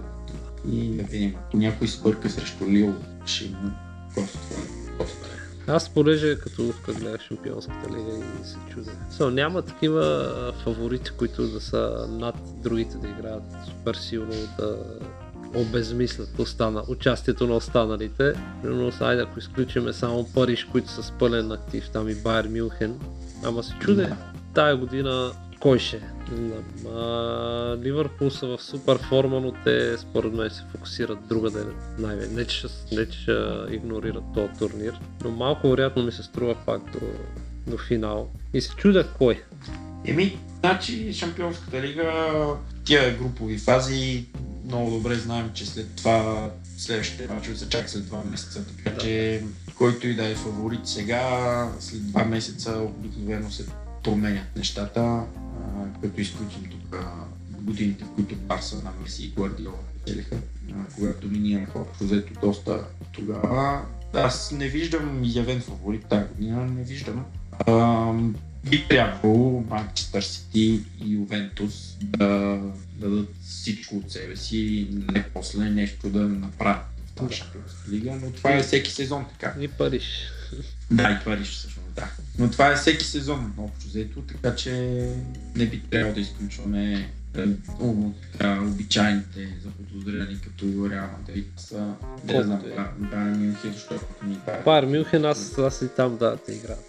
И 0.72 0.96
да 0.96 1.02
видим, 1.02 1.34
ако 1.38 1.56
някой 1.56 1.88
сбърка 1.88 2.30
срещу 2.30 2.66
Лил, 2.66 2.94
ще 3.26 3.44
му 3.44 3.70
коства. 4.14 4.56
коства. 4.98 5.26
Аз 5.68 5.88
понеже 5.88 6.38
като 6.38 6.72
като 6.84 6.98
гледах 6.98 7.20
Шампионската 7.20 7.88
лига 7.90 8.18
и 8.42 8.44
се 8.46 8.56
чудя. 8.70 8.90
So, 9.12 9.30
няма 9.30 9.62
такива 9.62 10.32
фаворити, 10.64 11.10
които 11.10 11.48
да 11.48 11.60
са 11.60 12.06
над 12.10 12.34
другите 12.62 12.98
да 12.98 13.08
играят 13.08 13.42
супер 13.66 13.94
силно, 13.94 14.34
да 14.58 14.78
обезмислят 15.54 16.38
остана, 16.38 16.82
участието 16.88 17.46
на 17.46 17.54
останалите. 17.54 18.32
Но 18.64 18.92
сайде, 18.92 19.22
ако 19.22 19.38
изключиме 19.38 19.92
само 19.92 20.28
Париж, 20.34 20.64
които 20.64 20.90
са 20.90 21.02
с 21.02 21.10
пълен 21.10 21.52
актив, 21.52 21.90
там 21.90 22.08
и 22.08 22.14
Байер 22.14 22.48
Мюнхен. 22.48 23.00
Ама 23.44 23.62
се 23.62 23.74
чуде, 23.80 24.12
тая 24.54 24.76
година 24.76 25.32
кой 25.60 25.78
ще 25.78 25.96
е? 25.96 26.00
Не 26.32 26.48
знам. 26.48 26.96
А, 26.96 27.76
Ливърпул 27.82 28.30
са 28.30 28.46
в 28.46 28.58
супер 28.62 28.98
форма, 29.08 29.40
но 29.40 29.52
те 29.64 29.98
според 29.98 30.32
мен 30.32 30.50
се 30.50 30.62
фокусират 30.72 31.18
другаде. 31.28 31.64
Най-вече. 31.98 32.32
Не, 32.32 32.44
че 32.44 32.56
ще, 32.56 32.68
не, 32.92 33.08
че 33.08 33.38
игнорират 33.70 34.24
този 34.34 34.48
турнир, 34.58 35.00
но 35.24 35.30
малко 35.30 35.70
вероятно 35.70 36.04
ми 36.04 36.12
се 36.12 36.22
струва 36.22 36.56
пак 36.66 36.82
до, 36.92 36.98
до 37.70 37.78
финал. 37.78 38.30
И 38.54 38.60
се 38.60 38.70
чудя 38.74 39.06
кой. 39.18 39.42
Еми, 40.06 40.38
значи 40.60 41.12
Шампионската 41.12 41.82
лига, 41.82 42.34
тия 42.84 43.16
групови 43.18 43.58
фази, 43.58 44.26
много 44.64 44.90
добре 44.90 45.14
знаем, 45.14 45.50
че 45.54 45.66
след 45.66 45.86
това 45.96 46.50
следващите 46.78 47.34
мачове 47.34 47.56
са 47.56 47.68
чак 47.68 47.90
след 47.90 48.04
2 48.04 48.30
месеца, 48.30 48.64
така 48.76 48.90
Да. 48.96 49.02
че 49.02 49.42
който 49.74 50.08
и 50.08 50.14
да 50.14 50.28
е 50.28 50.34
фаворит 50.34 50.86
сега, 50.88 51.68
след 51.80 52.00
2 52.00 52.24
месеца 52.28 52.72
обикновено 52.72 53.50
се 53.50 53.66
променят 54.04 54.56
нещата, 54.56 55.22
като 56.02 56.20
изключим 56.20 56.64
тук 56.70 56.96
годините, 57.60 58.04
в 58.04 58.14
които 58.14 58.36
Барса 58.36 58.76
на 58.76 58.92
Меси 59.02 59.24
и 59.24 59.30
Гвардиола 59.30 59.78
печелиха, 60.04 60.36
когато 60.94 61.28
доминираха 61.28 61.78
общо 61.78 62.04
взето 62.04 62.40
доста 62.40 62.84
тогава. 63.12 63.82
Аз 64.12 64.52
не 64.52 64.68
виждам 64.68 65.20
явен 65.24 65.60
фаворит 65.60 66.04
тази 66.04 66.24
година, 66.34 66.66
не 66.66 66.84
виждам. 66.84 67.24
А, 67.66 68.12
би 68.70 68.88
трябвало 68.88 69.64
Манчестър 69.70 70.22
Сити 70.22 70.82
и 71.04 71.12
Ювентус 71.12 71.96
да 72.00 72.60
дадат 72.96 73.28
всичко 73.42 73.96
от 73.96 74.12
себе 74.12 74.36
си 74.36 74.58
и 74.58 74.88
не 75.12 75.24
после 75.34 75.70
нещо 75.70 76.10
да 76.10 76.20
направят 76.20 76.86
в 77.06 77.12
тази 77.12 77.34
Шампионска 77.34 77.90
лига, 77.90 78.18
но 78.22 78.30
това 78.30 78.50
е 78.50 78.62
всеки 78.62 78.90
сезон 78.90 79.26
така. 79.30 79.60
И 79.60 79.68
Париж. 79.68 80.30
Да, 80.90 81.22
и 81.26 81.32
е 81.32 81.36
всъщност, 81.36 81.77
да. 82.00 82.10
Но 82.38 82.50
това 82.50 82.72
е 82.72 82.76
всеки 82.76 83.04
сезон, 83.04 83.52
общо 83.58 83.86
взето, 83.88 84.20
така 84.20 84.54
че 84.54 84.72
не 85.56 85.66
би 85.66 85.80
трябвало 85.80 86.14
да 86.14 86.20
изключваме 86.20 87.10
е, 88.40 88.58
обичайните 88.58 89.48
заподозрени 89.64 90.40
като 90.40 90.90
Реал 90.90 91.08
Мадрид 91.18 91.52
са, 91.56 91.94
не 92.24 92.42
знам, 92.42 92.62
е. 92.66 92.68
да, 92.68 92.90
да, 92.98 93.16
Мюнхен, 93.16 93.72
защото 93.72 94.04
ни 94.26 94.38
да. 94.46 94.62
Байер 94.64 94.84
Мюнхен, 94.84 95.24
аз, 95.24 95.58
аз 95.58 95.82
и 95.82 95.88
там 95.88 96.16
да, 96.16 96.36
те 96.36 96.52
играят. 96.52 96.84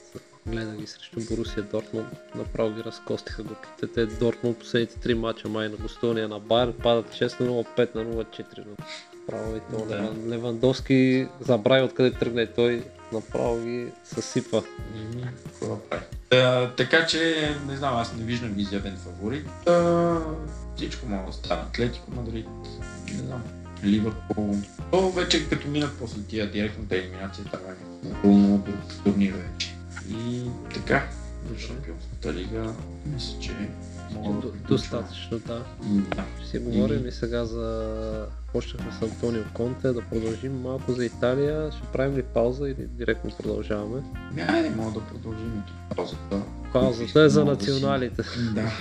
Гледах 0.47 0.78
ги 0.78 0.88
срещу 0.88 1.20
Борусия 1.30 1.64
Дортмунд, 1.64 2.07
направо 2.36 2.76
ги 2.76 2.84
разкостиха 2.84 3.43
горките. 3.43 3.88
Те 3.88 4.05
Дортмунд 4.05 4.60
последните 4.60 4.99
три 4.99 5.14
мача 5.14 5.49
май 5.49 5.70
на 5.70 5.76
гостувания 5.76 6.28
на 6.28 6.39
Байер 6.39 6.72
падат 6.72 7.05
6 7.10 7.39
на 7.39 7.47
0, 7.47 7.68
5 7.78 7.95
на 7.95 8.05
0, 8.05 8.26
4 8.26 8.57
на 8.57 8.64
0. 8.64 8.84
Право 9.28 9.55
и 9.55 9.60
то 9.72 9.86
Да. 9.86 9.95
Леван, 9.95 10.30
Левандовски 10.30 11.28
забрави 11.41 11.84
откъде 11.84 12.12
тръгне 12.12 12.47
той, 12.47 12.84
направо 13.14 13.62
ги 13.64 13.88
съсипва. 14.03 14.64
Да 15.62 15.80
прави? 15.89 16.03
Та, 16.30 16.72
така 16.78 17.05
че, 17.05 17.49
не 17.68 17.78
знам, 17.78 17.95
аз 17.95 18.14
не 18.16 18.24
виждам 18.24 18.60
изявен 18.60 18.97
фаворит. 18.97 19.45
Та, 19.66 20.18
всичко 20.76 21.05
може 21.05 21.26
да 21.26 21.34
стане. 21.34 21.62
Атлетико 21.62 22.12
Мадрид, 22.12 22.47
не 23.12 23.18
знам. 23.18 23.43
Ливърпул. 23.84 24.55
То 24.91 25.10
вече 25.10 25.49
като 25.49 25.68
минат 25.68 25.91
после 25.99 26.22
тия 26.22 26.51
директната 26.51 26.95
елиминация, 26.95 27.45
това 27.45 27.60
е 27.70 28.07
напълно 28.07 28.57
друг 28.57 29.03
турнир 29.03 29.34
вече. 29.34 29.76
И 30.10 30.41
така, 30.74 31.07
в 31.45 31.60
Шампионската 31.60 32.34
лига, 32.34 32.74
мисля, 33.05 33.39
че 33.41 33.51
мога 34.14 34.36
да 34.36 34.41
До- 34.41 34.51
приключвам. 34.51 34.78
Достатъчно, 34.78 35.39
да. 35.39 35.64
Да. 35.84 36.26
Ще 36.39 36.49
си 36.49 36.60
говорим 36.60 37.07
и 37.07 37.12
сега 37.12 37.45
за... 37.45 38.26
Почнахме 38.53 38.91
с 38.91 39.01
Антонио 39.03 39.43
Конте, 39.53 39.87
да 39.87 40.01
продължим 40.01 40.61
малко 40.61 40.91
за 40.91 41.05
Италия. 41.05 41.71
Ще 41.71 41.81
правим 41.83 42.17
ли 42.17 42.23
пауза 42.23 42.69
или 42.69 42.87
директно 42.87 43.31
продължаваме? 43.37 44.01
Ами, 44.31 44.41
Айде, 44.41 44.69
мога 44.69 44.91
да 44.91 45.07
продължим 45.07 45.63
паузата. 45.95 46.41
Паузата 46.73 47.21
е 47.21 47.29
за 47.29 47.45
националите. 47.45 48.23
Да. 48.53 48.71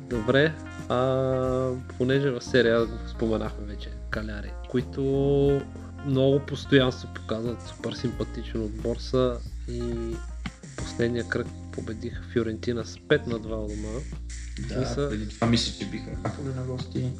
Добре, 0.00 0.54
а, 0.88 1.70
понеже 1.98 2.30
в 2.30 2.40
серия 2.40 2.86
го 2.86 2.92
споменахме 3.08 3.66
вече, 3.66 3.90
Каляри, 4.10 4.52
които 4.70 5.02
много 6.06 6.40
постоянство 6.40 7.08
показват, 7.14 7.62
супер 7.62 7.92
симпатичен 7.92 8.62
отбор 8.62 8.96
са 8.96 9.38
и 9.68 9.82
последния 10.76 11.24
кръг 11.24 11.46
победиха 11.72 12.22
Фиорентина 12.24 12.84
с 12.84 12.96
5 12.96 13.26
на 13.26 13.34
2 13.34 13.56
у 13.56 13.68
дома. 13.68 13.88
Да, 14.68 14.86
са- 14.86 15.08
преди 15.10 15.28
това 15.28 15.46
мисля, 15.46 15.78
че 15.78 15.86
биха 15.86 16.10
Наполи 16.24 16.54
на 16.56 16.62
гости. 16.64 17.10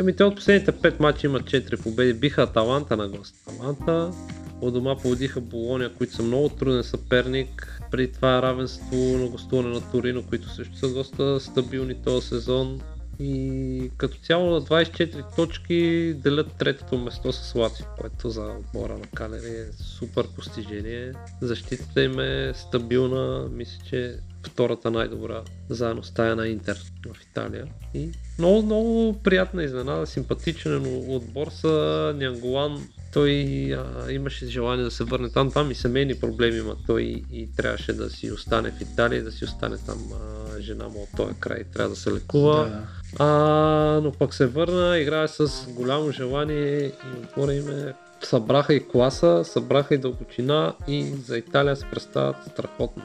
Еми 0.00 0.16
те 0.16 0.24
от 0.24 0.36
последните 0.36 0.72
5 0.72 1.00
мача 1.00 1.26
имат 1.26 1.42
4 1.42 1.82
победи, 1.82 2.14
биха 2.14 2.42
Аталанта 2.42 2.96
на 2.96 3.08
гост. 3.08 3.34
Аталанта 3.48 4.12
от 4.60 4.74
дома 4.74 4.96
победиха 4.96 5.40
Болония, 5.40 5.94
които 5.94 6.14
са 6.14 6.22
много 6.22 6.48
труден 6.48 6.82
съперник. 6.82 7.80
Преди 7.90 8.12
това 8.12 8.42
равенство 8.42 8.96
на 8.96 9.28
гостуване 9.28 9.68
на 9.68 9.90
Торино, 9.90 10.22
които 10.22 10.48
също 10.48 10.76
са 10.76 10.94
доста 10.94 11.40
стабилни 11.40 12.02
този 12.02 12.26
сезон. 12.26 12.80
И 13.18 13.90
като 13.96 14.18
цяло 14.18 14.50
на 14.50 14.62
24 14.62 15.36
точки 15.36 16.12
делят 16.16 16.52
третото 16.58 16.98
место 16.98 17.32
с 17.32 17.54
Лацио, 17.54 17.86
което 18.00 18.30
за 18.30 18.42
отбора 18.42 18.98
на 18.98 19.06
Калери 19.14 19.50
е 19.50 19.72
супер 19.82 20.26
постижение. 20.36 21.12
Защитата 21.42 22.02
им 22.02 22.20
е 22.20 22.52
стабилна, 22.54 23.48
мисля, 23.52 23.82
че 23.88 24.16
втората 24.46 24.90
най-добра, 24.90 25.42
заедно 25.68 26.02
с 26.02 26.14
тая 26.14 26.36
на 26.36 26.48
Интер 26.48 26.76
в 27.06 27.22
Италия. 27.30 27.66
И 27.94 28.08
много, 28.38 28.62
много 28.62 29.20
приятна 29.22 29.64
изненада, 29.64 30.06
симпатичен 30.06 31.04
отбор 31.08 31.48
са 31.50 32.14
Нянголан. 32.16 32.88
Той 33.12 33.32
а, 33.74 34.12
имаше 34.12 34.46
желание 34.46 34.84
да 34.84 34.90
се 34.90 35.04
върне 35.04 35.30
там, 35.30 35.52
там 35.52 35.70
и 35.70 35.74
семейни 35.74 36.20
проблеми 36.20 36.58
има 36.58 36.76
той 36.86 37.02
и, 37.02 37.24
и 37.32 37.48
трябваше 37.56 37.92
да 37.92 38.10
си 38.10 38.32
остане 38.32 38.70
в 38.70 38.80
Италия, 38.80 39.24
да 39.24 39.32
си 39.32 39.44
остане 39.44 39.76
там 39.86 39.98
а, 40.12 40.60
жена 40.60 40.88
му 40.88 41.02
от 41.02 41.08
този 41.16 41.34
край, 41.40 41.64
трябва 41.72 41.90
да 41.90 41.96
се 41.96 42.12
лекува. 42.12 42.64
Да. 42.64 43.24
А, 43.24 44.00
но 44.02 44.12
пък 44.12 44.34
се 44.34 44.46
върна, 44.46 44.98
играе 44.98 45.28
с 45.28 45.66
голямо 45.68 46.10
желание 46.10 46.86
и 46.86 46.92
отбора 47.24 47.54
им 47.54 47.68
е 47.68 47.94
събраха 48.24 48.74
и 48.74 48.88
класа, 48.88 49.44
събраха 49.44 49.94
и 49.94 49.98
дълбочина 49.98 50.74
и 50.88 51.04
за 51.04 51.38
Италия 51.38 51.76
се 51.76 51.86
представят 51.90 52.36
страхотно. 52.52 53.02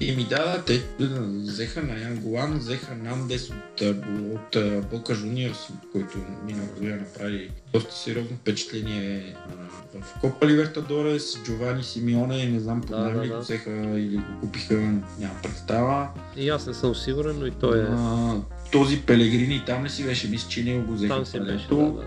И 0.00 0.12
ми 0.12 0.24
да, 0.24 0.62
те 0.62 0.82
взеха 1.44 1.82
на 1.82 2.00
Ян 2.00 2.16
Голан, 2.16 2.58
взеха 2.58 2.94
Нандес 2.94 3.50
от, 3.50 3.82
Бо- 3.96 4.34
от 4.34 4.56
а, 4.56 4.82
Бока 4.90 5.14
Жуниорс, 5.14 5.58
който 5.92 6.18
миналата 6.46 6.74
година 6.74 6.96
направи 6.96 7.50
доста 7.72 7.94
сериозно 7.94 8.36
впечатление 8.36 9.36
а, 9.94 10.00
в 10.00 10.20
Копа 10.20 10.46
Ливертадорес, 10.46 11.38
Джовани 11.44 11.82
Симеоне, 11.82 12.46
не 12.46 12.60
знам, 12.60 12.80
Да, 12.80 12.96
да, 13.00 13.24
ли 13.24 13.28
да. 13.28 13.34
го 13.34 13.40
взеха 13.40 13.70
или 13.90 14.16
го 14.16 14.40
купиха, 14.40 14.74
няма 15.18 15.34
представа. 15.42 16.08
И 16.36 16.48
аз 16.48 16.66
не 16.66 16.74
съм 16.74 16.94
сигурен, 16.94 17.36
но 17.38 17.46
и 17.46 17.50
той 17.50 17.78
е. 17.78 17.86
А, 17.88 18.34
този 18.72 19.02
Пелегрини 19.02 19.62
там 19.66 19.82
не 19.82 19.88
си 19.88 20.04
беше, 20.04 20.28
мисля, 20.28 20.48
че 20.48 20.62
не 20.62 20.78
го 20.78 20.92
взеха. 20.92 21.14
Там 21.14 21.26
си 21.26 21.40
беше. 21.40 21.68
Да, 21.68 21.76
да. 21.76 22.02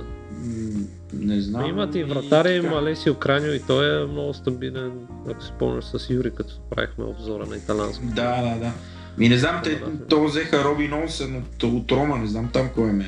Не 1.13 1.41
знам. 1.41 1.65
Имат 1.65 1.95
и 1.95 2.03
вратаря 2.03 2.53
им 2.53 2.63
така. 2.63 2.75
Алесио 2.75 3.15
Краньо 3.15 3.53
и 3.53 3.59
той 3.67 4.03
е 4.03 4.05
много 4.05 4.33
стабилен, 4.33 4.91
ако 5.29 5.43
си 5.43 5.51
спомняш 5.55 5.85
с 5.85 6.09
Юри, 6.09 6.31
като 6.35 6.53
правихме 6.69 7.05
обзора 7.05 7.45
на 7.45 7.57
италянско. 7.57 8.03
Да, 8.05 8.41
да, 8.41 8.59
да. 8.59 8.71
Ми 9.17 9.29
не 9.29 9.37
знам, 9.37 9.61
те, 9.63 9.75
Да, 9.75 10.07
то 10.07 10.23
взеха 10.23 10.63
Робин 10.63 10.93
Олсен 10.93 11.35
от, 11.35 11.63
от 11.63 11.91
Рома, 11.91 12.17
не 12.17 12.27
знам 12.27 12.49
там 12.53 12.69
кой 12.75 12.89
е 12.89 13.05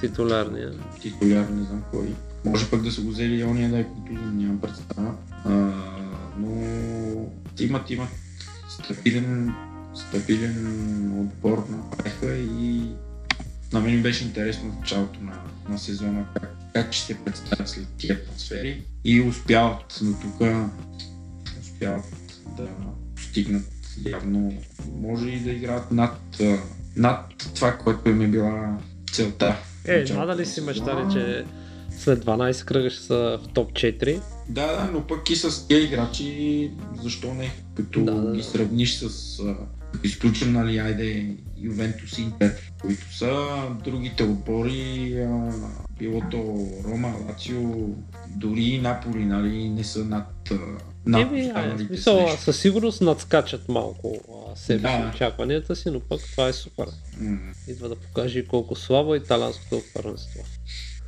Титулярния. 0.00 0.72
титуляр, 1.02 1.48
не 1.48 1.64
знам 1.64 1.82
кой. 1.90 2.14
Може 2.44 2.70
пък 2.70 2.82
да 2.82 2.92
са 2.92 3.00
го 3.00 3.10
взели 3.10 3.40
и 3.40 3.44
ония 3.44 3.70
да 3.70 3.78
е 3.78 3.84
контузен, 3.84 4.38
нямам 4.38 4.60
представа. 4.60 5.14
А, 5.44 5.50
но 6.38 6.50
имат, 7.60 7.90
имат 7.90 8.08
стабилен, 8.68 9.54
стабилен 9.94 11.20
отбор 11.20 11.66
направиха 11.70 12.36
и 12.36 12.82
на 13.72 13.80
мен 13.80 14.02
беше 14.02 14.24
интересно 14.24 14.72
в 14.72 14.80
началото 14.80 15.20
на, 15.20 15.32
на 15.68 15.78
сезона 15.78 16.26
как, 16.34 16.56
как 16.74 16.92
ще 16.92 17.06
се 17.06 17.24
представят 17.24 17.68
след 17.68 17.86
тия 17.98 18.24
трансфери 18.24 18.82
и 19.04 19.20
успяват 19.20 19.98
до 20.02 20.12
тук 20.12 20.48
успяват 21.60 22.04
да 22.56 22.68
постигнат 23.16 23.64
явно 24.04 24.52
може 24.94 25.28
и 25.28 25.40
да 25.40 25.50
играят 25.50 25.92
над, 25.92 26.40
над 26.96 27.50
това, 27.54 27.78
което 27.78 28.08
им 28.08 28.20
е 28.20 28.28
била 28.28 28.78
целта. 29.12 29.56
Е, 29.84 30.04
надали 30.12 30.38
на 30.38 30.46
си 30.46 30.60
мечтали, 30.60 31.12
че 31.12 31.44
след 31.98 32.24
12 32.24 32.64
кръга 32.64 32.90
ще 32.90 33.02
са 33.02 33.38
в 33.42 33.48
топ 33.54 33.72
4? 33.72 34.20
Да, 34.48 34.66
да, 34.66 34.90
но 34.92 35.06
пък 35.06 35.30
и 35.30 35.36
с 35.36 35.68
тези 35.68 35.84
играчи, 35.86 36.70
защо 37.02 37.34
не? 37.34 37.50
Като 37.76 38.04
Да, 38.04 38.14
да, 38.14 38.36
ги 38.36 38.42
сравниш 38.42 38.98
с, 38.98 39.42
изключим, 40.04 40.52
нали, 40.52 40.78
айде, 40.78 41.36
Ювентус 41.58 42.18
и 42.18 42.22
Интер, 42.22 42.72
които 42.80 43.16
са 43.16 43.46
другите 43.84 44.22
отбори, 44.22 45.12
а, 45.22 45.52
било 45.98 46.22
то 46.30 46.68
Рома, 46.84 47.14
Лацио, 47.28 47.88
дори 48.28 48.62
и 48.62 48.78
Наполи, 48.78 49.24
нали, 49.24 49.68
не 49.68 49.84
са 49.84 50.04
над, 50.04 50.50
над 51.06 51.32
Еми, 51.32 51.52
смисъл, 51.86 52.28
със 52.38 52.60
сигурност 52.60 53.00
надскачат 53.00 53.68
малко 53.68 54.18
а, 54.52 54.56
себе 54.56 54.88
си 54.88 55.02
Да. 55.02 55.12
очакванията 55.14 55.76
си, 55.76 55.90
но 55.90 56.00
пък 56.00 56.20
това 56.30 56.48
е 56.48 56.52
супер. 56.52 56.86
М. 57.20 57.38
Идва 57.68 57.88
да 57.88 57.96
покаже 57.96 58.38
и 58.38 58.46
колко 58.46 58.74
слабо 58.74 59.14
е 59.14 59.18
италянското 59.18 59.82
първенство. 59.94 60.40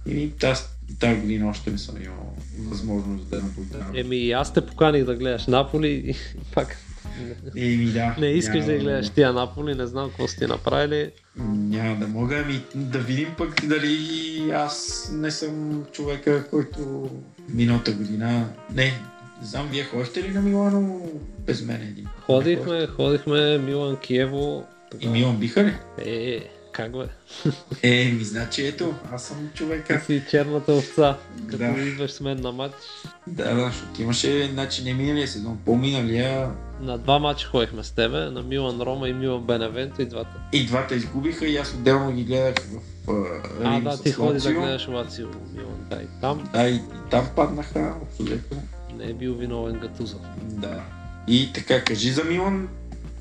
И 0.06 0.30
тази, 0.30 0.62
тази 1.00 1.20
година 1.20 1.48
още 1.48 1.70
не 1.70 1.78
съм 1.78 2.02
имал 2.02 2.36
възможност 2.58 3.30
да 3.30 3.36
наблюдавам. 3.42 3.92
Еми 3.94 4.30
аз 4.30 4.52
те 4.52 4.66
поканих 4.66 5.04
да 5.04 5.14
гледаш 5.14 5.46
Наполи 5.46 5.88
и 5.88 6.14
пак 6.54 6.76
Еми 7.56 7.84
да. 7.84 8.16
не 8.20 8.26
искаш 8.26 8.54
няма 8.56 8.72
да 8.72 8.78
гледаш 8.78 9.10
тия 9.10 9.32
Наполи, 9.32 9.74
не 9.74 9.86
знам 9.86 10.08
какво 10.08 10.28
сте 10.28 10.46
направили. 10.46 11.10
Няма 11.48 11.96
да 11.96 12.08
мога, 12.08 12.42
ами 12.44 12.60
да 12.74 12.98
видим 12.98 13.28
пък 13.38 13.66
дали 13.66 14.10
аз 14.54 15.08
не 15.12 15.30
съм 15.30 15.84
човека, 15.92 16.46
който 16.50 17.10
миналата 17.48 17.92
година... 17.92 18.48
Не, 18.74 18.84
не 19.40 19.46
знам, 19.46 19.68
вие 19.72 19.84
ходихте 19.84 20.22
ли 20.22 20.28
на 20.28 20.40
Милано 20.40 21.00
без 21.46 21.62
мен 21.62 21.82
един? 21.82 22.06
Ходихме, 22.20 22.86
ходихме 22.86 23.58
Милан 23.58 23.96
Киево. 23.96 24.64
И 25.00 25.08
Милан 25.08 25.36
биха 25.36 25.64
ли? 25.64 25.74
Е, 25.98 26.40
как 26.72 26.92
бе? 26.92 27.04
Е, 27.82 28.12
ми 28.12 28.24
значи 28.24 28.66
ето, 28.66 28.94
аз 29.12 29.24
съм 29.24 29.48
Ти 29.52 29.58
човека. 29.58 30.02
си 30.06 30.22
черната 30.30 30.72
овца, 30.72 31.16
като 31.46 31.58
Да. 31.58 31.64
идваш 31.80 32.10
с 32.10 32.20
мен 32.20 32.40
на 32.40 32.52
матч. 32.52 32.74
Да, 33.26 33.54
да, 33.54 33.64
защото 33.66 34.02
имаше, 34.02 34.48
значи 34.52 34.84
не 34.84 34.94
миналия 34.94 35.28
сезон, 35.28 35.58
по-миналия 35.64 36.50
На 36.80 36.98
два 36.98 37.18
матча 37.18 37.46
ходихме 37.48 37.84
с 37.84 37.90
тебе, 37.90 38.30
на 38.30 38.42
Милан 38.42 38.80
Рома 38.80 39.08
и 39.08 39.12
Милан 39.12 39.42
Беневенто 39.42 40.02
и 40.02 40.06
двата. 40.06 40.30
и 40.52 40.66
двата 40.66 40.94
изгубиха 40.94 41.46
и 41.46 41.56
аз 41.56 41.74
отделно 41.74 42.12
ги 42.12 42.24
гледах 42.24 42.54
в 42.54 43.10
а, 43.10 43.76
А, 43.76 43.80
да, 43.80 44.02
ти 44.02 44.12
ходи 44.12 44.38
да 44.40 44.52
гледаш 44.52 44.88
Лацио 44.88 45.28
Милан. 45.54 45.86
Да, 45.90 45.96
и 46.02 46.06
там 46.20 46.48
Да, 46.52 46.68
и, 46.68 46.74
и 46.74 46.80
там 47.10 47.28
паднаха 47.36 47.94
абсолютно. 48.02 48.62
не 48.96 49.04
е 49.04 49.12
бил 49.12 49.34
виновен 49.34 49.78
Гатуза. 49.78 50.16
Да. 50.42 50.80
И 51.28 51.52
така, 51.54 51.84
кажи 51.84 52.10
за 52.10 52.24
Милан 52.24 52.68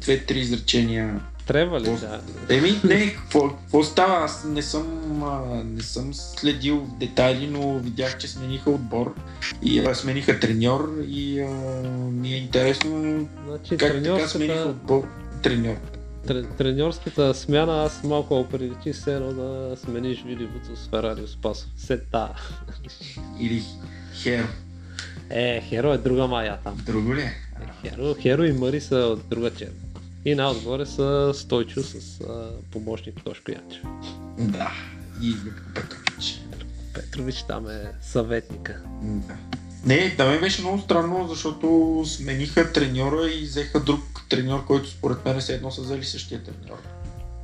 две-три 0.02 0.40
изречения 0.40 1.20
Трябва 1.48 1.82
ли? 1.82 1.84
Да. 1.92 2.22
Еми, 2.50 2.80
не, 2.84 3.14
какво, 3.14 3.50
какво 3.50 3.84
става? 3.84 4.26
Аз 4.26 4.44
не 4.44 4.62
съм, 4.62 4.88
а, 5.24 5.64
не 5.66 5.82
съм 5.82 6.14
следил 6.14 6.78
в 6.78 6.98
детайли, 6.98 7.48
но 7.48 7.80
видях, 7.80 8.18
че 8.18 8.28
смениха 8.28 8.70
отбор 8.70 9.16
и 9.64 9.80
а, 9.80 9.96
смениха 9.96 10.40
треньор 10.40 10.94
и 11.08 11.40
а, 11.40 11.48
ми 12.12 12.34
е 12.34 12.38
интересно 12.38 12.90
Значи, 13.48 13.78
как 13.78 13.94
така 13.94 14.28
смениха 14.28 14.30
треньорската, 14.30 14.70
отбор 14.70 15.08
треньор. 15.44 15.76
тре- 16.28 16.46
треньорската 16.58 17.34
смяна, 17.34 17.84
аз 17.84 18.04
малко 18.04 18.40
оприличи 18.40 18.94
все 18.94 19.14
едно 19.16 19.34
да 19.34 19.78
смениш 19.78 20.24
Вили 20.24 20.46
Вуцов 20.46 20.80
с 20.80 20.90
Ферарио 20.90 21.28
Спасов. 21.28 21.68
Сета. 21.78 22.30
Или 23.40 23.64
Хер. 24.14 24.48
Е, 25.30 25.62
Херо 25.62 25.94
е 25.94 25.98
друга 25.98 26.28
мая 26.28 26.58
там. 26.64 26.78
Друго 26.86 27.16
ли 27.16 27.22
е? 27.22 27.34
Херо, 27.82 28.16
Херо 28.22 28.44
и 28.44 28.52
Мари 28.54 28.82
са 28.82 28.96
от 28.96 29.30
друга 29.30 29.52
черна. 29.52 29.72
И 30.28 30.36
най-отгоре 30.36 30.86
са 30.86 31.32
Стойчо 31.36 31.84
с 31.84 32.22
а, 32.22 32.50
помощник 32.72 33.24
Тошко 33.24 33.52
Янчев. 33.52 33.84
Да. 34.40 34.72
И 35.24 35.34
Петрович. 35.76 36.42
Петрович 36.94 37.44
там 37.48 37.70
е 37.70 37.82
съветника. 38.02 38.82
Да. 39.02 39.34
Не, 39.86 40.16
да 40.18 40.32
ми 40.32 40.40
беше 40.40 40.62
много 40.62 40.80
странно, 40.80 41.28
защото 41.28 42.04
смениха 42.06 42.74
треньора 42.74 43.32
и 43.32 43.44
взеха 43.44 43.80
друг 43.80 44.00
треньор, 44.30 44.66
който 44.66 44.90
според 44.90 45.26
мен 45.26 45.42
се 45.42 45.56
едно 45.56 45.72
са 45.72 45.82
взели 45.82 46.04
същия 46.04 46.44
треньор. 46.44 46.78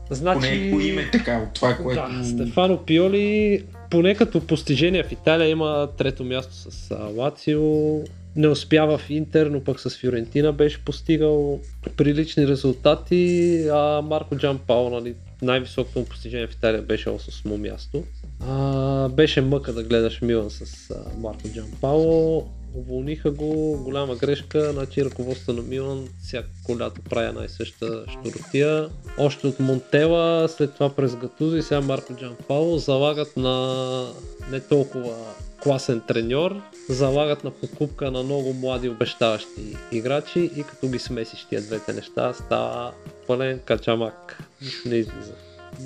Значи... 0.09 0.39
Поне 0.39 0.71
по 0.71 0.79
име 0.79 1.11
така, 1.11 1.37
от 1.47 1.53
това, 1.53 1.77
което... 1.77 2.01
Да, 2.01 2.25
Стефано 2.25 2.85
Пиоли, 2.85 3.65
поне 3.91 4.15
като 4.15 4.47
постижение 4.47 5.03
в 5.03 5.11
Италия 5.11 5.49
има 5.49 5.89
трето 5.97 6.23
място 6.23 6.53
с 6.53 6.95
Лацио. 7.15 7.99
Не 8.35 8.47
успява 8.47 8.97
в 8.97 9.09
Интер, 9.09 9.47
но 9.47 9.63
пък 9.63 9.79
с 9.79 9.89
Фиорентина 9.89 10.53
беше 10.53 10.85
постигал 10.85 11.59
прилични 11.97 12.47
резултати, 12.47 13.67
а 13.71 14.01
Марко 14.01 14.37
Джан 14.37 14.59
Пао, 14.67 14.89
нали, 14.89 15.15
най-високото 15.41 15.99
му 15.99 16.05
постижение 16.05 16.47
в 16.47 16.53
Италия 16.53 16.81
беше 16.81 17.09
8 17.09 17.57
място. 17.57 18.03
А, 18.39 19.09
беше 19.09 19.41
мъка 19.41 19.73
да 19.73 19.83
гледаш 19.83 20.21
Милан 20.21 20.49
с 20.49 20.91
а, 20.91 21.19
Марко 21.19 21.47
Джан 21.53 21.71
Пао. 21.81 22.37
Уволниха 22.75 23.31
го, 23.31 23.79
голяма 23.83 24.15
грешка, 24.15 24.73
значи 24.73 25.05
ръководството 25.05 25.61
на 25.61 25.67
Милан 25.67 26.07
всяко 26.23 26.79
лято 26.79 27.01
прави 27.09 27.27
една 27.27 27.45
и 27.45 27.49
съща 27.49 28.05
щуротия. 28.07 28.89
Още 29.17 29.47
от 29.47 29.59
Монтела, 29.59 30.49
след 30.49 30.73
това 30.73 30.95
през 30.95 31.15
Гатуза 31.15 31.57
и 31.57 31.61
сега 31.61 31.81
Марко 31.81 32.13
Джан 32.15 32.35
Пауло 32.47 32.77
залагат 32.77 33.37
на 33.37 34.05
не 34.51 34.59
толкова 34.59 35.15
класен 35.63 36.01
треньор, 36.07 36.61
залагат 36.89 37.43
на 37.43 37.51
покупка 37.51 38.11
на 38.11 38.23
много 38.23 38.53
млади 38.53 38.89
обещаващи 38.89 39.77
играчи 39.91 40.51
и 40.55 40.63
като 40.63 40.87
ги 40.87 40.99
смесиш 40.99 41.45
тия 41.49 41.61
двете 41.61 41.93
неща 41.93 42.33
става 42.33 42.91
пълен 43.27 43.59
качамак. 43.65 44.43
Нищо 44.61 44.89
не 44.89 44.95
излиза. 44.95 45.33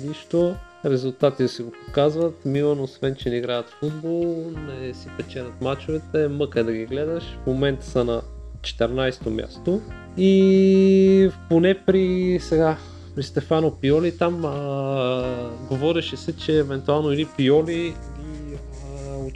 Нищо. 0.04 0.54
Резултатите 0.84 1.48
си 1.48 1.62
го 1.62 1.72
показват. 1.86 2.44
Милан, 2.44 2.80
освен 2.80 3.14
че 3.14 3.30
не 3.30 3.36
играят 3.36 3.70
футбол, 3.80 4.50
не 4.50 4.94
си 4.94 5.08
печелят 5.16 5.60
мачовете, 5.60 6.28
мъка 6.28 6.60
е 6.60 6.62
да 6.62 6.72
ги 6.72 6.86
гледаш. 6.86 7.24
В 7.42 7.46
момента 7.46 7.86
са 7.86 8.04
на 8.04 8.22
14-то 8.60 9.30
място. 9.30 9.80
И 10.16 11.30
поне 11.48 11.84
при 11.86 12.38
сега 12.42 12.76
при 13.14 13.22
Стефано 13.22 13.70
Пиоли 13.80 14.18
там 14.18 14.44
а, 14.44 15.50
говореше 15.68 16.16
се, 16.16 16.36
че 16.36 16.58
евентуално 16.58 17.12
или 17.12 17.28
Пиоли 17.36 17.94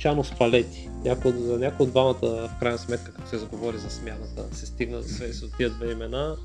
или 0.05 0.09
а, 0.09 0.15
Лучано 0.15 0.25
Спалети. 0.25 0.89
Някой, 1.05 1.33
за 1.33 1.59
някой 1.59 1.85
от 1.85 1.91
двамата 1.91 2.19
в 2.23 2.51
крайна 2.61 2.79
сметка, 2.79 3.13
като 3.13 3.29
се 3.29 3.39
заговори 3.39 3.79
за 3.79 3.91
смяната, 3.91 4.57
се 4.57 4.67
стигна 4.67 4.97
да 4.97 5.09
се 5.09 5.33
с 5.33 5.51
тия 5.57 5.71
две 5.71 5.93
имена. 5.93 6.37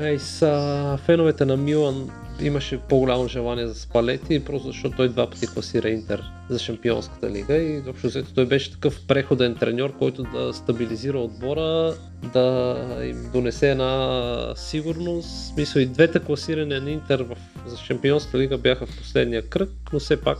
А, 0.00 0.08
и 0.08 0.18
са 0.18 0.98
феновете 1.06 1.44
на 1.44 1.56
Милан 1.56 2.10
имаше 2.42 2.78
по-голямо 2.78 3.28
желание 3.28 3.66
за 3.66 3.74
Спалети, 3.74 4.44
просто 4.44 4.66
защото 4.66 4.96
той 4.96 5.08
два 5.08 5.30
пъти 5.30 5.46
класира 5.46 5.90
Интер 5.90 6.22
за 6.48 6.58
Шампионската 6.58 7.30
лига 7.30 7.56
и 7.56 7.82
общо 7.88 8.06
взето 8.06 8.34
той 8.34 8.46
беше 8.46 8.72
такъв 8.72 9.06
преходен 9.06 9.54
треньор, 9.54 9.92
който 9.98 10.22
да 10.22 10.52
стабилизира 10.52 11.18
отбора, 11.18 11.94
да 12.32 12.76
им 13.04 13.30
донесе 13.32 13.70
една 13.70 14.52
сигурност. 14.56 15.54
Смисъл 15.54 15.80
и 15.80 15.86
двете 15.86 16.20
класирания 16.20 16.80
на 16.80 16.90
Интер 16.90 17.20
в, 17.20 17.36
за 17.66 17.76
Шампионската 17.76 18.38
лига 18.38 18.58
бяха 18.58 18.86
в 18.86 18.98
последния 18.98 19.48
кръг, 19.48 19.70
но 19.92 19.98
все 19.98 20.20
пак 20.20 20.38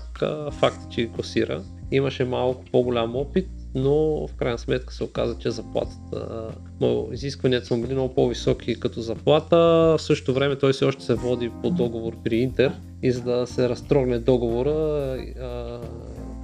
факт 0.52 0.78
е, 0.86 0.94
че 0.94 1.02
ги 1.02 1.12
класира. 1.12 1.62
Имаше 1.92 2.24
малко 2.24 2.64
по-голям 2.72 3.16
опит, 3.16 3.48
но 3.76 4.26
в 4.26 4.34
крайна 4.36 4.58
сметка 4.58 4.94
се 4.94 5.04
оказа, 5.04 5.36
че 5.38 5.50
заплатата, 5.50 6.48
изискванията 7.12 7.66
са 7.66 7.76
били 7.76 7.92
много 7.92 8.14
по-високи 8.14 8.80
като 8.80 9.00
заплата. 9.00 9.56
В 9.56 9.98
същото 9.98 10.34
време 10.34 10.56
той 10.56 10.72
все 10.72 10.84
още 10.84 11.04
се 11.04 11.14
води 11.14 11.50
по 11.62 11.70
договор 11.70 12.16
при 12.24 12.36
Интер 12.36 12.72
и 13.02 13.12
за 13.12 13.22
да 13.22 13.46
се 13.46 13.68
разтрогне 13.68 14.18
договора, 14.18 15.16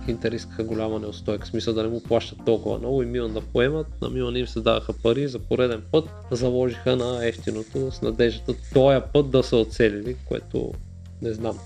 Интер 0.08 0.32
искаха 0.32 0.64
голяма 0.64 0.98
неустойка, 0.98 1.46
смисъл 1.46 1.74
да 1.74 1.82
не 1.82 1.88
му 1.88 2.02
плащат 2.02 2.38
толкова 2.46 2.78
много 2.78 3.02
и 3.02 3.06
Милан 3.06 3.32
да 3.32 3.40
поемат. 3.40 3.86
На 4.02 4.10
Милан 4.10 4.36
им 4.36 4.46
се 4.46 4.60
даваха 4.60 4.92
пари 5.02 5.28
за 5.28 5.38
пореден 5.38 5.82
път, 5.92 6.08
заложиха 6.30 6.96
на 6.96 7.26
ефтиното 7.28 7.90
с 7.90 8.02
надеждата 8.02 8.54
този 8.74 9.00
път 9.12 9.30
да 9.30 9.42
са 9.42 9.56
оцелили, 9.56 10.16
което 10.28 10.72
не 11.22 11.32
знам. 11.32 11.58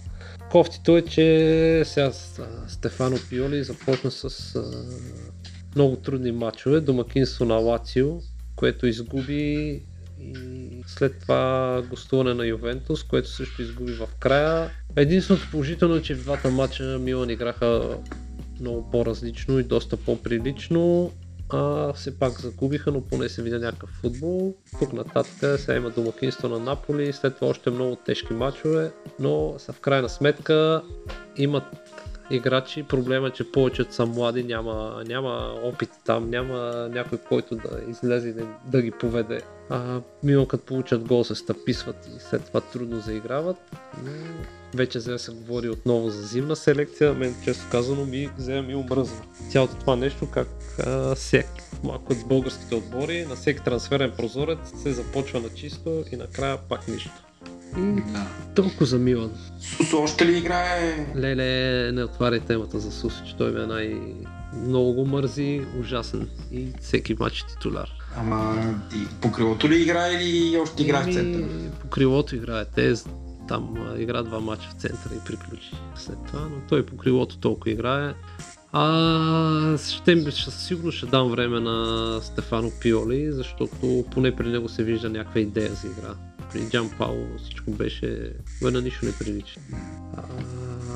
Кофтито 0.50 0.96
е, 0.96 1.02
че 1.02 1.82
сега 1.84 2.12
Стефано 2.68 3.16
Пиоли 3.30 3.64
започна 3.64 4.10
с 4.10 4.54
много 5.76 5.96
трудни 5.96 6.32
матчове, 6.32 6.80
домакинство 6.80 7.44
на 7.44 7.54
Лацио, 7.54 8.18
което 8.56 8.86
изгуби 8.86 9.82
и 10.20 10.82
след 10.86 11.20
това 11.20 11.82
гостуване 11.90 12.34
на 12.34 12.46
Ювентус, 12.46 13.02
което 13.02 13.28
също 13.28 13.62
изгуби 13.62 13.92
в 13.92 14.08
края. 14.18 14.70
Единственото 14.96 15.50
положително 15.50 15.96
е, 15.96 16.02
че 16.02 16.14
в 16.14 16.22
двата 16.22 16.50
матча 16.50 16.98
Милан 17.00 17.30
играха 17.30 17.98
много 18.60 18.90
по-различно 18.90 19.58
и 19.58 19.62
доста 19.62 19.96
по-прилично. 19.96 21.12
а, 21.48 21.92
все 21.92 22.18
пак 22.18 22.40
загубиха, 22.40 22.92
но 22.92 23.00
поне 23.00 23.28
се 23.28 23.42
видя 23.42 23.58
някакъв 23.58 23.90
футбол. 23.90 24.54
Тук 24.78 24.92
нататък 24.92 25.60
сега 25.60 25.76
има 25.76 25.90
домакинство 25.90 26.48
на 26.48 26.58
Наполи, 26.58 27.12
след 27.12 27.34
това 27.34 27.46
още 27.46 27.70
много 27.70 27.96
тежки 27.96 28.32
матчове, 28.32 28.90
но 29.20 29.54
са 29.58 29.72
в 29.72 29.80
крайна 29.80 30.08
сметка 30.08 30.82
имат 31.36 31.64
играчи. 32.30 32.82
Проблема 32.82 33.28
е, 33.28 33.30
че 33.30 33.52
повечето 33.52 33.94
са 33.94 34.06
млади, 34.06 34.44
няма, 34.44 35.02
няма 35.06 35.54
опит 35.62 35.90
там, 36.04 36.30
няма 36.30 36.88
някой, 36.92 37.18
който 37.18 37.54
да 37.54 37.80
излезе 37.88 38.28
и 38.28 38.32
да, 38.32 38.46
да 38.64 38.82
ги 38.82 38.90
поведе. 38.90 39.40
А, 39.70 40.00
мимо 40.22 40.46
като 40.46 40.64
получат 40.64 41.04
гол 41.04 41.24
се 41.24 41.34
стъписват 41.34 41.96
и 42.16 42.20
след 42.20 42.44
това 42.44 42.60
трудно 42.60 43.00
заиграват. 43.00 43.56
Вече 44.74 45.00
сега 45.00 45.18
се 45.18 45.32
говори 45.32 45.68
отново 45.68 46.10
за 46.10 46.22
зимна 46.22 46.56
селекция, 46.56 47.14
мен 47.14 47.34
често 47.44 47.64
казано 47.70 48.04
ми 48.04 48.30
взема 48.38 48.62
ми 48.62 48.74
омръзва. 48.74 49.24
Цялото 49.50 49.76
това 49.76 49.96
нещо 49.96 50.30
как 50.30 50.48
а, 50.86 51.14
всек, 51.14 51.46
малко 51.84 52.14
с 52.14 52.24
българските 52.24 52.74
отбори, 52.74 53.26
на 53.26 53.34
всеки 53.34 53.64
трансферен 53.64 54.12
прозорец 54.16 54.58
се 54.82 54.92
започва 54.92 55.40
на 55.40 55.48
чисто 55.48 56.04
и 56.12 56.16
накрая 56.16 56.58
пак 56.68 56.88
нищо. 56.88 57.25
И 57.78 58.12
Да. 58.12 58.26
толкова 58.54 58.86
за 58.86 58.98
Милан. 58.98 59.30
Сусо 59.60 60.02
още 60.02 60.26
ли 60.26 60.38
играе? 60.38 61.06
Леле, 61.16 61.92
не 61.92 62.04
отваряй 62.04 62.40
темата 62.40 62.78
за 62.80 62.92
Сусо, 62.92 63.24
че 63.26 63.36
той 63.36 63.52
ми 63.52 63.62
е 63.62 63.66
най... 63.66 64.00
Много 64.66 64.92
го 64.92 65.06
мързи, 65.06 65.60
ужасен 65.80 66.28
и 66.52 66.66
всеки 66.80 67.16
матч 67.20 67.40
е 67.40 67.46
титуляр. 67.46 67.90
Ама 68.16 68.56
ти 68.90 68.96
по 69.20 69.32
крилото 69.32 69.68
ли 69.68 69.82
играе 69.82 70.12
или 70.12 70.58
още 70.58 70.82
играе 70.82 71.02
в 71.02 71.04
Еми, 71.04 71.14
центъра? 71.14 71.44
По 71.80 71.88
крилото 71.88 72.36
играе. 72.36 72.64
Те 72.64 72.94
там 73.48 73.74
игра 73.98 74.22
два 74.22 74.40
мача 74.40 74.68
в 74.70 74.80
центъра 74.80 75.14
и 75.14 75.24
приключи 75.26 75.70
след 75.96 76.16
това, 76.26 76.40
но 76.40 76.56
той 76.68 76.86
по 76.86 76.96
крилото 76.96 77.38
толкова 77.38 77.70
играе. 77.70 78.14
А, 78.72 79.78
ще, 79.78 80.30
със 80.30 80.66
сигурност 80.66 80.96
ще 80.98 81.06
дам 81.06 81.30
време 81.30 81.60
на 81.60 82.18
Стефано 82.22 82.70
Пиоли, 82.80 83.32
защото 83.32 84.04
поне 84.10 84.36
при 84.36 84.48
него 84.48 84.68
се 84.68 84.84
вижда 84.84 85.08
някаква 85.08 85.40
идея 85.40 85.70
за 85.74 85.86
игра. 85.86 86.14
При 86.52 86.68
Джан 86.70 86.90
Пауло 86.98 87.26
всичко 87.38 87.70
беше... 87.70 88.32
Бе, 88.62 88.70
на 88.70 88.82
нищо 88.82 89.06
не 89.06 89.12
прилича. 89.12 89.60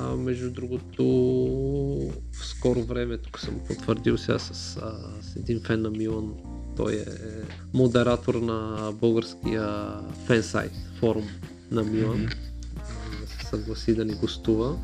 А, 0.01 0.17
между 0.17 0.51
другото, 0.51 1.05
в 2.33 2.47
скоро 2.47 2.83
време, 2.83 3.19
тук 3.19 3.41
съм 3.41 3.61
потвърдил 3.67 4.19
сега 4.19 4.39
с, 4.39 4.77
а, 4.77 5.23
с 5.23 5.37
един 5.37 5.61
фен 5.61 5.83
на 5.83 5.91
Милан, 5.91 6.35
той 6.77 6.95
е 6.95 7.05
модератор 7.75 8.35
на 8.35 8.93
българския 8.93 9.91
фен 10.27 10.43
сайт, 10.43 10.73
форум 11.01 11.29
на 11.71 11.83
Милан. 11.83 12.27
Да 13.21 13.27
се 13.27 13.47
съгласи 13.47 13.95
да 13.95 14.05
ни 14.05 14.15
гостува. 14.15 14.79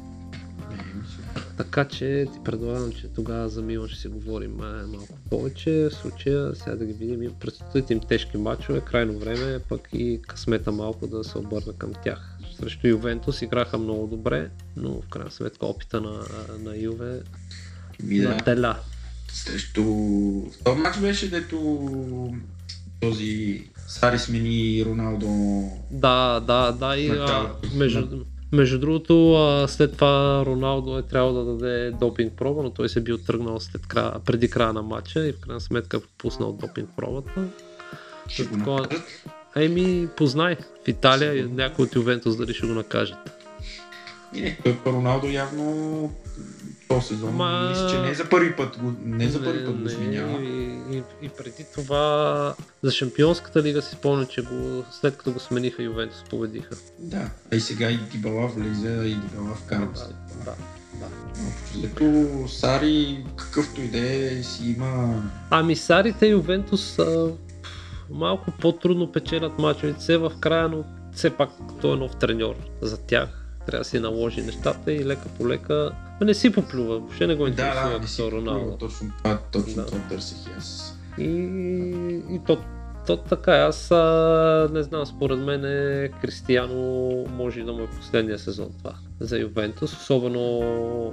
Така 1.57 1.85
че 1.85 2.27
ти 2.33 2.39
предлагам, 2.45 2.93
че 2.93 3.09
тогава 3.09 3.49
за 3.49 3.63
Милан 3.63 3.89
ще 3.89 4.01
си 4.01 4.09
говорим 4.09 4.57
малко 4.57 5.19
повече. 5.31 5.71
В 5.71 5.95
случая 5.95 6.55
сега 6.55 6.77
да 6.77 6.85
ги 6.85 6.93
видим. 6.93 7.33
Предстоят 7.41 7.91
им 7.91 8.01
тежки 8.01 8.37
матчове, 8.37 8.81
крайно 8.81 9.19
време 9.19 9.59
пък 9.69 9.89
и 9.93 10.21
късмета 10.29 10.73
малко 10.73 11.07
да 11.07 11.25
се 11.25 11.39
обърна 11.39 11.73
към 11.79 11.93
тях. 12.05 12.39
Срещу 12.61 12.87
Ювентус 12.87 13.43
играха 13.43 13.79
много 13.79 14.07
добре, 14.07 14.51
но 14.77 15.01
в 15.01 15.09
крайна 15.09 15.31
сметка 15.31 15.67
опита 15.67 16.01
на, 16.01 16.25
на 16.59 16.77
Юве 16.77 17.21
Ми 18.03 18.19
да. 18.19 18.29
на 18.29 18.37
теля. 18.37 18.77
Срещу... 19.33 19.83
Този 20.65 20.81
матч 20.81 20.99
беше, 20.99 21.31
дето 21.31 21.89
този 23.01 23.63
Сари 23.89 24.19
смени 24.19 24.85
Роналдо. 24.87 25.63
Да, 25.91 26.41
да, 26.41 26.73
да 26.73 26.97
и 26.97 27.09
а, 27.09 27.53
между, 27.75 28.25
между 28.57 28.79
другото 28.79 29.35
а, 29.35 29.69
след 29.69 29.93
това 29.93 30.43
Роналдо 30.47 30.99
е 30.99 31.03
трябвало 31.03 31.45
да 31.45 31.53
даде 31.53 31.91
допинг 31.91 32.33
проба, 32.37 32.63
но 32.63 32.71
той 32.71 32.89
се 32.89 33.01
бил 33.01 33.19
тръгнал 33.19 33.61
след 33.61 33.87
края, 33.87 34.13
преди 34.27 34.51
края 34.51 34.73
на 34.73 34.83
матча 34.83 35.29
и 35.29 35.33
в 35.33 35.41
крайна 35.41 35.61
сметка 35.61 36.01
пуснал 36.19 36.53
допинг 36.53 36.91
пробата. 36.97 37.49
Ще 38.29 38.45
го. 38.45 38.81
Еми, 39.57 40.09
познай, 40.17 40.57
в 40.85 40.89
Италия 40.89 41.49
някой 41.49 41.85
от 41.85 41.95
Ювентус 41.95 42.37
дали 42.37 42.55
ще 42.55 42.67
го 42.67 42.73
накажат. 42.73 43.36
И 44.37 44.43
не, 44.43 44.79
по 44.85 44.93
Роналдо 44.93 45.27
явно 45.27 46.13
този 46.89 47.07
сезон. 47.07 47.31
Ма- 47.31 47.69
Мисля, 47.71 47.91
че 47.91 47.99
не 47.99 48.11
е 48.11 48.15
за 48.15 48.29
първи 48.29 48.57
път 48.57 48.79
го, 48.79 48.93
не 49.05 49.29
за 49.29 49.45
първи 49.45 49.65
път 49.65 49.75
го 49.75 49.83
Не, 49.83 49.91
сменява. 49.91 50.43
и, 50.43 50.47
и, 50.91 51.03
и, 51.23 51.29
преди 51.29 51.65
това 51.75 52.55
за 52.83 52.91
Шампионската 52.91 53.63
лига 53.63 53.83
си 53.83 53.95
спомня, 53.95 54.27
че 54.27 54.43
го, 54.43 54.85
след 54.93 55.17
като 55.17 55.33
го 55.33 55.41
смениха 55.41 55.83
Ювентус 55.83 56.25
победиха. 56.31 56.77
Да, 56.99 57.31
а 57.53 57.57
и 57.57 57.61
сега 57.61 57.91
и 57.91 57.97
Дибала 57.97 58.47
влезе, 58.47 58.89
и 58.89 59.15
Дибала 59.15 59.55
вкара 59.55 59.89
Да, 59.95 59.99
след 59.99 60.15
това. 60.31 60.45
да, 60.45 60.55
да. 61.01 61.07
Зато 61.81 62.25
Сари, 62.49 63.25
какъвто 63.37 63.81
и 63.81 63.89
да 63.89 63.99
е, 63.99 64.43
си 64.43 64.71
има... 64.71 65.23
Ами 65.51 65.77
Сарите 65.77 66.27
и 66.27 66.31
Ювентус 66.31 66.99
а, 66.99 67.29
малко 68.11 68.51
по-трудно 68.61 69.13
печелят 69.13 69.59
мачовете 69.59 70.17
в 70.19 70.33
края, 70.41 70.69
но 70.69 70.85
все 71.13 71.31
пак 71.31 71.51
той 71.81 71.93
е 71.93 71.97
нов 71.97 72.17
треньор 72.17 72.55
за 72.83 72.97
тях. 72.99 73.46
Трябва 73.67 73.81
да 73.81 73.85
си 73.85 74.01
наложи 74.01 74.43
нещата 74.43 74.93
и 74.93 75.05
лека 75.05 75.29
по 75.39 75.49
лека. 75.49 75.91
Ма 76.21 76.27
не 76.27 76.35
си 76.35 76.53
поплюва, 76.53 76.99
въобще 76.99 77.27
не 77.27 77.35
го 77.35 77.45
Да, 77.45 77.51
интересува 77.51 77.91
да, 77.91 77.99
не 77.99 78.07
си 78.07 78.23
Роналдо. 78.23 78.77
Точно 78.77 79.13
това, 79.19 79.39
точно 79.53 79.75
Да. 79.75 79.87
това 79.87 79.99
търсих 80.09 80.47
и 80.47 80.51
аз. 80.59 80.99
И, 81.19 81.25
и 82.31 82.41
то, 82.47 82.59
то 83.07 83.17
така, 83.17 83.57
е. 83.57 83.61
аз 83.61 83.91
а, 83.91 84.69
не 84.73 84.83
знам, 84.83 85.07
според 85.07 85.39
мен 85.39 85.65
е 85.65 86.09
Кристияно 86.23 87.25
може 87.31 87.63
да 87.63 87.73
му 87.73 87.83
е 87.83 87.87
последния 87.87 88.39
сезон 88.39 88.69
това 88.79 88.95
за 89.21 89.39
Ювентус, 89.39 89.93
особено 89.93 91.13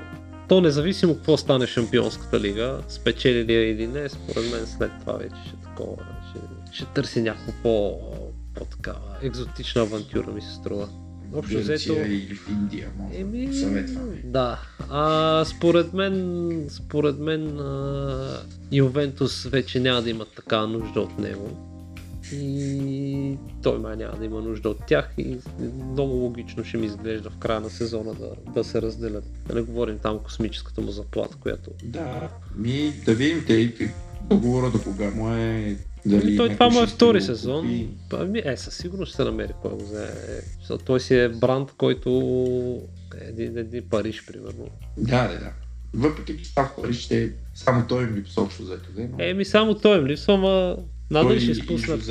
то 0.50 0.62
независимо 0.62 1.16
какво 1.16 1.38
стане 1.38 1.68
Шампионската 1.68 2.40
лига, 2.40 2.80
спечели 2.88 3.46
ли 3.46 3.54
или 3.54 3.88
не, 3.88 4.10
според 4.10 4.52
мен 4.52 4.68
след 4.68 4.92
това 5.00 5.14
вече 5.14 5.36
ще 5.48 5.56
такова, 5.64 5.98
ще, 6.30 6.40
ще 6.76 6.86
търси 6.86 7.22
някакво 7.22 7.52
по, 7.64 8.00
по-такава 8.56 9.18
екзотична 9.22 9.82
авантюра 9.82 10.32
ми 10.32 10.42
се 10.42 10.54
струва. 10.54 10.90
Общо 11.34 11.60
взето... 11.60 11.94
Или 11.94 12.36
в 12.36 12.50
Индия, 12.50 12.90
мога 12.98 13.18
Еми, 13.18 13.48
да 13.48 13.54
съветваме. 13.54 14.22
да. 14.24 14.60
А, 14.90 15.46
според 15.46 15.94
мен, 15.94 16.68
според 16.70 17.20
мен 17.20 17.60
а, 17.60 18.42
Ювентус 18.72 19.44
вече 19.44 19.80
няма 19.80 20.02
да 20.02 20.10
имат 20.10 20.30
така 20.36 20.68
нужда 20.68 21.02
от 21.02 21.20
него. 21.20 21.70
И 22.34 23.38
той 23.64 23.80
май 23.80 23.96
няма 23.96 24.18
да 24.18 24.26
има 24.26 24.42
нужда 24.42 24.70
от 24.70 24.86
тях 24.88 25.14
и 25.18 25.38
много 25.92 26.14
логично 26.14 26.66
ще 26.66 26.78
ми 26.78 26.86
изглежда 26.86 27.30
в 27.30 27.38
края 27.38 27.60
на 27.60 27.70
сезона 27.70 28.14
да, 28.14 28.52
да 28.54 28.64
се 28.64 28.82
разделят. 28.82 29.24
Да 29.48 29.54
не 29.56 29.62
говорим 29.62 29.98
там 29.98 30.20
космическата 30.20 30.82
му 30.82 30.92
заплата, 30.92 31.38
която... 31.40 31.72
Да, 31.84 32.30
ми 32.56 32.94
да 33.06 33.16
видим 33.16 33.44
те 33.48 33.54
и 34.34 34.36
договора 34.36 34.72
до 34.72 34.82
кога 34.82 35.10
му 35.10 35.34
е... 35.34 35.78
Дали 36.06 36.38
той 36.38 36.50
това 36.50 36.70
му 36.70 36.82
е 36.82 36.88
втори 36.88 37.22
сезон. 37.22 37.62
купи. 37.62 37.90
Ами, 38.14 38.42
е, 38.46 38.58
със 38.58 38.76
сигурност 38.76 39.10
ще 39.10 39.16
се 39.16 39.24
намери 39.24 39.52
кой 39.62 39.72
го 39.72 39.84
взе. 39.84 40.04
Е, 40.72 40.78
Той 40.78 41.00
си 41.00 41.16
е 41.16 41.30
бранд, 41.30 41.72
който 41.72 42.10
е 43.16 43.26
един, 43.26 43.58
един 43.58 43.84
Париж, 43.90 44.26
примерно. 44.28 44.68
Да, 44.98 45.28
да, 45.28 45.40
да. 45.40 45.52
Въпреки 45.94 46.44
че 46.44 46.52
в 46.56 46.70
Париж 46.82 46.98
ще 46.98 47.32
само 47.56 47.86
той 47.88 48.04
им 48.04 48.16
липсва 48.16 48.42
общо 48.44 48.64
взето. 48.64 48.90
но 48.98 49.16
Еми 49.20 49.46
само 49.46 49.76
той 49.76 49.98
им 49.98 50.06
липсва, 50.08 50.34
ама 50.34 50.78
надали 51.12 51.40
ще 51.40 51.46
и- 51.46 51.54
и 51.54 51.58
изпуснат. 51.58 52.02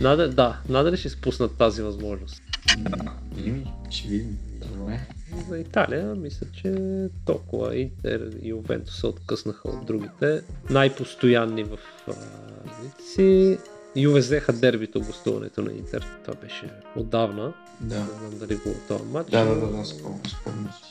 Наде, 0.00 0.28
да, 0.28 0.60
надали 0.68 0.96
ще 0.96 1.08
изпуснат 1.08 1.52
тази 1.52 1.82
възможност. 1.82 2.42
Да, 2.78 3.12
еми, 3.46 3.72
ще 3.90 4.08
видим. 4.08 4.38
За 5.48 5.58
Италия, 5.58 6.14
мисля, 6.14 6.46
че 6.52 6.74
толкова 7.24 7.76
Интер 7.76 8.30
и 8.42 8.48
Ювентус 8.48 9.00
се 9.00 9.06
откъснаха 9.06 9.68
от 9.68 9.86
другите. 9.86 10.42
Най-постоянни 10.70 11.64
в 11.64 11.78
а, 12.08 12.12
си. 13.14 13.58
Юве 13.96 14.20
взеха 14.20 14.52
дербито 14.52 15.00
гостуването 15.00 15.62
на 15.62 15.72
Интер. 15.72 16.06
Това 16.24 16.34
беше 16.40 16.70
отдавна. 16.96 17.52
Да. 17.80 17.98
Не 17.98 18.04
знам 18.04 18.38
дали 18.38 18.54
го 18.54 18.74
този 18.88 19.04
матч. 19.04 19.30
Да, 19.30 19.44
да, 19.44 19.54
да, 19.54 19.66
да, 19.66 19.84
спомням. 19.84 20.20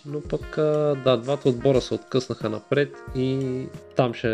Но 0.05 0.21
пък, 0.21 0.55
да, 1.03 1.17
двата 1.17 1.49
отбора 1.49 1.81
се 1.81 1.93
откъснаха 1.93 2.49
напред 2.49 2.97
и 3.15 3.67
там 3.95 4.13
ще 4.13 4.29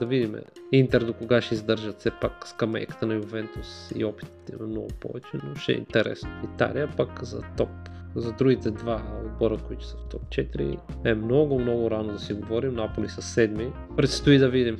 да 0.00 0.06
видим. 0.06 0.34
Интер 0.72 1.04
до 1.04 1.12
кога 1.12 1.40
ще 1.40 1.54
издържат 1.54 1.98
все 1.98 2.10
пак 2.20 2.48
скамейката 2.48 3.06
на 3.06 3.14
Ювентус 3.14 3.90
и 3.94 4.04
опитите 4.04 4.52
има 4.58 4.68
много 4.68 4.88
повече, 5.00 5.28
но 5.34 5.54
ще 5.54 5.72
е 5.72 5.76
интересно. 5.76 6.30
Италия 6.54 6.90
пък 6.96 7.24
за 7.24 7.42
топ 7.56 7.68
за 8.16 8.32
другите 8.32 8.70
два 8.70 9.02
отбора, 9.26 9.58
които 9.58 9.86
са 9.86 9.96
в 9.96 10.08
топ 10.08 10.22
4 10.22 10.78
е 11.04 11.14
много, 11.14 11.58
много 11.58 11.90
рано 11.90 12.12
да 12.12 12.18
си 12.18 12.32
говорим. 12.32 12.74
Наполи 12.74 13.08
са 13.08 13.22
седми. 13.22 13.72
Предстои 13.96 14.38
да 14.38 14.48
видим. 14.48 14.78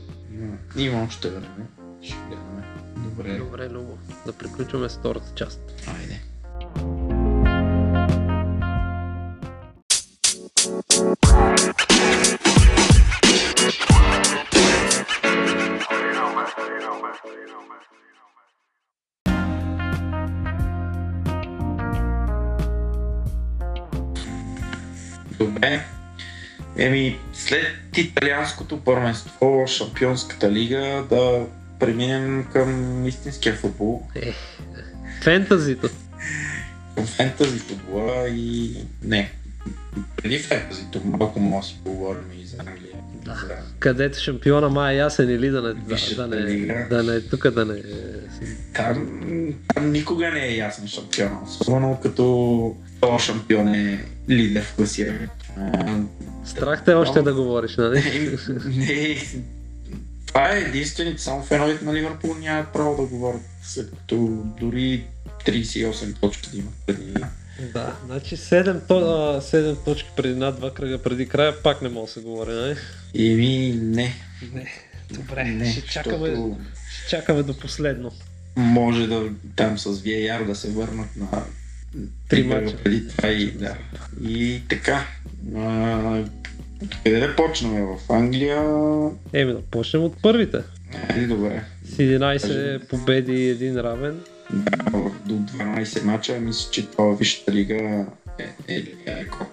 Има 0.78 1.04
още 1.04 1.30
време. 1.30 1.66
Ще 2.02 2.16
гледаме. 2.28 2.75
Добре. 2.96 3.38
Добре, 3.38 3.68
Любо. 3.68 3.98
Да 4.26 4.32
приключваме 4.32 4.88
с 4.88 4.96
втората 4.96 5.32
част. 5.34 5.60
Айде. 5.86 6.20
Добре. 25.38 25.84
Еми, 26.78 27.18
след 27.32 27.66
италианското 27.96 28.80
първенство, 28.84 29.64
шампионската 29.66 30.52
лига, 30.52 31.04
да 31.10 31.46
преминем 31.80 32.46
към 32.52 33.06
истинския 33.06 33.54
футбол, 33.54 34.02
Е, 34.14 34.32
фентазито. 35.22 35.88
към 36.96 37.06
фентази 37.06 37.58
футбола 37.58 38.28
и 38.28 38.76
не. 39.02 39.32
Преди 40.16 40.38
фентазито 40.38 41.00
малко 41.04 41.40
може 41.40 41.66
да 41.68 41.74
си 41.74 41.80
поговорим 41.84 42.24
и 42.42 42.46
за 42.46 42.56
Англия. 42.58 42.92
Да. 43.24 43.34
За... 43.34 43.54
Където 43.78 44.20
шампиона 44.20 44.68
май 44.68 44.94
е 44.94 44.98
ясен 44.98 45.30
или 45.30 45.48
да 45.48 45.62
не, 45.62 45.74
да, 45.74 45.96
да, 46.16 46.26
не, 46.26 46.42
лига. 46.42 46.86
да 46.90 47.02
не 47.02 47.20
тук, 47.20 47.50
да 47.50 47.64
не 47.64 47.82
Там, 48.74 49.08
там 49.74 49.92
никога 49.92 50.30
не 50.30 50.40
е 50.46 50.56
ясен 50.56 50.88
шампион. 50.88 51.38
Особено 51.44 51.98
като 52.02 52.76
този 53.00 53.24
шампион 53.26 53.68
е 53.68 54.04
лидер 54.28 54.62
в 54.64 54.74
класирането. 54.76 55.32
Страх 56.44 56.84
те 56.84 56.94
още 56.94 57.22
да 57.22 57.34
говориш, 57.34 57.76
нали? 57.76 58.02
не, 58.66 59.16
това 60.26 60.52
е 60.56 60.60
единствените, 60.60 61.22
само 61.22 61.42
феновете 61.42 61.84
на 61.84 61.94
Ливърпул 61.94 62.34
нямат 62.34 62.72
право 62.72 62.96
да 62.96 63.02
говорят, 63.02 63.42
след 63.62 63.90
като 63.90 64.16
дори 64.60 65.04
38 65.46 66.20
точки 66.20 66.50
да 66.50 66.56
имат 66.58 66.74
преди. 66.86 67.14
Да, 67.72 67.96
значи 68.06 68.36
7, 68.36 68.80
то, 68.88 68.98
а, 68.98 69.40
7 69.40 69.84
точки 69.84 70.08
преди 70.16 70.34
над 70.34 70.56
два 70.56 70.74
кръга 70.74 71.02
преди 71.02 71.28
края, 71.28 71.62
пак 71.62 71.82
не 71.82 71.88
мога 71.88 72.06
да 72.06 72.12
се 72.12 72.20
говори, 72.20 72.52
нали? 72.52 72.76
И 73.14 73.34
ми 73.34 73.80
не. 73.82 74.14
Не, 74.52 74.72
добре, 75.10 75.44
не, 75.44 75.72
ще, 75.72 75.82
чакаме, 75.82 76.28
защото 76.28 76.58
ще 76.90 77.08
чакаме 77.10 77.42
до 77.42 77.58
последно. 77.58 78.12
може 78.56 79.06
да 79.06 79.28
там 79.56 79.78
с 79.78 79.84
VAR 79.94 80.46
да 80.46 80.54
се 80.54 80.70
върнат 80.70 81.16
на 81.16 81.42
Три 82.28 82.42
мача. 82.42 82.76
преди 82.84 83.08
това 83.08 83.28
и, 83.28 83.50
да. 83.50 83.76
и 84.22 84.62
така. 84.68 85.06
А, 85.56 86.24
къде 87.04 87.20
да 87.20 87.36
почнем? 87.36 87.86
В 87.86 88.12
Англия? 88.12 88.62
Еми 89.32 89.52
да 89.52 89.60
почнем 89.60 90.02
от 90.02 90.22
първите. 90.22 90.58
Е, 91.08 91.20
добре. 91.20 91.62
С 91.84 91.96
11 91.96 92.88
победи, 92.88 93.48
един 93.48 93.76
равен. 93.76 94.20
Да, 94.52 94.90
до 95.26 95.34
12 95.34 96.04
мача, 96.04 96.38
мисля, 96.40 96.70
че 96.70 96.86
това 96.86 97.14
Висшата 97.14 97.52
лига 97.52 98.06
е, 98.38 98.44
е, 98.68 98.84
е 99.06 99.26
код. 99.26 99.48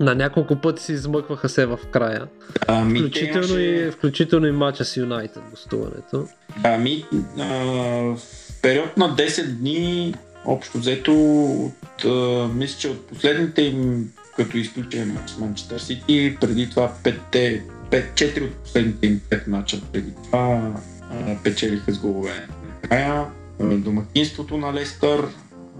На 0.00 0.14
няколко 0.14 0.56
пъти 0.56 0.82
се 0.82 0.92
измъкваха 0.92 1.48
се 1.48 1.66
в 1.66 1.78
края. 1.90 2.26
Ами, 2.66 2.98
Включително, 2.98 3.48
те 3.48 3.60
и, 3.60 3.70
имаше- 3.70 3.90
включително 3.90 4.46
и 4.46 4.52
мача 4.52 4.84
с 4.84 4.96
Юнайтед, 4.96 5.42
гостуването. 5.50 6.28
Ами, 6.64 7.04
а, 7.38 7.44
в 7.44 8.18
период 8.62 8.96
на 8.96 9.16
10 9.16 9.46
дни, 9.46 10.14
общо 10.44 10.78
взето, 10.78 11.12
от, 11.44 12.04
а, 12.04 12.48
мисля, 12.54 12.78
че 12.78 12.88
от 12.88 13.06
последните 13.06 13.62
им, 13.62 14.10
като 14.36 14.58
изключим 14.58 15.14
мач 15.14 15.30
с 15.30 15.38
Манчестър 15.38 15.78
Сити, 15.78 16.36
преди 16.40 16.70
това 16.70 16.94
5, 17.04 17.62
5, 17.90 18.14
4 18.14 18.44
от 18.44 18.54
последните 18.54 19.06
им 19.06 19.20
5 19.30 19.48
мача 19.48 19.80
преди 19.92 20.12
това 20.24 20.74
а, 21.10 21.36
печелиха 21.44 21.92
с 21.92 21.98
голове. 21.98 22.48
Накрая, 22.82 23.24
а, 23.60 23.64
домакинството 23.64 24.56
на 24.56 24.74
Лестър, 24.74 25.26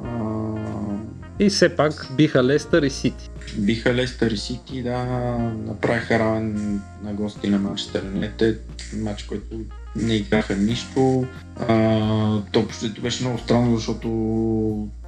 а, 0.04 0.18
И 1.38 1.50
все 1.50 1.76
пак 1.76 2.08
биха 2.16 2.44
Лестър 2.44 2.82
и 2.82 2.90
Сити. 2.90 3.30
биха 3.58 3.94
Лестър 3.94 4.30
и 4.30 4.36
Сити, 4.36 4.82
да, 4.82 5.04
направиха 5.66 6.18
равен 6.18 6.80
на 7.02 7.12
гости 7.12 7.48
на 7.48 7.58
Манчестър 7.58 8.04
Юнайтед, 8.14 8.82
матч, 8.96 9.22
който 9.22 9.60
не 9.96 10.14
играха 10.14 10.56
нищо. 10.56 11.26
А, 11.68 12.42
то 12.52 12.68
беше 13.02 13.24
много 13.24 13.38
странно, 13.38 13.76
защото 13.76 14.08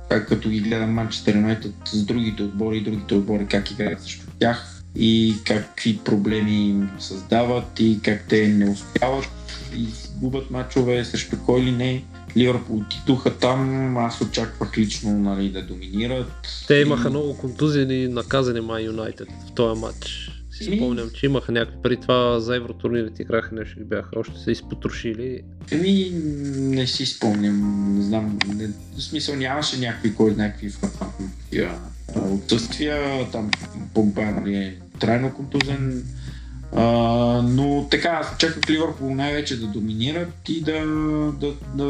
като 0.08 0.48
ги 0.48 0.60
гледам 0.60 0.90
Манчестър 0.90 1.34
Юнайтед 1.34 1.74
с 1.84 2.04
другите 2.04 2.42
отбори 2.42 2.76
и 2.76 2.82
другите 2.84 3.14
отбори 3.14 3.46
как 3.46 3.70
играят 3.70 4.02
срещу 4.02 4.26
тях 4.38 4.82
и 4.96 5.34
какви 5.44 5.98
проблеми 5.98 6.68
им 6.68 6.90
създават 6.98 7.80
и 7.80 8.00
как 8.04 8.28
те 8.28 8.48
не 8.48 8.70
успяват 8.70 9.28
и 9.76 9.86
губят 10.16 10.50
мачове 10.50 11.04
срещу 11.04 11.36
кой 11.46 11.62
ли 11.62 11.72
не. 11.72 12.04
Ливърпул 12.36 12.76
отидоха 12.76 13.38
там, 13.38 13.96
аз 13.96 14.20
очаквах 14.20 14.78
лично 14.78 15.18
нали, 15.18 15.48
да 15.48 15.62
доминират. 15.62 16.32
Те 16.66 16.74
имаха 16.74 17.08
И- 17.08 17.10
много 17.10 17.36
контузени 17.36 17.94
и 17.94 18.08
наказани 18.08 18.60
май 18.60 18.82
Юнайтед 18.82 19.28
в 19.48 19.54
този 19.54 19.80
матч. 19.80 20.30
Си 20.64 20.76
спомням, 20.76 21.10
че 21.14 21.26
имаха 21.26 21.52
някакви 21.52 21.82
преди 21.82 22.00
това 22.00 22.40
за 22.40 22.56
евротурнирите 22.56 23.22
играха 23.22 23.54
нещо 23.54 23.80
бяха, 23.84 24.08
още 24.16 24.38
се 24.38 24.50
изпотрошили. 24.50 25.42
Еми, 25.70 26.10
не 26.56 26.86
си 26.86 27.06
спомням, 27.06 27.84
не 27.98 28.02
знам, 28.04 28.38
не, 28.46 28.66
в 28.96 29.02
смисъл 29.02 29.36
нямаше 29.36 29.78
някакви, 29.78 30.14
кой 30.14 30.30
знае 30.30 30.50
какви 30.50 30.70
фатални 30.70 31.30
такива, 31.44 31.78
отсъствия, 32.16 33.26
там 33.32 33.50
Погба 33.94 34.24
нали, 34.24 34.56
е 34.56 34.76
трайно 35.00 35.34
контузен, 35.34 36.04
а, 36.76 36.84
но 37.42 37.88
така, 37.90 38.08
аз 38.08 38.34
очаквах 38.34 38.70
Ливърпул 38.70 39.14
най-вече 39.14 39.60
да 39.60 39.66
доминират 39.66 40.48
и 40.48 40.60
да, 40.60 40.86
да, 41.40 41.54
да, 41.74 41.88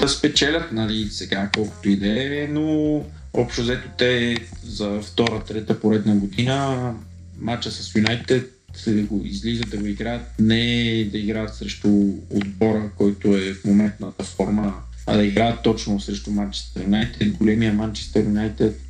да 0.00 0.08
спечелят, 0.08 0.72
нали, 0.72 1.08
сега 1.10 1.50
колкото 1.54 1.88
и 1.88 1.96
да 1.96 2.08
е, 2.08 2.48
но 2.50 3.04
общо 3.32 3.62
взето 3.62 3.88
те 3.98 4.36
за 4.64 5.00
втора, 5.02 5.44
трета 5.44 5.80
поредна 5.80 6.16
година 6.16 6.94
матча 7.40 7.70
с 7.70 7.94
Юнайтед 7.94 8.54
да 8.86 9.02
го 9.02 9.22
излизат 9.24 9.70
да 9.70 9.76
го 9.76 9.86
играят, 9.86 10.22
не 10.38 11.04
да 11.12 11.18
играят 11.18 11.54
срещу 11.54 11.88
отбора, 12.30 12.90
който 12.96 13.36
е 13.36 13.54
в 13.54 13.64
моментната 13.64 14.24
форма, 14.24 14.74
а 15.06 15.16
да 15.16 15.24
играят 15.24 15.62
точно 15.62 16.00
срещу 16.00 16.30
Манчестър 16.30 16.82
Юнайтед, 16.82 17.32
големия 17.32 17.72
Манчестър 17.72 18.24
Юнайтед, 18.24 18.80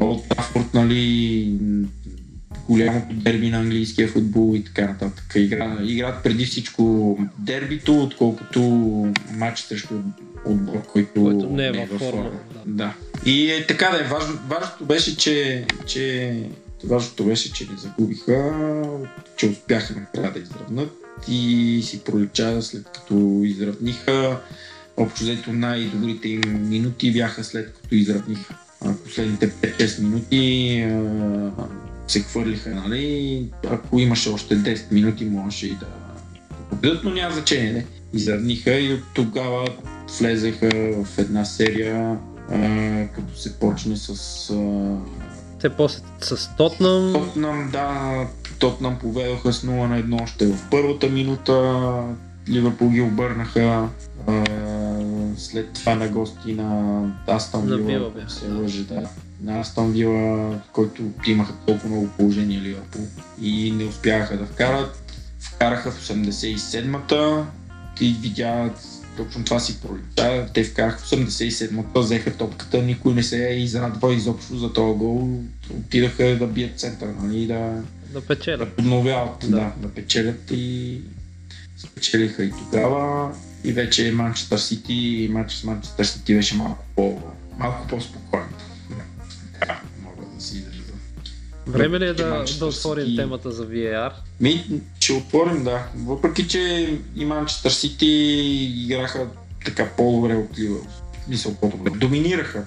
Олд 0.00 0.28
Трафорд, 0.28 0.74
нали, 0.74 1.58
голямото 2.68 3.14
дерби 3.14 3.50
на 3.50 3.58
английския 3.58 4.08
футбол 4.08 4.56
и 4.56 4.64
така 4.64 4.86
нататък. 4.86 5.32
Игра, 5.36 5.78
играят 5.84 6.22
преди 6.22 6.44
всичко 6.44 7.18
дербито, 7.38 8.02
отколкото 8.02 8.60
матч 9.30 9.58
срещу 9.60 9.94
отбор, 10.46 10.82
който, 10.86 11.22
Който 11.22 11.50
не 11.50 11.66
е 11.66 11.72
във 11.72 12.00
форма, 12.00 12.30
Да. 12.54 12.84
да. 12.84 12.94
И 13.26 13.50
е, 13.50 13.66
така 13.66 13.88
да 13.88 14.00
е, 14.00 14.08
важно, 14.08 14.38
важното 14.48 14.84
беше, 14.84 15.16
че, 15.16 15.66
че 15.86 16.34
важното 16.84 17.24
беше, 17.24 17.52
че 17.52 17.68
не 17.70 17.78
загубиха, 17.78 18.52
че 19.36 19.46
успяха 19.46 19.94
накрая 19.94 20.32
да 20.32 20.38
изравнат 20.38 20.90
и 21.28 21.80
си 21.84 22.00
пролича 22.04 22.62
след 22.62 22.88
като 22.94 23.40
изравниха. 23.44 24.40
Общо 24.96 25.22
взето 25.22 25.52
най-добрите 25.52 26.28
им 26.28 26.68
минути 26.68 27.12
бяха 27.12 27.44
след 27.44 27.74
като 27.74 27.94
изравниха. 27.94 28.58
Последните 29.04 29.50
5-6 29.50 30.02
минути 30.02 30.86
се 32.08 32.20
хвърлиха, 32.20 32.70
нали? 32.70 33.48
Ако 33.70 33.98
имаше 33.98 34.28
още 34.28 34.56
10 34.56 34.92
минути, 34.92 35.24
можеше 35.24 35.66
и 35.66 35.70
да 35.70 35.86
победят, 36.70 37.04
но 37.04 37.10
няма 37.10 37.34
значение. 37.34 37.72
Не? 37.72 37.86
Изравниха 38.14 38.80
и 38.80 38.92
от 38.92 39.00
тогава 39.14 39.68
влезеха 40.18 40.70
в 41.04 41.18
една 41.18 41.44
серия, 41.44 42.18
а, 42.50 42.58
като 43.14 43.36
се 43.36 43.58
почне 43.58 43.96
с 43.96 44.10
а, 44.50 44.54
Те 45.64 45.70
после 45.70 46.00
с 46.20 46.56
Тотнам, 46.56 47.12
Тотнам, 47.12 47.70
да, 47.72 48.26
Тотнам 48.58 48.98
поведоха 48.98 49.52
с 49.52 49.62
0 49.62 49.70
на 49.86 50.02
1 50.02 50.22
още 50.22 50.46
в 50.46 50.70
първата 50.70 51.08
минута. 51.08 51.92
Ливърпул 52.48 52.90
ги 52.90 53.00
обърнаха. 53.00 53.88
А, 54.26 54.44
след 55.36 55.72
това 55.72 55.94
на 55.94 56.08
гости 56.08 56.52
на 56.52 57.00
Астон 57.26 57.66
Вила, 57.66 58.10
се 58.28 58.52
лъжи, 58.52 58.84
да. 58.84 59.08
На 59.42 59.60
Астон 59.60 59.92
Вила, 59.92 60.54
който 60.72 61.02
имаха 61.26 61.52
толкова 61.66 61.88
много 61.88 62.08
положение 62.08 62.60
Ливърпул 62.60 63.02
и 63.40 63.72
не 63.72 63.84
успяха 63.84 64.36
да 64.36 64.44
вкарат. 64.44 65.12
Вкараха 65.40 65.90
в 65.90 66.08
87-та 66.08 67.46
и 68.00 68.16
видя 68.20 68.70
точно 69.16 69.44
това 69.44 69.60
си 69.60 69.80
пролича. 69.80 70.46
Те 70.54 70.64
вкараха 70.64 70.98
в 70.98 71.10
87-та, 71.10 72.00
взеха 72.00 72.36
топката, 72.36 72.82
никой 72.82 73.14
не 73.14 73.22
се 73.22 73.36
израдва 73.36 74.14
изобщо 74.14 74.56
за 74.58 74.72
този 74.72 74.98
гол. 74.98 75.40
Отидаха 75.70 76.36
да 76.38 76.46
бият 76.46 76.78
център, 76.78 77.08
нали, 77.22 77.42
и 77.42 77.46
да, 77.46 77.54
да 77.54 78.20
да 78.20 78.26
печелят. 78.26 78.72
подновяват, 78.76 79.36
Да. 79.40 79.48
да. 79.48 79.72
да, 79.76 79.88
печелят 79.88 80.50
и 80.50 81.00
спечелиха 81.76 82.44
и 82.44 82.50
тогава. 82.50 83.32
И 83.64 83.72
вече 83.72 84.12
Манчестър 84.12 84.58
Сити 84.58 84.94
и 84.94 85.28
матч 85.28 85.52
с 85.52 85.64
Манчестър 85.64 86.04
Сити 86.04 86.34
беше 86.34 86.56
малко, 86.56 86.84
по, 86.96 87.20
малко 87.58 87.88
по-спокоен. 87.88 88.44
Така, 89.60 89.80
мога 90.02 90.34
да 90.34 90.42
си 90.42 90.56
изразя. 90.56 90.74
Време 91.66 92.00
ли 92.00 92.04
е 92.06 92.12
да, 92.12 92.30
Манчестър 92.30 92.58
да 92.58 92.66
отворим 92.66 93.16
темата 93.16 93.52
за 93.52 93.68
VAR? 93.68 94.12
Ми, 94.40 94.64
ще 95.04 95.12
отворим, 95.12 95.64
да. 95.64 95.86
Въпреки, 95.96 96.48
че 96.48 96.60
и 97.16 97.24
Манчестър 97.24 97.70
Сити 97.70 98.06
играха 98.76 99.26
така 99.64 99.90
по-добре 99.96 100.36
от 100.36 100.58
Ливърпул. 100.58 100.90
Мисъл 101.28 101.54
по-добре. 101.54 101.90
Доминираха, 101.90 102.64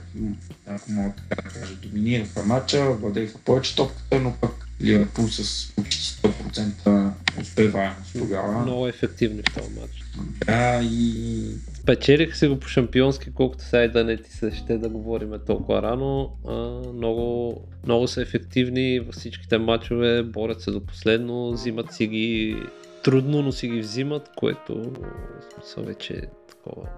ако 0.68 0.92
мога 0.92 1.14
така 1.30 1.42
да 1.42 1.60
кажа. 1.60 1.74
Доминираха 1.76 2.44
матча, 2.44 2.92
владееха 2.92 3.38
повече 3.38 3.76
топката, 3.76 4.20
но 4.20 4.34
пък 4.42 4.68
Ливърпул 4.82 5.28
с 5.28 5.72
почти 5.76 6.04
100% 6.04 7.12
успеваемост 7.42 8.14
тогава. 8.18 8.62
Много 8.62 8.88
ефективни 8.88 9.42
в 9.42 9.54
този 9.54 9.80
матч. 9.80 10.04
Да, 10.46 10.82
и 10.84 11.44
Печелиха 11.88 12.36
се 12.36 12.48
го 12.48 12.60
по 12.60 12.68
шампионски, 12.68 13.34
колкото 13.34 13.64
сега 13.64 13.84
и 13.84 13.92
да 13.92 14.04
не 14.04 14.18
ти 14.18 14.32
се 14.32 14.52
ще 14.52 14.78
да 14.78 14.90
говорим 14.90 15.34
толкова 15.48 15.82
рано. 15.82 16.32
А, 16.48 16.54
много, 16.94 17.62
много 17.86 18.08
са 18.08 18.22
ефективни 18.22 19.00
във 19.00 19.16
всичките 19.16 19.58
матчове, 19.58 20.24
борят 20.24 20.62
се 20.62 20.72
до 20.72 20.86
последно, 20.86 21.52
взимат 21.52 21.94
си 21.94 22.08
ги 22.08 22.56
трудно, 23.04 23.42
но 23.42 23.52
си 23.52 23.68
ги 23.68 23.80
взимат, 23.80 24.30
което 24.36 24.84
смисъл 25.54 25.84
вече 25.84 26.22
такова. 26.50 26.90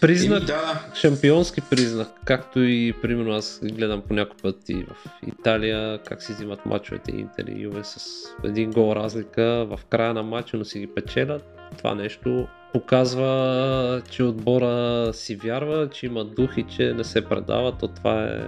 Признак, 0.00 0.44
да, 0.44 0.86
шампионски 0.94 1.60
признак, 1.70 2.08
както 2.24 2.60
и 2.60 2.94
примерно 3.02 3.32
аз 3.32 3.60
гледам 3.62 4.02
по 4.08 4.14
някой 4.14 4.36
път 4.42 4.68
и 4.68 4.74
в 4.74 4.96
Италия, 5.26 5.98
как 5.98 6.22
си 6.22 6.32
взимат 6.32 6.66
мачовете 6.66 7.10
Интер 7.10 7.44
и 7.46 7.62
Юве 7.62 7.80
с 7.84 8.24
един 8.44 8.70
гол 8.70 8.96
разлика 8.96 9.66
в 9.70 9.80
края 9.90 10.14
на 10.14 10.22
матча, 10.22 10.56
но 10.56 10.64
си 10.64 10.78
ги 10.78 10.86
печелят. 10.86 11.44
Това 11.78 11.94
нещо 11.94 12.48
показва, 12.72 14.02
че 14.10 14.22
отбора 14.22 15.10
си 15.14 15.36
вярва, 15.36 15.90
че 15.90 16.06
има 16.06 16.24
дух 16.24 16.50
и 16.56 16.64
че 16.76 16.92
не 16.92 17.04
се 17.04 17.28
предава, 17.28 17.78
то 17.78 17.88
това 17.88 18.24
е 18.24 18.40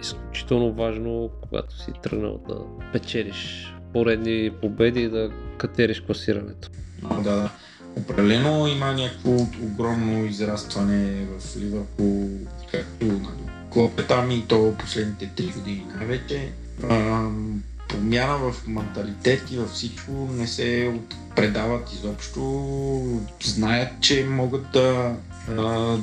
изключително 0.00 0.72
важно, 0.72 1.30
когато 1.42 1.78
си 1.78 1.92
тръгнал 2.02 2.40
да 2.48 2.56
печелиш 2.92 3.74
поредни 3.92 4.50
победи 4.60 5.02
и 5.02 5.08
да 5.08 5.30
катериш 5.58 6.00
класирането. 6.00 6.68
да, 7.22 7.22
да. 7.22 7.50
Определено 7.96 8.66
има 8.66 8.92
някакво 8.92 9.30
огромно 9.62 10.24
израстване 10.24 11.26
в 11.38 11.56
Ливърпул, 11.56 12.28
както 12.70 13.04
нали, 13.06 13.48
Клоп 13.70 14.00
е 14.00 14.02
там 14.02 14.30
и 14.30 14.44
то 14.48 14.74
последните 14.78 15.30
три 15.36 15.46
години 15.46 15.86
най-вече. 15.96 16.52
Промяна 17.88 18.36
в 18.38 18.66
менталитет 18.66 19.50
и 19.50 19.56
във 19.56 19.70
всичко 19.70 20.12
не 20.32 20.46
се 20.46 21.00
предават 21.36 21.92
изобщо. 21.92 23.20
Знаят, 23.44 23.88
че 24.00 24.26
могат 24.30 24.66
да, 24.72 25.16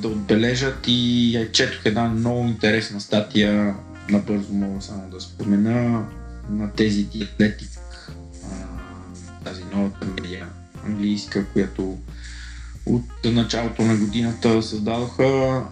да 0.02 0.08
отбележат 0.08 0.78
и 0.88 1.48
четох 1.52 1.86
една 1.86 2.08
много 2.08 2.48
интересна 2.48 3.02
статия, 3.02 3.76
набързо 4.10 4.54
мога 4.54 4.82
само 4.82 5.10
да 5.10 5.22
спомена, 5.22 6.06
на 6.50 6.72
тези 6.72 7.04
диатлетик, 7.04 7.70
тази 9.44 9.64
новата 9.74 10.06
медия 10.06 10.48
английска, 10.86 11.46
която 11.46 11.98
от 12.86 13.04
началото 13.26 13.82
на 13.82 13.98
годината 13.98 14.64
създадоха. 14.64 15.64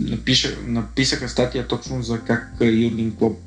Напиша, 0.00 0.56
написаха 0.66 1.28
статия 1.28 1.66
точно 1.66 2.02
за 2.02 2.20
как 2.20 2.52
Юрген 2.60 3.16
Клоп 3.16 3.38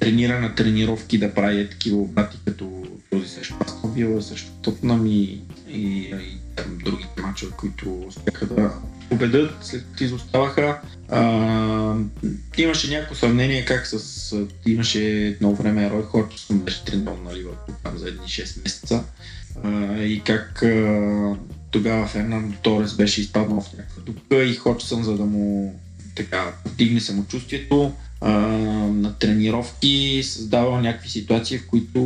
тренира 0.00 0.40
на 0.40 0.54
тренировки 0.54 1.18
да 1.18 1.34
прави 1.34 1.70
такива 1.70 1.98
обрати 1.98 2.38
като 2.46 2.86
този 3.10 3.28
срещу 3.28 3.54
Астон 3.66 3.92
Вила, 3.92 4.22
срещу 4.22 4.50
Тотнам 4.62 5.06
и, 5.06 5.40
и, 5.68 5.80
и 6.02 6.38
там 6.56 6.78
другите 6.84 7.22
мачове, 7.22 7.52
които 7.56 8.06
успяха 8.08 8.46
да 8.46 8.72
победят, 9.10 9.54
след 9.62 9.84
като 9.84 10.04
изоставаха. 10.04 10.80
А, 11.08 11.94
имаше 12.58 12.90
някакво 12.90 13.14
съмнение 13.14 13.64
как 13.64 13.86
с... 13.86 14.36
Имаше 14.66 15.26
едно 15.26 15.54
време 15.54 15.90
Рой 15.90 16.02
Хорчсон 16.02 16.58
беше 16.58 16.84
тренирал 16.84 17.16
на 17.24 17.34
Ливърпул 17.34 17.74
там 17.82 17.98
за 17.98 18.08
едни 18.08 18.26
6 18.26 18.62
месеца 18.64 19.04
а, 19.64 19.96
и 20.02 20.20
как 20.20 20.62
а, 20.62 21.36
тогава 21.70 22.06
Фернандо 22.06 22.56
Торес 22.62 22.94
беше 22.94 23.20
изпаднал 23.20 23.60
в 23.60 23.72
някаква 23.72 24.02
дупка 24.02 24.44
и 24.44 24.54
Ходжсън, 24.54 25.02
за 25.02 25.16
да 25.16 25.24
му 25.24 25.80
така 26.16 26.52
вдигне 26.64 27.00
самочувствието, 27.00 27.92
а, 28.20 28.30
на 28.88 29.18
тренировки 29.18 30.22
създавал 30.24 30.80
някакви 30.80 31.08
ситуации, 31.08 31.58
в 31.58 31.66
които 31.66 32.00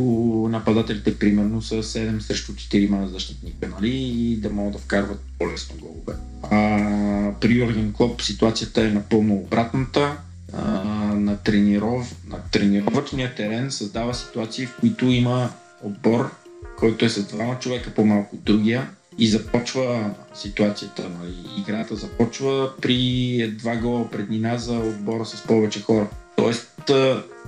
нападателите 0.51 1.19
примерно 1.19 1.61
са 1.61 1.83
7 1.83 2.19
срещу 2.19 2.51
4 2.51 3.05
защитника, 3.05 3.67
нали, 3.67 3.91
и 3.95 4.35
да 4.35 4.49
могат 4.49 4.73
да 4.73 4.79
вкарват 4.79 5.19
по-лесно 5.39 5.75
голове. 5.81 6.13
А, 6.43 7.39
при 7.41 7.53
Йорген 7.53 7.93
Клоп 7.93 8.21
ситуацията 8.21 8.81
е 8.81 8.91
напълно 8.91 9.35
обратната. 9.35 10.17
А, 10.53 10.83
на, 11.15 11.37
трениров, 11.37 12.15
на 12.29 12.37
тренировъчния 12.51 13.35
терен 13.35 13.71
създава 13.71 14.13
ситуации, 14.13 14.65
в 14.65 14.77
които 14.79 15.05
има 15.05 15.49
отбор, 15.83 16.31
който 16.77 17.05
е 17.05 17.09
с 17.09 17.27
двама 17.27 17.59
човека 17.59 17.93
по-малко 17.93 18.35
от 18.35 18.43
другия 18.43 18.89
и 19.17 19.27
започва 19.27 20.11
ситуацията, 20.33 21.09
нали, 21.19 21.35
играта 21.59 21.95
започва 21.95 22.71
при 22.81 23.53
два 23.59 23.75
гола 23.75 24.09
преднина 24.11 24.57
за 24.57 24.73
отбора 24.73 25.25
с 25.25 25.43
повече 25.43 25.81
хора. 25.81 26.07
Тоест 26.35 26.91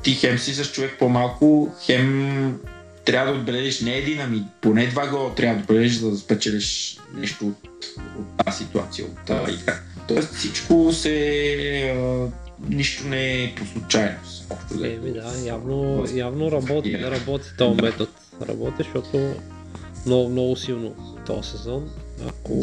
ти 0.03 0.13
хем 0.13 0.37
си 0.37 0.53
с 0.53 0.71
човек 0.71 0.95
по-малко, 0.99 1.75
хем 1.85 2.59
трябва 3.05 3.33
да 3.33 3.39
отбележиш 3.39 3.81
не 3.81 3.95
един, 3.95 4.21
ами 4.21 4.43
поне 4.61 4.87
два 4.87 5.07
гола 5.07 5.35
трябва 5.35 5.55
да 5.55 5.61
отбележиш, 5.61 5.97
за 5.97 6.11
да 6.11 6.17
спечелиш 6.17 6.97
нещо 7.15 7.47
от, 7.47 7.57
от 8.19 8.45
тази 8.45 8.57
ситуация, 8.57 9.05
от 9.05 9.25
тази 9.25 9.53
игра. 9.53 9.79
Тоест 10.07 10.33
всичко 10.33 10.93
се... 10.93 11.95
А, 11.97 12.27
нищо 12.69 13.07
не 13.07 13.43
е 13.43 13.55
по 13.55 13.65
случайност. 13.65 14.53
Еми 14.83 15.11
да, 15.11 15.33
явно, 15.45 16.05
явно 16.13 16.51
работи, 16.51 16.99
работи 17.03 17.47
този 17.57 17.81
метод. 17.81 18.11
Работи, 18.49 18.75
защото 18.77 19.33
много, 20.07 20.29
много 20.29 20.55
силно 20.55 20.95
този 21.25 21.49
сезон. 21.49 21.89
Ако 22.27 22.61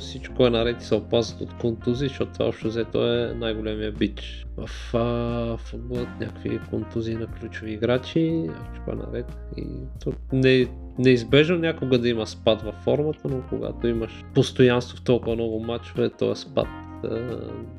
всичко 0.00 0.46
е 0.46 0.50
наред 0.50 0.82
и 0.82 0.84
се 0.84 0.94
опазват 0.94 1.40
от 1.40 1.58
контузии, 1.60 2.08
защото 2.08 2.32
това 2.32 2.46
общо 2.46 2.68
взето 2.68 3.12
е 3.12 3.34
най-големия 3.34 3.92
бич. 3.92 4.46
В 4.56 4.94
а, 4.94 5.56
футболът 5.56 6.08
някакви 6.20 6.60
контузии 6.70 7.14
на 7.14 7.26
ключови 7.26 7.72
играчи, 7.72 8.48
всичко 8.48 8.90
е 8.92 8.94
наред. 8.94 9.26
И 9.56 9.64
то 10.04 10.12
не, 10.32 10.68
неизбежно 10.98 11.58
някога 11.58 11.98
да 11.98 12.08
има 12.08 12.26
спад 12.26 12.62
във 12.62 12.74
формата, 12.74 13.28
но 13.28 13.42
когато 13.48 13.86
имаш 13.86 14.24
постоянство 14.34 14.96
в 14.96 15.02
толкова 15.02 15.34
много 15.34 15.60
матчове, 15.60 16.10
този 16.10 16.42
спад 16.42 16.66
а, 17.04 17.08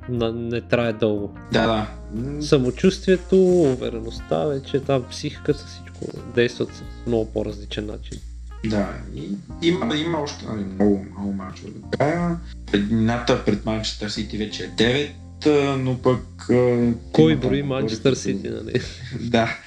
на, 0.09 0.31
не 0.31 0.61
трае 0.61 0.93
дълго. 0.93 1.33
Да, 1.51 1.87
да. 2.11 2.41
Самочувствието, 2.41 3.35
увереността, 3.45 4.45
вече 4.45 4.79
там 4.79 5.03
психиката, 5.09 5.65
всичко 5.65 6.05
действат 6.35 6.69
по 7.03 7.09
много 7.09 7.31
по-различен 7.33 7.85
начин. 7.85 8.19
Да, 8.65 8.89
и 9.15 9.29
има, 9.61 9.95
има 9.95 10.17
още 10.19 10.45
нали, 10.45 10.63
много, 10.63 11.05
много 11.11 11.33
мачове 11.33 11.69
до 11.69 11.97
края. 11.97 12.37
Преднината 12.71 13.45
пред 13.45 13.65
Манчестър 13.65 14.09
Сити 14.09 14.37
вече 14.37 14.63
е 14.63 14.69
9, 14.69 15.09
а, 15.45 15.77
но 15.77 15.97
пък... 15.97 16.49
Кой 17.11 17.35
брои 17.35 17.63
Манчестър 17.63 18.13
Сити, 18.13 18.49
нали? 18.49 18.81
Да. 19.21 19.57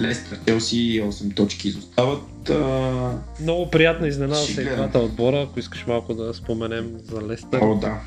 Лестър, 0.00 0.38
Челси 0.46 1.02
8 1.02 1.36
точки 1.36 1.68
изостават. 1.68 2.50
А, 2.50 3.18
Много 3.40 3.70
приятна 3.70 4.08
изненада 4.08 4.40
се 4.40 4.62
играта 4.62 4.98
отбора, 4.98 5.42
ако 5.42 5.60
искаш 5.60 5.86
малко 5.86 6.14
да 6.14 6.34
споменем 6.34 6.90
за 7.04 7.22
Лестър. 7.22 7.60
о, 7.62 7.74
да. 7.74 8.00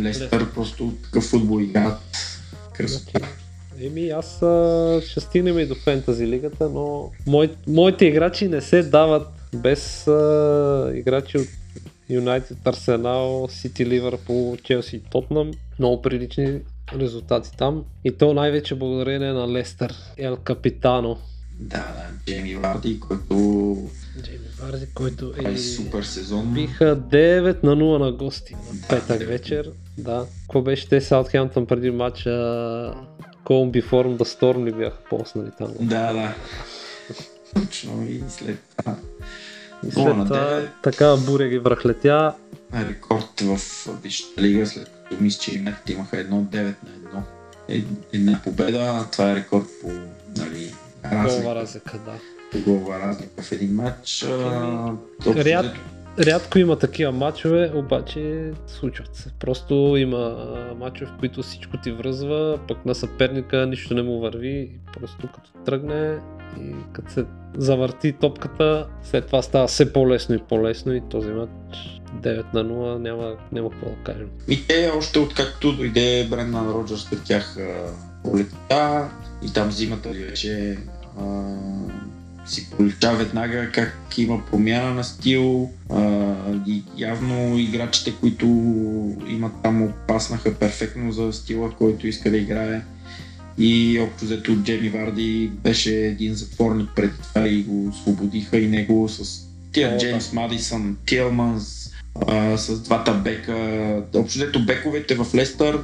Лестър 0.00 0.50
просто 0.50 0.92
такъв 1.04 1.24
футбол 1.24 1.60
играят. 1.60 1.98
Красота. 2.72 3.20
Еми 3.80 4.08
аз 4.08 4.42
а, 4.42 5.00
ще 5.06 5.20
стигнем 5.20 5.58
и 5.58 5.66
до 5.66 5.74
фентази 5.74 6.26
лигата, 6.26 6.68
но 6.68 7.10
мой, 7.26 7.54
моите 7.66 8.04
играчи 8.06 8.48
не 8.48 8.60
се 8.60 8.82
дават 8.82 9.35
без 9.54 10.06
а, 10.06 10.92
играчи 10.94 11.38
от 11.38 11.48
Юнайтед, 12.10 12.66
Арсенал, 12.66 13.48
Сити, 13.50 13.86
Ливърпул, 13.86 14.56
Челси 14.56 14.96
и 14.96 15.00
Тотнам. 15.00 15.50
Много 15.78 16.02
прилични 16.02 16.60
резултати 16.98 17.50
там. 17.58 17.84
И 18.04 18.12
то 18.12 18.34
най-вече 18.34 18.74
благодарение 18.74 19.32
на 19.32 19.52
Лестър, 19.52 19.94
Ел 20.18 20.36
Капитано. 20.36 21.18
Да, 21.60 21.76
да. 21.76 22.06
Джейми 22.26 22.54
Варди, 22.54 23.00
който 23.00 23.34
Джейми 24.22 24.46
Варди, 24.60 24.86
който 24.94 25.32
е... 25.38 25.42
прави 25.42 25.58
супер 25.58 26.02
сезон. 26.02 26.54
Биха 26.54 26.96
9 26.96 27.64
на 27.64 27.76
0 27.76 27.98
на 27.98 28.12
гости 28.12 28.54
на 28.54 28.80
Да, 28.80 28.88
петък 28.88 29.20
9. 29.20 29.26
вечер. 29.26 29.70
Да. 29.98 30.26
Какво 30.42 30.62
беше 30.62 30.88
те 30.88 31.00
Саутхемптън 31.00 31.66
преди 31.66 31.90
матча? 31.90 32.30
Call 33.44 33.70
me 33.70 33.90
form 33.90 34.16
the 34.16 34.24
storm 34.24 34.64
ли 34.64 34.72
бяха 34.72 34.98
поснали 35.10 35.50
там? 35.58 35.72
Да, 35.80 36.12
да. 36.12 36.34
Точно 37.60 38.06
и 38.08 38.22
след 38.28 38.58
това 38.76 38.96
след 39.82 40.16
на 40.16 40.24
това 40.24 40.44
девет. 40.44 40.70
така 40.82 41.16
буря 41.16 41.48
ги 41.48 41.58
връхлетя. 41.58 42.34
рекорд 42.74 43.40
в 43.40 43.58
Висшата 44.02 44.42
лига, 44.42 44.66
след 44.66 44.88
като 44.88 45.22
мисля, 45.22 45.40
че 45.40 45.58
Юнайтед 45.58 45.90
имаха 45.90 46.18
едно 46.18 46.36
9 46.42 46.74
на 47.12 47.22
1. 47.68 47.76
Е, 47.76 47.84
една 48.12 48.40
победа, 48.44 49.06
това 49.12 49.30
е 49.30 49.34
рекорд 49.34 49.66
по 49.82 49.88
нали, 50.36 50.74
Голова 51.04 51.24
разлика, 51.24 51.54
разлика, 51.54 51.98
да. 51.98 52.12
по 52.52 52.70
голова 52.70 52.98
разлика 52.98 53.42
в 53.42 53.52
един 53.52 53.74
матч. 53.74 54.26
Ряд, 55.26 55.64
взето, 55.64 55.80
рядко 56.18 56.58
има 56.58 56.78
такива 56.78 57.12
матчове, 57.12 57.72
обаче 57.74 58.52
случват 58.66 59.16
се. 59.16 59.30
Просто 59.40 59.94
има 59.98 60.36
матчове, 60.78 61.10
в 61.10 61.18
които 61.18 61.42
всичко 61.42 61.76
ти 61.76 61.92
връзва, 61.92 62.58
пък 62.68 62.86
на 62.86 62.94
съперника 62.94 63.66
нищо 63.66 63.94
не 63.94 64.02
му 64.02 64.20
върви. 64.20 64.70
Просто 65.00 65.28
като 65.34 65.50
тръгне 65.64 66.18
и 66.60 66.72
като 66.92 67.12
се 67.12 67.24
завърти 67.56 68.12
топката, 68.12 68.86
след 69.02 69.26
това 69.26 69.42
става 69.42 69.66
все 69.66 69.92
по-лесно 69.92 70.34
и 70.34 70.38
по-лесно 70.38 70.94
и 70.94 71.02
този 71.10 71.28
матч 71.28 71.76
9 72.22 72.54
на 72.54 72.64
0 72.64 72.98
няма, 72.98 73.36
няма 73.52 73.70
какво 73.70 73.86
да 73.86 73.96
кажем. 74.04 74.28
И 74.48 74.66
те 74.66 74.92
още 74.96 75.18
откакто 75.18 75.72
дойде 75.72 76.26
Брендан 76.30 76.70
Роджерс 76.70 77.10
при 77.10 77.18
тях 77.24 77.56
а, 77.58 77.92
полетя 78.24 79.10
и 79.42 79.52
там 79.52 79.72
зимата 79.72 80.08
а, 81.18 81.56
си 82.46 82.70
пролича 82.70 83.12
веднага 83.12 83.70
как 83.72 84.18
има 84.18 84.46
промяна 84.46 84.94
на 84.94 85.04
стил. 85.04 85.70
А, 85.90 86.34
и 86.66 86.82
явно 86.96 87.58
играчите, 87.58 88.12
които 88.20 88.46
имат 89.28 89.52
там 89.62 89.82
опаснаха 89.82 90.54
перфектно 90.54 91.12
за 91.12 91.32
стила, 91.32 91.70
който 91.70 92.06
иска 92.06 92.30
да 92.30 92.36
играе. 92.36 92.82
И 93.58 94.00
общо 94.00 94.24
взето 94.24 94.56
Джеми 94.56 94.88
Варди 94.88 95.50
беше 95.62 95.94
един 95.96 96.34
затворник 96.34 96.88
преди 96.96 97.14
това 97.22 97.48
и 97.48 97.62
го 97.62 97.88
освободиха 97.88 98.58
и 98.58 98.68
него 98.68 99.08
с 99.08 99.46
тия 99.72 99.98
Джеймс 99.98 100.32
Мадисън, 100.32 100.96
Тилманс, 101.06 101.90
а, 102.28 102.58
с 102.58 102.80
двата 102.80 103.14
бека. 103.14 103.54
Общо 104.14 104.38
взето 104.38 104.64
бековете 104.64 105.14
в 105.14 105.26
Лестър 105.34 105.78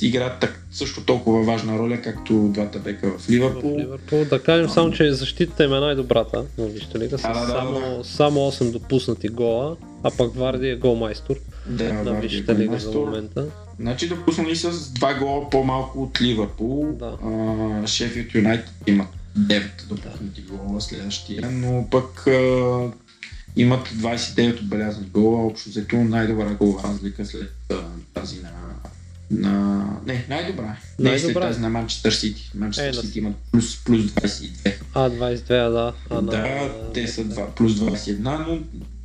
играят 0.00 0.40
так, 0.40 0.66
също 0.72 1.04
толкова 1.04 1.42
важна 1.42 1.78
роля, 1.78 2.00
както 2.02 2.48
двата 2.48 2.78
бека 2.78 3.10
в 3.10 3.18
В 3.18 3.30
Ливърпул. 3.30 3.78
Ливърпул. 3.78 4.24
Да 4.24 4.42
кажем 4.42 4.68
само, 4.68 4.92
че 4.92 5.12
защитата 5.12 5.64
им 5.64 5.74
е 5.74 5.80
най-добрата 5.80 6.44
на 6.58 6.66
Висшата 6.66 6.98
лига. 6.98 7.18
С 7.18 7.22
Да, 7.22 7.32
да, 7.32 7.40
да, 7.40 7.46
само, 7.46 7.72
да. 7.98 8.04
само 8.04 8.40
8 8.40 8.70
допуснати 8.72 9.28
гола, 9.28 9.76
а 10.02 10.10
пък 10.10 10.34
Варди 10.34 10.68
е 10.68 10.76
голмайстор 10.76 11.36
Да, 11.68 11.92
на 11.92 12.18
е 12.18 12.20
Висшата 12.20 12.54
лига 12.54 12.78
за 12.78 12.90
голмайстор. 12.90 13.06
момента. 13.06 13.46
Значи 13.80 14.08
допуснали 14.08 14.56
с 14.56 14.90
два 14.90 15.14
гола 15.14 15.50
по-малко 15.50 16.02
от 16.02 16.20
Ливърпул. 16.20 16.86
Да. 16.92 17.12
А, 17.24 17.86
Шефилд 17.86 18.34
Юнайтед 18.34 18.70
имат 18.86 19.08
9 19.38 19.62
допуснати 19.88 20.40
гола 20.42 20.80
следващия, 20.80 21.50
но 21.50 21.86
пък 21.90 22.26
а, 22.26 22.90
имат 23.58 23.88
29 23.88 24.60
отбелязани 24.60 25.06
гола, 25.06 25.46
общо 25.46 25.68
взето 25.70 25.96
най-добра 25.96 26.44
гола 26.46 26.82
разлика 26.84 27.26
след 27.26 27.54
тази 28.14 28.40
на 28.40 28.50
на... 29.30 29.84
Не, 30.06 30.26
най-добра. 30.28 30.76
Не 30.98 31.08
след 31.08 31.22
Най-добра. 31.22 31.40
тази 31.40 31.60
на 31.60 31.68
Манчестър 31.70 32.12
Сити. 32.12 32.50
Манчестър 32.54 32.92
да. 32.92 33.00
Сити 33.00 33.18
имат 33.18 33.34
плюс, 33.52 33.84
плюс 33.84 34.02
22. 34.02 34.74
А, 34.94 35.10
22, 35.10 35.46
да. 35.48 35.92
А, 36.10 36.14
на- 36.14 36.22
Да, 36.22 36.72
те 36.94 37.08
са 37.08 37.24
2 37.24 37.46
плюс 37.46 37.72
21, 37.72 38.18
но 38.18 38.58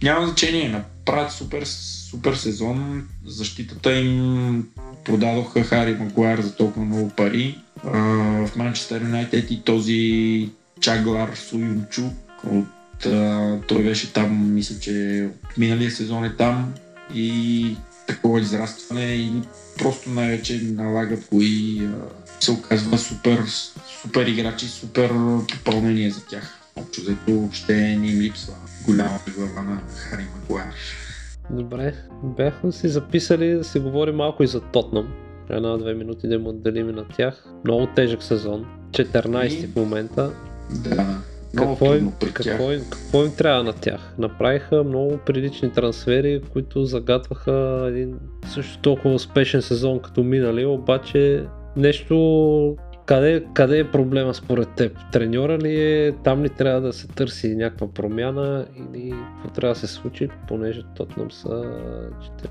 няма 0.03 0.27
значение. 0.27 0.69
Направят 0.69 1.31
супер, 1.31 1.63
супер 2.09 2.33
сезон. 2.33 3.07
Защитата 3.25 3.93
им 3.93 4.67
продадоха 5.05 5.63
Хари 5.63 5.93
Магуайр 5.93 6.41
за 6.41 6.55
толкова 6.55 6.85
много 6.85 7.09
пари. 7.09 7.57
А, 7.83 7.89
в 8.47 8.55
Манчестър 8.55 9.01
Юнайтед 9.01 9.51
и 9.51 9.61
този 9.61 10.49
Чаглар 10.81 11.35
Суюнчук 11.35 12.13
от, 12.47 12.65
а, 13.05 13.57
той 13.67 13.83
беше 13.83 14.13
там, 14.13 14.53
мисля, 14.53 14.79
че 14.79 15.27
миналия 15.57 15.91
сезон 15.91 16.25
е 16.25 16.35
там 16.35 16.73
и 17.15 17.75
такова 18.07 18.39
израстване 18.39 19.05
и 19.05 19.31
просто 19.77 20.09
най-вече 20.09 20.61
налагат 20.63 21.27
го 21.31 21.41
и 21.41 21.81
а, 21.85 21.91
се 22.39 22.51
оказва 22.51 22.97
супер, 22.97 23.43
супер 24.01 24.27
играчи, 24.27 24.67
супер 24.67 25.11
попълнение 25.49 26.11
за 26.11 26.25
тях. 26.25 26.59
Общо 26.75 27.01
взето 27.01 27.31
въобще 27.31 27.73
не 27.73 28.07
им 28.07 28.19
липсва 28.19 28.53
голяма 28.85 29.19
глава 29.37 29.61
на 29.61 29.81
Хари 29.95 30.25
Магуайр. 30.35 30.73
Добре, 31.49 31.93
бяхме 32.23 32.71
си 32.71 32.87
записали 32.87 33.53
да 33.53 33.63
си 33.63 33.79
говорим 33.79 34.15
малко 34.15 34.43
и 34.43 34.47
за 34.47 34.59
Тотнам. 34.61 35.13
Една-две 35.49 35.93
минути 35.93 36.27
да 36.27 36.35
им 36.35 36.47
отделим 36.47 36.87
на 36.87 37.07
тях. 37.07 37.45
Много 37.65 37.87
тежък 37.95 38.23
сезон. 38.23 38.65
14 38.91 39.63
И- 39.63 39.67
в 39.67 39.75
момента. 39.75 40.31
Да, 40.71 41.17
Какво 41.57 41.85
им, 41.85 41.99
трудно 41.99 42.13
при 42.19 42.33
тях. 42.33 42.43
какво, 42.43 42.71
им, 42.71 42.81
какво 42.89 43.23
им 43.23 43.35
трябва 43.35 43.63
на 43.63 43.73
тях? 43.73 44.13
Направиха 44.17 44.83
много 44.83 45.17
прилични 45.17 45.71
трансфери, 45.71 46.41
които 46.53 46.85
загатваха 46.85 47.85
един 47.89 48.19
също 48.53 48.79
толкова 48.79 49.15
успешен 49.15 49.61
сезон 49.61 49.99
като 49.99 50.23
минали, 50.23 50.65
обаче 50.65 51.43
нещо... 51.77 52.77
Къде, 53.05 53.45
къде 53.53 53.79
е 53.79 53.91
проблема 53.91 54.33
според 54.33 54.69
теб? 54.69 54.97
Треньора 55.11 55.57
ли 55.57 55.81
е? 55.81 56.11
Там 56.23 56.43
ли 56.43 56.49
трябва 56.49 56.81
да 56.81 56.93
се 56.93 57.07
търси 57.07 57.55
някаква 57.55 57.87
промяна 57.93 58.65
или 58.77 59.13
какво 59.33 59.55
трябва 59.55 59.73
да 59.73 59.79
се 59.79 59.87
случи, 59.87 60.29
понеже 60.47 60.83
Тотнам 60.95 61.31
са 61.31 61.63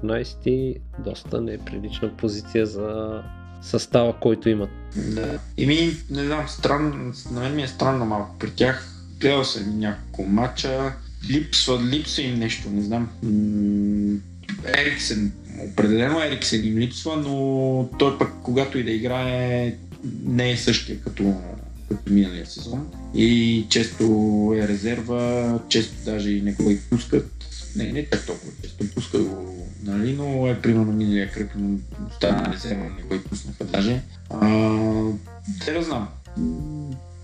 14 0.05 0.77
доста 0.99 1.41
неприлична 1.41 2.17
позиция 2.17 2.67
за 2.67 3.23
състава, 3.63 4.13
който 4.21 4.49
имат. 4.49 4.71
Да. 5.15 5.39
Еми, 5.59 5.91
не 6.11 6.25
знам, 6.25 6.49
странно, 6.49 7.13
на 7.31 7.41
мен 7.41 7.55
ми 7.55 7.63
е 7.63 7.67
странно 7.67 8.05
малко 8.05 8.37
при 8.39 8.51
тях. 8.51 8.92
Гледал 9.23 9.45
съм 9.45 9.79
няколко 9.79 10.31
матча. 10.31 10.93
Липсва, 11.31 11.83
липсва 11.83 12.23
им 12.23 12.39
нещо, 12.39 12.71
не 12.71 12.83
знам. 12.83 13.09
Ериксен, 14.79 15.33
определено 15.59 16.23
Ериксен 16.23 16.67
им 16.67 16.79
липсва, 16.79 17.17
но 17.17 17.89
той 17.99 18.19
пък 18.19 18.33
когато 18.43 18.79
и 18.79 18.85
да 18.85 18.91
играе 18.91 19.75
не 20.25 20.51
е 20.51 20.57
същия 20.57 21.01
като, 21.01 21.35
като 21.89 22.13
миналия 22.13 22.47
сезон. 22.47 22.87
И 23.15 23.67
често 23.69 24.05
е 24.57 24.69
резерва, 24.69 25.59
често 25.69 26.05
даже 26.05 26.31
и 26.31 26.43
не 26.43 26.53
го 26.53 26.71
и 26.71 26.79
пускат. 26.79 27.31
Не, 27.77 27.93
не 27.93 28.07
чак 28.11 28.27
толкова 28.27 28.53
често 28.63 28.95
пускат 28.95 29.23
го, 29.23 29.67
нали, 29.83 30.13
но 30.13 30.47
е 30.47 30.61
примерно 30.61 30.93
миналия 30.93 31.31
кръг, 31.31 31.51
но 31.57 31.79
стана 32.17 32.53
резерва, 32.55 32.85
не 32.85 33.03
го 33.03 33.15
и 33.15 33.23
пуснаха 33.23 33.65
даже. 33.65 34.03
А, 34.31 34.49
те 35.65 35.83
знам. 35.83 36.09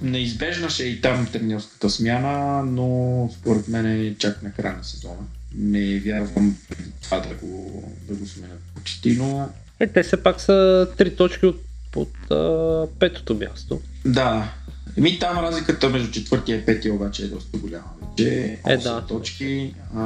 Неизбежна 0.02 0.70
ще 0.70 0.82
е 0.82 0.86
и 0.86 1.00
там 1.00 1.26
тренерската 1.32 1.90
смяна, 1.90 2.62
но 2.64 3.30
според 3.34 3.68
мен 3.68 3.86
е 3.86 4.14
чак 4.14 4.42
на 4.42 4.52
края 4.52 4.76
на 4.76 4.84
сезона. 4.84 5.20
Не 5.54 5.98
вярвам 5.98 6.56
това 7.02 7.20
да 7.20 7.34
го, 7.34 7.82
да 8.08 8.14
го 8.14 8.26
сменят 8.26 8.60
почти, 8.74 9.16
но 9.16 9.48
Е, 9.80 9.86
те 9.86 10.02
все 10.02 10.16
пак 10.16 10.40
са 10.40 10.88
три 10.98 11.16
точки 11.16 11.46
от, 11.46 11.60
от 11.96 12.30
а, 12.30 12.86
петото 12.98 13.34
място. 13.34 13.80
да. 14.04 14.52
Еми 14.96 15.18
там 15.18 15.38
разликата 15.38 15.88
между 15.88 16.10
четвъртия 16.10 16.56
и 16.56 16.64
петия 16.64 16.94
обаче 16.94 17.22
е 17.22 17.26
доста 17.26 17.58
голяма. 17.58 17.84
Вече 18.18 18.58
Е, 18.66 18.76
8 18.76 18.82
да. 18.82 19.06
точки, 19.06 19.74
а, 19.96 20.00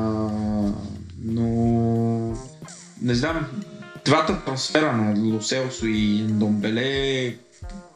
но 1.24 2.36
не 3.03 3.14
знам, 3.14 3.47
двата 4.05 4.45
трансфера 4.45 4.93
на 4.93 5.34
Лоселсо 5.34 5.86
и 5.86 6.18
Домбеле 6.18 7.36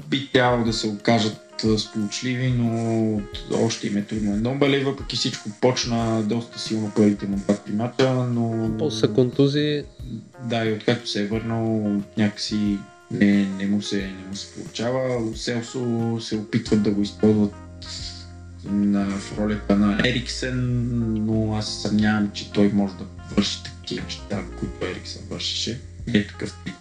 би 0.08 0.30
трябвало 0.32 0.64
да 0.64 0.72
се 0.72 0.86
окажат 0.86 1.36
сполучливи, 1.78 2.48
но 2.48 3.20
още 3.52 3.86
им 3.86 3.96
е 3.96 4.02
трудно. 4.02 4.40
Домбеле 4.40 4.84
въпреки 4.84 5.16
всичко 5.16 5.50
почна 5.60 6.22
доста 6.22 6.58
силно 6.58 6.92
първите 6.96 7.26
му 7.26 7.36
два-три 7.36 7.72
мача, 7.72 8.12
но 8.14 8.70
После 8.78 9.08
контузии. 9.08 9.82
да, 10.44 10.64
и 10.64 10.72
откакто 10.72 11.08
се 11.08 11.22
е 11.22 11.26
върнал, 11.26 11.92
някакси 12.18 12.78
не, 13.10 13.48
не, 13.58 13.66
му, 13.66 13.82
се, 13.82 13.96
не 13.96 14.28
му 14.28 14.36
се 14.36 14.54
получава. 14.54 15.16
Лоселсо 15.16 16.16
се 16.20 16.36
опитват 16.36 16.82
да 16.82 16.90
го 16.90 17.02
използват 17.02 17.54
на, 18.64 19.04
в 19.10 19.38
ролята 19.38 19.76
на 19.76 19.98
Ериксен, 20.04 20.88
но 21.26 21.54
аз 21.54 21.74
се 21.74 21.88
съмнявам, 21.88 22.30
че 22.34 22.52
той 22.52 22.68
може 22.68 22.94
да 22.94 23.04
върши 23.36 23.64
такива 23.64 24.04
неща, 24.04 24.42
които 24.58 24.86
Ериксен 24.86 25.22
вършеше. 25.30 25.80
Не 26.06 26.18
е 26.18 26.26
такъв 26.26 26.54
тип. 26.64 26.74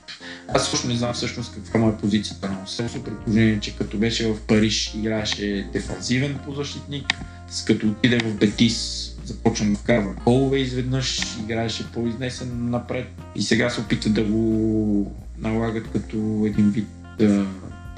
Аз 0.48 0.70
също 0.70 0.88
не 0.88 0.96
знам 0.96 1.14
всъщност 1.14 1.54
каква 1.54 1.80
му 1.80 1.90
е 1.90 1.98
позицията 1.98 2.50
на 2.50 2.60
Лоселсо, 2.60 3.04
при 3.04 3.12
положение, 3.26 3.60
че 3.60 3.76
като 3.76 3.98
беше 3.98 4.28
в 4.28 4.42
Париж 4.48 4.94
играеше 4.96 5.68
дефанзивен 5.74 6.40
полузащитник, 6.46 7.06
с 7.50 7.66
като 7.66 7.88
отиде 7.88 8.18
в 8.18 8.36
Бетис 8.36 9.12
започна 9.26 9.72
да 9.72 9.78
вкарва 9.78 10.14
голове 10.26 10.58
изведнъж, 10.58 11.22
играеше 11.44 11.92
по-изнесен 11.94 12.70
напред 12.70 13.08
и 13.36 13.42
сега 13.42 13.70
се 13.70 13.82
опитва 13.82 14.10
да 14.10 14.24
го 14.24 15.12
налагат 15.38 15.92
като 15.92 16.44
един 16.46 16.70
вид 16.70 16.88
а, 17.22 17.46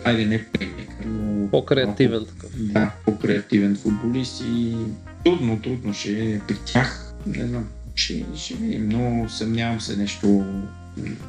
айде 0.04 0.26
не 0.26 0.44
плеймейкър, 0.44 1.06
но 1.06 1.50
По-креативен 1.50 2.26
такъв. 2.26 2.52
да, 2.56 2.92
по-креативен 3.06 3.76
футболист 3.76 4.42
и 4.42 4.76
трудно, 5.24 5.62
трудно 5.62 5.94
ще 5.94 6.34
е 6.34 6.40
при 6.48 6.56
тях. 6.66 7.14
Не 7.26 7.48
знам, 7.48 7.68
ще, 7.96 8.26
ще 8.36 8.54
видим, 8.54 8.90
но 8.90 9.30
съмнявам 9.30 9.82
се 9.82 9.98
нещо, 9.98 10.46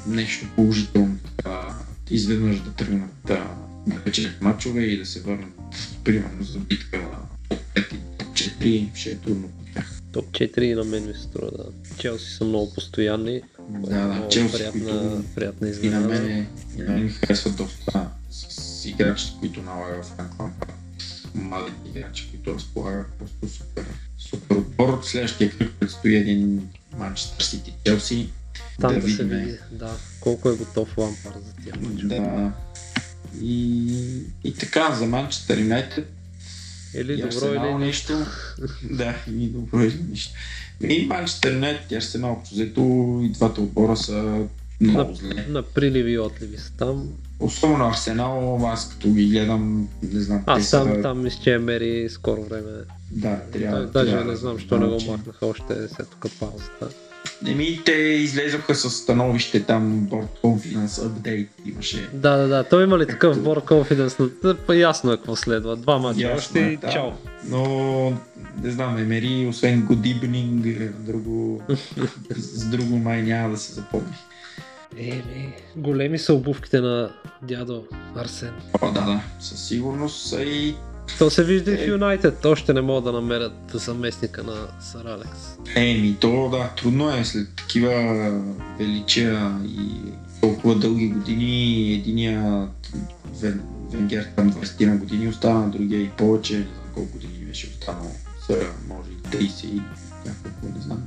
нещо 0.06 0.46
положително 0.56 1.18
така, 1.36 1.74
изведнъж 2.10 2.60
да 2.60 2.72
тръгнат 2.72 3.10
да, 3.26 3.56
да 3.86 4.00
печелят 4.04 4.42
мачове 4.42 4.82
и 4.82 4.98
да 4.98 5.06
се 5.06 5.20
върнат 5.20 5.54
примерно 6.04 6.44
за 6.44 6.58
битка 6.58 6.98
на 6.98 7.18
топ 7.48 7.60
5 7.74 7.94
и 7.94 7.98
топ 8.18 8.28
4, 8.28 8.94
ще 8.94 9.10
е 9.10 9.16
трудно 9.16 9.48
при 9.48 9.72
тях. 9.72 10.00
Топ 10.12 10.30
4 10.30 10.60
и 10.60 10.74
на 10.74 10.84
мен 10.84 11.06
ми 11.06 11.14
се 11.14 11.20
струва, 11.20 11.50
да. 11.50 11.96
Челси 11.98 12.30
са 12.30 12.44
много 12.44 12.74
постоянни. 12.74 13.40
Да, 13.68 13.90
да, 13.90 14.06
много 14.06 14.28
Челси, 14.28 14.56
приятна, 14.56 15.00
които 15.00 15.34
приятна 15.34 15.68
и 15.68 15.70
на 15.70 15.76
изненада. 15.76 16.08
мен, 16.08 16.46
и 16.76 16.82
на 16.82 16.92
мен 16.92 17.04
ми 17.04 17.10
харесват 17.10 17.56
доста 17.56 18.08
с 18.30 18.84
играчите, 18.84 19.32
които 19.40 19.62
налага 19.62 20.02
Франк 20.02 20.40
Лампард. 20.40 20.72
Младите 21.34 21.76
играчи, 21.88 22.28
които 22.30 22.54
разполагат 22.54 23.06
просто 23.18 23.48
супер, 23.48 23.84
супер 24.18 24.56
отбор. 24.56 25.00
Следващия 25.02 25.50
кръг 25.50 25.72
предстои 25.80 26.16
един 26.16 26.68
Манчестър 26.98 27.44
Сити 27.44 27.74
Челси. 27.84 28.28
Там 28.80 28.94
да 28.94 29.00
да, 29.00 29.10
се 29.10 29.24
види, 29.24 29.58
да, 29.72 29.90
колко 30.20 30.48
е 30.48 30.56
готов 30.56 30.98
Лампар 30.98 31.32
за 31.46 31.64
тия 31.64 31.74
мачове. 31.80 32.14
Да. 32.16 32.52
И, 33.42 34.22
и 34.44 34.54
така, 34.54 34.94
за 34.94 35.06
Манчестър 35.06 35.58
Юнайтед 35.58 36.12
Или 36.94 37.16
добро 37.16 37.54
или 37.54 37.74
нещо. 37.74 38.26
да, 38.90 39.14
и 39.30 39.46
добро 39.46 39.80
или 39.80 40.04
нищо. 40.10 40.34
И 40.80 41.06
Манчестър 41.06 41.52
Юнайтед 41.52 41.90
и 41.92 41.94
Арсенал, 41.94 42.32
общо 42.32 42.54
взето 42.54 42.80
и 43.24 43.28
двата 43.28 43.60
отбора 43.60 43.96
са 43.96 44.46
много 44.80 45.10
На, 45.10 45.16
зле. 45.16 45.46
на 45.48 45.62
приливи 45.62 46.12
и 46.12 46.18
отливи 46.18 46.58
са 46.58 46.72
там. 46.72 47.08
Особено 47.40 47.88
Арсенал, 47.88 48.66
аз 48.66 48.88
като 48.88 49.08
ги 49.12 49.28
гледам, 49.28 49.88
не 50.02 50.20
знам, 50.20 50.38
те 50.38 50.50
Аз 50.50 50.66
са... 50.66 50.84
там, 50.84 51.02
там 51.02 51.22
мисля, 51.22 51.40
че 51.42 51.54
е 51.54 51.58
мери 51.58 52.08
скоро 52.10 52.42
време. 52.42 52.70
Да, 53.10 53.40
трябва, 53.52 53.80
Да, 53.80 53.86
даже 53.86 54.10
трябва 54.10 54.30
не 54.30 54.36
знам, 54.36 54.58
що 54.58 54.78
не 54.78 54.86
го 54.86 55.10
махнаха 55.10 55.46
още 55.46 55.88
след 55.88 56.08
тук 56.08 56.32
паузата. 56.40 56.88
Еми, 57.46 57.80
те 57.84 57.92
излезоха 57.92 58.74
с 58.74 58.90
становище 58.90 59.62
там, 59.62 60.08
Board 60.10 60.28
Confidence 60.42 60.86
Update 60.86 61.48
имаше. 61.66 62.08
Да, 62.12 62.36
да, 62.36 62.48
да. 62.48 62.64
Той 62.64 62.84
има 62.84 62.98
ли 62.98 63.06
такъв 63.06 63.42
бор 63.42 63.64
confidence? 63.64 64.30
но 64.68 64.74
Ясно 64.74 65.12
е 65.12 65.16
какво 65.16 65.36
следва. 65.36 65.76
Два 65.76 65.98
мача 65.98 66.20
Ясно 66.20 66.36
още 66.38 66.60
е, 66.60 66.68
и 66.72 66.76
да. 66.76 66.88
чао. 66.88 67.10
Но, 67.48 68.10
не 68.62 68.70
знам, 68.70 68.98
Емери, 68.98 69.46
освен 69.50 69.82
Good 69.82 70.20
Evening, 70.20 70.90
друго, 70.92 71.62
с 72.36 72.64
друго 72.64 72.96
май 72.96 73.22
няма 73.22 73.50
да 73.50 73.56
се 73.56 73.72
запомни. 73.72 74.14
Еми, 74.98 75.52
големи 75.76 76.18
са 76.18 76.34
обувките 76.34 76.80
на 76.80 77.10
дядо 77.42 77.84
Арсен. 78.16 78.52
О, 78.80 78.92
да, 78.92 79.00
да, 79.00 79.20
със 79.40 79.68
сигурност. 79.68 80.34
И 80.38 80.74
То 81.18 81.30
се 81.30 81.44
вижда 81.44 81.72
и 81.72 81.76
в 81.76 81.80
Е. 81.80 81.86
Юнайтед. 81.86 82.44
Още 82.44 82.72
не 82.72 82.80
могат 82.80 83.04
да 83.04 83.12
намерят 83.12 83.52
заместника 83.72 84.42
на 84.42 84.56
Сър 84.80 85.04
Алекс. 85.04 85.56
Еми, 85.74 86.16
то 86.20 86.48
да, 86.50 86.70
трудно 86.76 87.16
е 87.16 87.24
след 87.24 87.48
такива 87.56 88.32
величия 88.78 89.60
и 89.64 90.12
толкова 90.40 90.74
дълги 90.74 91.08
години. 91.08 91.92
Единия 91.92 92.68
Вен, 93.40 93.60
Венгер 93.92 94.28
там 94.36 94.52
20 94.52 94.86
на 94.86 94.96
години 94.96 95.28
остана, 95.28 95.70
другия 95.70 96.02
и 96.02 96.08
повече, 96.08 96.58
не 96.58 96.62
знам 96.62 96.74
колко 96.94 97.12
години 97.12 97.44
беше 97.48 97.66
останал. 97.66 98.12
Сега 98.46 98.66
може 98.88 99.10
и 99.10 99.48
30 99.48 99.64
и 99.64 99.82
няколко, 100.26 100.76
не 100.76 100.82
знам. 100.82 101.02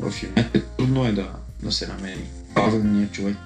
В 0.00 0.22
Юнайтед 0.22 0.66
трудно 0.78 1.06
е 1.06 1.12
да, 1.12 1.28
да 1.62 1.72
се 1.72 1.86
намери 1.86 2.24
правилният 2.54 3.12
човек. 3.12 3.36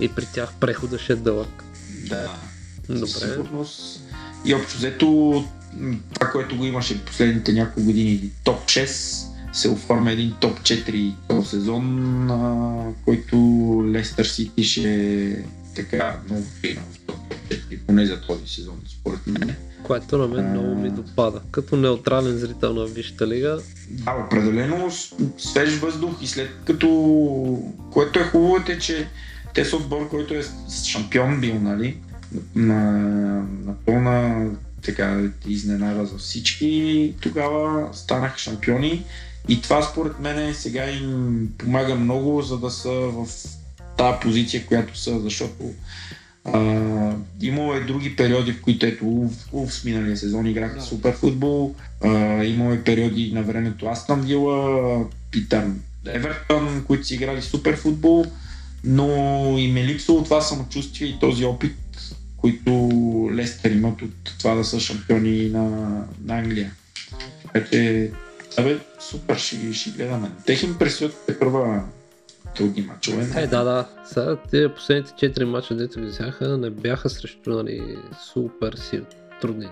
И 0.00 0.08
при 0.08 0.26
тях 0.34 0.52
преходът 0.60 1.00
ще 1.00 1.12
е 1.12 1.16
дълъг. 1.16 1.64
Да, 2.08 2.30
със 2.86 3.00
Добре. 3.00 3.32
сигурност. 3.34 4.00
И 4.48 4.54
общо 4.54 4.76
взето, 4.78 5.44
това, 6.14 6.26
което 6.26 6.56
го 6.56 6.64
имаше 6.64 7.04
последните 7.04 7.52
няколко 7.52 7.82
години, 7.82 8.30
топ 8.44 8.64
6, 8.64 9.24
се 9.52 9.68
оформя 9.68 10.12
един 10.12 10.34
топ 10.40 10.60
4 10.60 11.14
този 11.28 11.48
сезон, 11.48 11.84
а, 12.30 12.74
който 13.04 13.36
Лестър 13.86 14.24
Сити 14.24 14.64
ще 14.64 15.44
така 15.74 16.16
много 16.26 16.42
фина 16.60 16.80
в 16.92 16.98
този 16.98 17.18
топ 17.20 17.28
4, 17.48 17.78
поне 17.86 18.06
за 18.06 18.20
този 18.20 18.46
сезон, 18.46 18.76
според 18.88 19.26
мен. 19.26 19.54
Което 19.82 20.18
на 20.18 20.28
мен 20.28 20.50
много 20.50 20.74
ми 20.74 20.90
допада. 20.90 21.40
Като 21.50 21.76
неутрален 21.76 22.38
зрител 22.38 22.74
на 22.74 22.86
Висшата 22.86 23.26
лига, 23.26 23.58
Да, 23.90 24.24
определено 24.26 24.90
свеж 25.38 25.74
въздух 25.74 26.10
и 26.22 26.26
след 26.26 26.50
като, 26.64 26.88
което 27.90 28.18
е 28.18 28.24
хубаво 28.24 28.56
е, 28.68 28.78
че 28.78 29.08
те 29.54 29.64
са 29.64 29.76
отбор, 29.76 30.08
който 30.08 30.34
е 30.34 30.42
с- 30.42 30.84
шампион 30.84 31.40
бил, 31.40 31.54
нали? 31.54 31.96
На, 32.54 32.82
на 33.64 33.74
пълна 33.86 34.46
така 34.82 35.22
изненада 35.46 36.06
за 36.06 36.18
всички. 36.18 37.14
Тогава 37.20 37.88
станаха 37.92 38.38
шампиони 38.38 39.04
и 39.48 39.62
това 39.62 39.82
според 39.82 40.20
мен 40.20 40.54
сега 40.54 40.90
им 40.90 41.48
помага 41.58 41.94
много, 41.94 42.42
за 42.42 42.58
да 42.58 42.70
са 42.70 42.90
в 42.90 43.26
тази 43.96 44.16
позиция, 44.22 44.66
която 44.66 44.98
са, 44.98 45.20
защото 45.20 45.74
а, 46.44 47.12
имало 47.40 47.74
е 47.74 47.80
други 47.80 48.16
периоди, 48.16 48.52
в 48.52 48.60
които 48.60 48.86
ето 48.86 49.30
с 49.68 49.84
миналия 49.84 50.16
сезон 50.16 50.46
играха 50.46 50.74
Да. 50.74 50.82
супер 50.82 51.12
футбол. 51.16 51.74
А, 52.04 52.44
имало 52.44 52.72
е 52.72 52.84
периоди 52.84 53.32
на 53.34 53.42
времето 53.42 53.86
Астан 53.86 54.20
Вила, 54.20 55.04
Питър 55.30 55.64
Евертън, 56.06 56.84
които 56.86 57.06
си 57.06 57.14
играли 57.14 57.42
супер 57.42 57.76
футбол, 57.76 58.24
но 58.84 59.06
им 59.58 59.76
е 59.76 59.84
липсвало 59.84 60.24
това 60.24 60.40
самочувствие 60.40 61.08
и 61.08 61.18
този 61.18 61.44
опит, 61.44 61.76
които 62.40 62.70
Лестър 63.34 63.70
имат 63.70 64.02
от 64.02 64.34
това 64.38 64.54
да 64.54 64.64
са 64.64 64.80
шампиони 64.80 65.50
на, 65.50 65.68
на 66.24 66.38
Англия. 66.38 66.70
Така 67.42 67.70
че, 67.70 68.10
абе, 68.58 68.78
супер, 69.00 69.36
ще, 69.36 69.72
ще 69.72 69.90
гледаме. 69.90 70.30
Тех 70.46 70.62
им 70.62 70.78
предстоят 70.78 71.24
те 71.26 71.38
първа 71.38 71.84
трудни 72.56 72.82
мачове. 72.82 73.42
Е, 73.42 73.46
да, 73.46 73.64
да. 73.64 73.88
Сега 74.06 74.36
тези 74.50 74.68
последните 74.68 75.10
4 75.10 75.44
мача, 75.44 75.76
дето 75.76 76.00
взяха, 76.00 76.58
не 76.58 76.70
бяха 76.70 77.10
срещу 77.10 77.50
нали, 77.50 77.96
супер 78.32 78.74
си 78.74 79.00
трудни. 79.40 79.68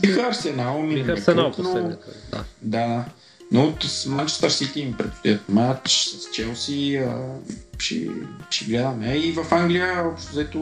Биха 0.00 0.20
Арсенал, 0.20 0.82
ми 0.82 0.94
Биха 0.94 1.12
Арсенал 1.12 1.50
последните. 1.50 2.06
Да, 2.30 2.44
да. 2.62 3.04
Но 3.52 3.64
от 3.64 3.82
с 3.82 4.06
Манчестър 4.06 4.50
Сити 4.50 4.80
им 4.80 4.92
предстоят 4.92 5.48
матч 5.48 5.90
с 5.90 6.30
Челси. 6.34 6.96
А, 6.96 7.34
ще, 7.78 8.08
ще 8.50 8.64
гледаме. 8.64 9.14
И 9.16 9.32
в 9.32 9.52
Англия, 9.52 10.08
общо 10.08 10.32
взето, 10.32 10.60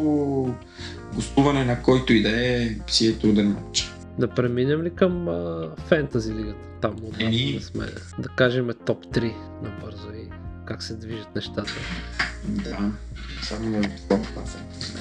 гостуване 1.15 1.65
на 1.65 1.83
който 1.83 2.13
и 2.13 2.23
да 2.23 2.47
е, 2.47 2.71
си 2.87 3.07
е 3.09 3.19
труден 3.19 3.49
матч. 3.49 3.93
Да 4.19 4.29
преминем 4.29 4.83
ли 4.83 4.91
към 4.91 5.29
а, 5.29 5.69
фентази 5.89 6.33
лигата? 6.35 6.59
Там 6.81 6.95
отдавна 6.95 7.25
Еми. 7.25 7.53
не 7.55 7.61
сме. 7.61 7.87
Да 8.19 8.29
кажем 8.29 8.71
топ 8.87 9.07
3 9.07 9.35
набързо 9.63 10.09
и 10.11 10.29
как 10.67 10.83
се 10.83 10.95
движат 10.95 11.35
нещата. 11.37 11.73
Да, 12.45 12.91
само 13.43 13.83
да 13.83 13.89
това 14.09 14.25
фентези. 14.25 14.93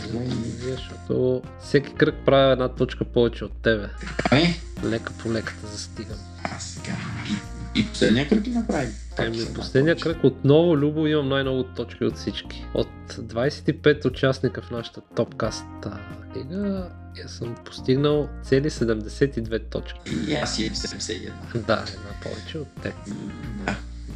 Защото 0.62 1.42
всеки 1.64 1.94
кръг 1.94 2.16
прави 2.26 2.52
една 2.52 2.68
точка 2.70 3.06
повече 3.06 3.46
от 3.46 3.62
тебе. 3.64 3.90
Ай, 4.32 4.56
Лека 4.84 5.14
по 5.14 5.32
леката 5.32 5.68
застигам. 5.68 6.18
а 6.44 6.60
сега. 6.60 6.94
И, 7.78 7.86
последния 7.86 8.30
кръг 8.30 8.48
ли 8.48 8.50
направи? 8.50 8.88
Еми, 9.20 9.54
последния 9.56 9.96
кръг 9.96 10.24
отново 10.24 10.78
Любо 10.78 11.08
имам 11.08 11.30
най-много 11.30 11.64
точки 11.64 12.06
от 12.06 12.18
всички. 12.18 12.66
От 12.74 12.88
25 13.10 14.06
участника 14.06 14.62
в 14.62 14.72
нашата 14.72 15.02
топкаст 15.16 15.66
лига 16.38 16.90
я 17.18 17.30
съм 17.30 17.56
постигнал 17.66 18.30
цели 18.44 18.70
72 18.70 19.70
точки. 19.70 20.00
И 20.28 20.34
аз 20.34 20.60
имам 20.60 20.76
71. 20.76 21.32
Да, 21.56 21.86
една 21.88 22.12
повече 22.24 22.58
от 22.58 22.68
теб. 22.84 22.94
Да. 23.66 23.76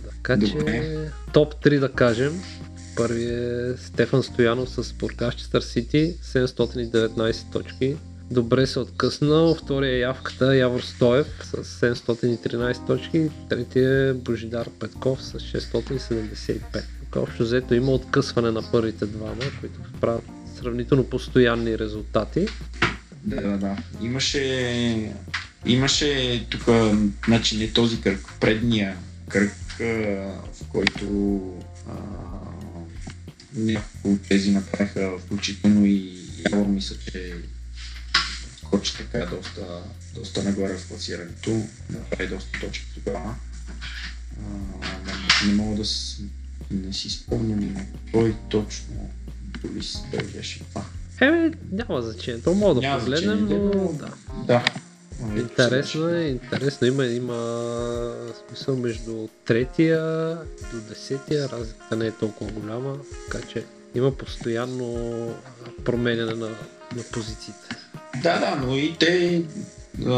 Така 0.09 0.47
че 0.47 0.57
Добре. 0.57 1.11
топ 1.33 1.55
3 1.55 1.79
да 1.79 1.91
кажем. 1.91 2.41
Първи 2.95 3.23
е 3.23 3.77
Стефан 3.77 4.23
Стоянов 4.23 4.69
с 4.69 4.93
Бургащестър 4.93 5.61
Сити, 5.61 6.15
719 6.23 7.51
точки. 7.51 7.95
Добре 8.31 8.67
се 8.67 8.79
откъснал. 8.79 9.55
Втория 9.55 9.95
е 9.95 9.99
явката 9.99 10.55
Явор 10.55 10.81
Стоев 10.81 11.27
с 11.43 11.63
713 11.95 12.87
точки. 12.87 13.29
Третия 13.49 14.09
е 14.09 14.13
Божидар 14.13 14.69
Петков 14.79 15.23
с 15.23 15.33
675. 15.33 16.83
Тук 16.99 17.15
общо 17.15 17.43
взето 17.43 17.73
има 17.73 17.91
откъсване 17.91 18.51
на 18.51 18.71
първите 18.71 19.05
двама, 19.05 19.41
които 19.59 19.79
правят 20.01 20.23
сравнително 20.59 21.03
постоянни 21.03 21.79
резултати. 21.79 22.47
Да, 23.23 23.41
да, 23.41 23.57
да. 23.57 23.77
Имаше, 24.01 25.13
имаше 25.65 26.45
тук, 26.49 26.63
значи 27.25 27.57
не 27.57 27.73
този 27.73 28.01
кръг, 28.01 28.19
предния 28.39 28.97
кръг, 29.29 29.53
в 30.53 30.67
който 30.69 31.39
а, 31.89 31.93
няколко 33.55 34.17
тези 34.29 34.51
направиха, 34.51 35.11
включително 35.25 35.85
и 35.85 36.21
Явор 36.51 36.65
мисля, 36.67 36.95
че 37.11 37.33
скочи 38.72 38.98
така 38.98 39.26
доста, 39.26 39.61
доста 40.15 40.43
нагоре 40.43 40.77
в 40.77 40.88
класирането, 40.88 41.61
направи 41.89 42.27
доста 42.27 42.60
точки 42.60 42.85
тогава. 42.93 43.35
А, 44.41 45.48
не 45.48 45.53
мога 45.53 45.76
да 45.76 45.85
с, 45.85 46.18
не 46.72 46.93
си 46.93 47.10
спомням 47.10 47.76
кой 48.11 48.35
точно 48.49 49.10
дали 49.64 49.84
се 49.84 50.02
беше 50.35 50.60
това. 50.60 50.85
Еми, 51.22 51.53
няма 51.72 52.02
значение. 52.02 52.41
То 52.41 52.53
мога 52.53 52.76
да 52.76 52.81
Няма 52.81 52.99
погледнем, 52.99 53.45
но 53.45 53.57
но- 53.57 53.93
да. 53.93 54.14
Да. 54.48 54.65
Интересно 55.38 56.10
е, 56.10 56.23
интересно. 56.23 56.88
Има, 56.88 57.06
има 57.06 57.38
смисъл 58.48 58.76
между 58.76 59.27
третия 59.45 60.35
до 60.73 60.81
десетия, 60.89 61.49
разликата 61.49 61.95
не 61.95 62.07
е 62.07 62.11
толкова 62.11 62.52
голяма, 62.52 62.98
така 63.31 63.48
че 63.48 63.64
има 63.95 64.11
постоянно 64.11 65.34
променяне 65.85 66.34
на, 66.34 66.48
на 66.95 67.03
позициите. 67.11 67.76
Да, 68.23 68.39
да, 68.39 68.55
но 68.65 68.77
и 68.77 68.95
те 68.99 69.43
а, 70.05 70.11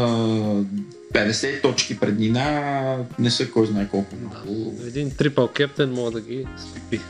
50 1.12 1.62
точки 1.62 2.00
преднина 2.00 2.96
не 3.18 3.30
са 3.30 3.50
кой 3.50 3.66
знае 3.66 3.88
колко 3.88 4.16
много. 4.16 4.74
Един 4.86 5.10
трипъл 5.16 5.48
кептен 5.48 5.92
мога 5.92 6.10
да 6.10 6.20
ги 6.20 6.46
стопи. 6.56 7.00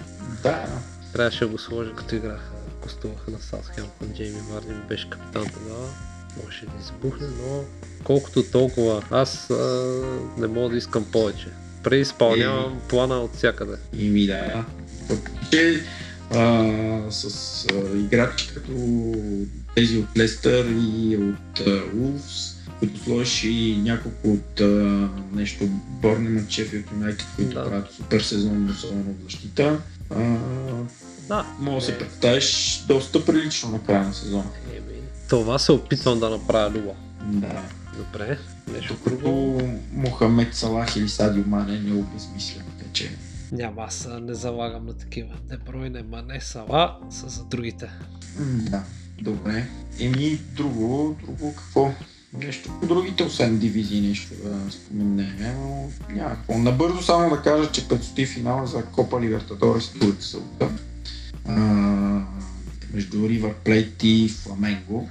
Да, 0.43 0.67
Трябваше 1.15 1.41
да 1.41 1.47
го 1.47 1.59
сложа 1.59 1.93
като 1.95 2.15
играха, 2.15 2.53
гостуваха 2.83 3.31
на 3.31 3.39
Саутхемптън, 3.39 4.09
Джейми 4.15 4.41
Вардин 4.51 4.83
беше 4.89 5.11
капитан 5.11 5.47
тогава. 5.55 5.89
Можеше 6.43 6.67
да 6.67 6.73
избухне, 6.83 7.27
но 7.27 7.65
колкото 8.05 8.43
толкова. 8.43 9.03
Аз 9.11 9.51
а, 9.51 10.01
не 10.39 10.47
мога 10.47 10.69
да 10.69 10.77
искам 10.77 11.05
повече. 11.05 11.49
Преизпълнявам 11.83 12.81
плана 12.89 13.15
от 13.15 13.35
всякъде. 13.37 13.77
и 13.99 14.09
ми 14.09 14.27
да. 14.27 14.65
Че 15.51 15.85
а, 16.35 17.11
с 17.11 17.67
а, 17.73 17.99
играчи 17.99 18.51
като 18.55 18.71
тези 19.75 19.99
от 19.99 20.17
Лестър 20.17 20.67
и 20.67 21.17
от 21.17 21.61
Улфс, 21.99 22.55
които 22.79 23.01
сложиш 23.01 23.45
и 23.45 23.81
няколко 23.83 24.31
от 24.31 24.61
а, 24.61 24.65
нещо 25.33 25.67
Борнемът, 26.03 26.51
Шефилд 26.51 26.85
Юнайтед, 26.93 27.27
които 27.37 27.55
Да. 27.55 27.65
правят 27.65 27.93
супер 27.93 28.21
сезон, 28.21 28.71
особено 28.71 29.15
в 29.15 29.23
защита. 29.23 29.81
А, 30.11 30.37
Да. 31.29 31.47
Мога 31.61 31.81
да 31.81 31.87
се 31.87 31.99
представиш 31.99 32.79
доста 32.89 33.25
прилично 33.25 33.71
на 33.71 33.83
края 33.83 34.05
на 34.05 34.15
сезона. 34.15 34.45
еми, 34.77 35.01
Това 35.29 35.59
се 35.59 35.73
опитвам 35.73 36.21
да 36.21 36.31
направя 36.31 36.71
Люба. 36.71 36.93
Да. 37.25 37.63
Добре, 37.97 38.39
нещо 38.73 38.97
друго. 39.07 39.61
Мохамед 39.93 40.55
Салах 40.55 40.97
или 40.97 41.09
Садио 41.09 41.45
Мане 41.47 41.81
не 41.81 41.93
обезмислям, 41.93 42.65
така 42.79 42.91
че... 42.93 43.11
Няма, 43.53 43.83
аз 43.83 44.09
не 44.23 44.35
залагам 44.35 44.87
на 44.87 44.93
такива. 44.95 45.35
Дебройне, 45.43 46.03
Мане, 46.03 46.41
Сала 46.41 46.97
са 47.11 47.29
за 47.29 47.45
другите. 47.45 47.91
Да, 48.41 48.83
добре. 49.23 49.69
Еми, 49.99 50.41
друго, 50.57 51.17
друго 51.23 51.55
какво? 51.55 51.95
Нещо 52.39 52.81
по 52.81 52.87
другите, 52.87 53.25
освен 53.25 53.59
дивизии, 53.59 54.09
нещо 54.09 54.35
да 54.45 54.71
споменем, 54.71 55.57
но 55.59 55.91
няма 56.15 56.31
какво. 56.31 56.59
Набързо 56.59 57.03
само 57.03 57.31
да 57.31 57.43
кажа, 57.43 57.73
че 57.73 57.89
предстои 57.89 58.27
финала 58.27 58.67
за 58.67 58.85
Копа 58.85 59.21
Либертадорес 59.21 59.93
Турец 59.93 60.27
Сауда. 60.27 60.69
Между 62.95 63.29
Ривър 63.29 63.55
Плейт 63.55 64.03
и 64.03 64.29
Фламенго. 64.29 65.09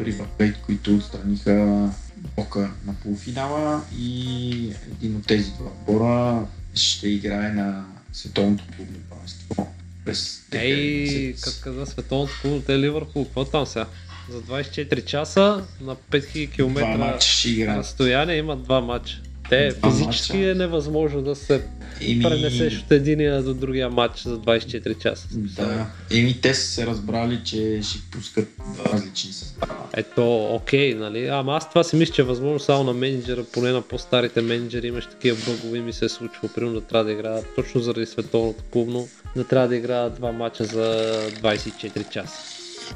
Ривър 0.00 0.26
Плейт, 0.26 0.56
които 0.66 0.94
отстраниха 0.94 1.88
Бока 2.36 2.70
на 2.86 2.94
полуфинала 2.94 3.82
и 3.98 4.72
един 4.92 5.16
от 5.16 5.26
тези 5.26 5.50
два 5.50 5.66
отбора 5.66 6.46
ще 6.74 7.08
играе 7.08 7.52
на 7.52 7.84
световното 8.12 8.64
клубно 8.76 8.98
първенство 9.10 9.68
през 10.08 10.42
Ей, 10.52 11.34
как 11.40 11.54
каза 11.60 11.86
световното 11.86 12.32
клуб, 12.42 12.64
те 12.66 12.78
Ливърпул, 12.78 13.24
какво 13.24 13.44
там 13.44 13.66
сега? 13.66 13.86
За 14.30 14.42
24 14.42 15.04
часа 15.04 15.64
на 15.80 15.96
5000 15.96 16.46
Два 16.48 16.54
км 16.54 17.76
разстояние 17.78 18.36
има 18.36 18.56
два 18.56 18.80
матча. 18.80 19.20
Те 19.48 19.68
Два 19.68 19.90
физически 19.90 20.36
матча. 20.36 20.50
е 20.50 20.54
невъзможно 20.54 21.22
да 21.22 21.36
се 21.36 21.62
Еми, 22.00 22.22
пренесеш 22.22 22.78
от 22.78 22.92
единия 22.92 23.42
до 23.42 23.54
другия 23.54 23.90
матч 23.90 24.22
за 24.22 24.38
24 24.38 24.98
часа. 24.98 25.28
Да. 25.32 25.86
Еми, 26.10 26.40
те 26.40 26.54
са 26.54 26.68
се 26.68 26.86
разбрали, 26.86 27.40
че 27.44 27.80
ще 27.82 27.98
пускат 28.10 28.48
различни 28.92 29.32
състава. 29.32 29.74
Ето, 29.96 30.44
окей, 30.54 30.94
нали? 30.94 31.26
Ама 31.26 31.56
аз 31.56 31.68
това 31.68 31.84
си 31.84 31.96
мисля, 31.96 32.14
че 32.14 32.22
е 32.22 32.24
възможно 32.24 32.60
само 32.60 32.84
на 32.84 32.92
менеджера, 32.92 33.44
поне 33.52 33.70
на 33.70 33.82
по-старите 33.82 34.40
менеджери 34.40 34.86
имаш 34.86 35.06
такива 35.06 35.38
бъгови 35.46 35.80
ми 35.80 35.92
се 35.92 36.04
е 36.04 36.08
случило, 36.08 36.52
примерно 36.54 36.80
да 36.80 36.86
трябва 36.86 37.04
да 37.04 37.12
играят 37.12 37.46
точно 37.56 37.80
заради 37.80 38.06
световното 38.06 38.62
клубно, 38.70 39.08
да 39.36 39.44
трябва 39.44 39.68
да 39.68 39.76
играят 39.76 40.14
два 40.14 40.32
мача 40.32 40.64
за 40.64 41.12
24 41.42 42.10
часа. 42.10 42.38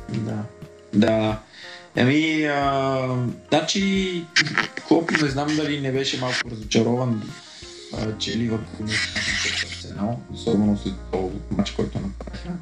Да. 0.08 0.42
Да. 0.94 1.38
Еми, 1.97 2.44
а, 2.44 3.09
значи, 3.48 4.24
Клоп 4.89 5.10
не 5.23 5.28
знам 5.28 5.56
дали 5.56 5.81
не 5.81 5.93
беше 5.93 6.20
малко 6.20 6.51
разочарован, 6.51 7.23
а, 7.98 8.19
че 8.19 8.39
Ливърпул 8.39 8.86
не 8.86 8.93
е 8.93 8.97
Арсенал, 9.66 10.20
особено 10.32 10.78
след 10.78 10.94
този 11.12 11.35
матч, 11.56 11.70
който 11.70 11.98
направиха 11.98 12.52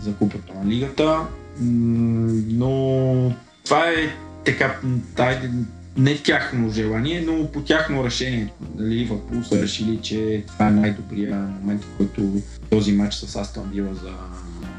за 0.00 0.14
купата 0.14 0.52
на 0.54 0.70
лигата. 0.70 1.26
Но 1.60 3.32
това 3.64 3.88
е 3.88 4.14
така, 4.44 4.80
м, 4.82 4.98
айде, 5.18 5.50
не 5.96 6.18
тяхно 6.18 6.70
желание, 6.70 7.20
но 7.20 7.52
по 7.52 7.60
тяхно 7.60 8.04
решение. 8.04 8.52
Ливърпул 8.80 9.42
са 9.42 9.62
решили, 9.62 9.98
че 10.02 10.44
това 10.46 10.68
е 10.68 10.70
най-добрия 10.70 11.36
момент, 11.36 11.84
в 11.84 11.96
който 11.96 12.42
този 12.70 12.92
матч 12.92 13.14
с 13.14 13.36
Астон 13.36 13.70
Вила 13.72 13.94
за 13.94 14.12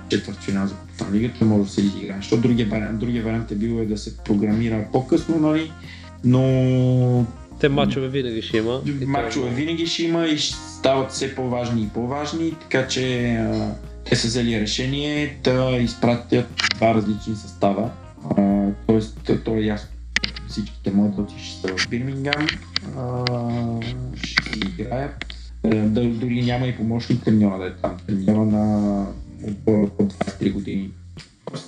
четвърт 0.10 0.38
финал 0.38 0.68
за 0.68 0.74
Купата 0.76 1.12
лигата 1.14 1.46
може 1.46 1.64
да 1.64 1.70
се 1.70 1.82
изиграе. 1.82 2.18
Защото 2.18 2.42
другия 2.42 2.68
вариант, 2.68 3.00
другия 3.00 3.24
вариант 3.24 3.52
е 3.52 3.56
бил 3.56 3.82
е 3.82 3.86
да 3.86 3.98
се 3.98 4.18
програмира 4.18 4.86
по-късно, 4.92 5.40
нали? 5.40 5.72
Но 6.24 7.26
Те 7.60 7.70
мачове 7.70 8.08
винаги 8.08 8.42
ще 8.42 8.58
има. 8.58 8.82
Мачове 9.08 9.50
е- 9.50 9.54
винаги 9.54 9.86
ще 9.88 10.04
има 10.04 10.26
и 10.26 10.38
ще 10.38 10.56
стават 10.56 11.12
все 11.12 11.36
по-важни 11.36 11.82
и 11.82 11.90
по-важни, 11.90 12.52
така 12.62 12.88
че 12.88 13.34
а, 13.34 13.72
те 14.06 14.16
са 14.16 14.28
взели 14.28 14.62
решение 14.62 15.38
да 15.44 15.78
изпратят 15.82 16.46
два 16.76 16.94
различни 16.94 17.36
състава. 17.36 17.90
А, 18.38 18.68
тоест, 18.88 19.32
то- 19.46 19.56
е 19.56 19.62
ясно. 19.62 19.90
Всичките 20.48 20.92
младоци 20.92 21.36
ще 21.40 21.68
са 21.68 21.78
в 21.78 21.90
Бирмингам, 21.90 22.48
а, 22.98 23.24
ще 24.24 24.60
играят. 24.60 25.26
Е, 25.64 25.76
Да, 25.76 26.04
дори 26.04 26.42
няма 26.42 26.68
и 26.68 26.78
помощник 26.78 27.24
треньора 27.24 27.58
да 27.60 27.66
е 27.66 27.72
там. 27.72 27.98
Треньора 28.08 28.46
на 28.46 29.06
по 29.66 29.72
23 29.72 30.54
години. 30.54 30.92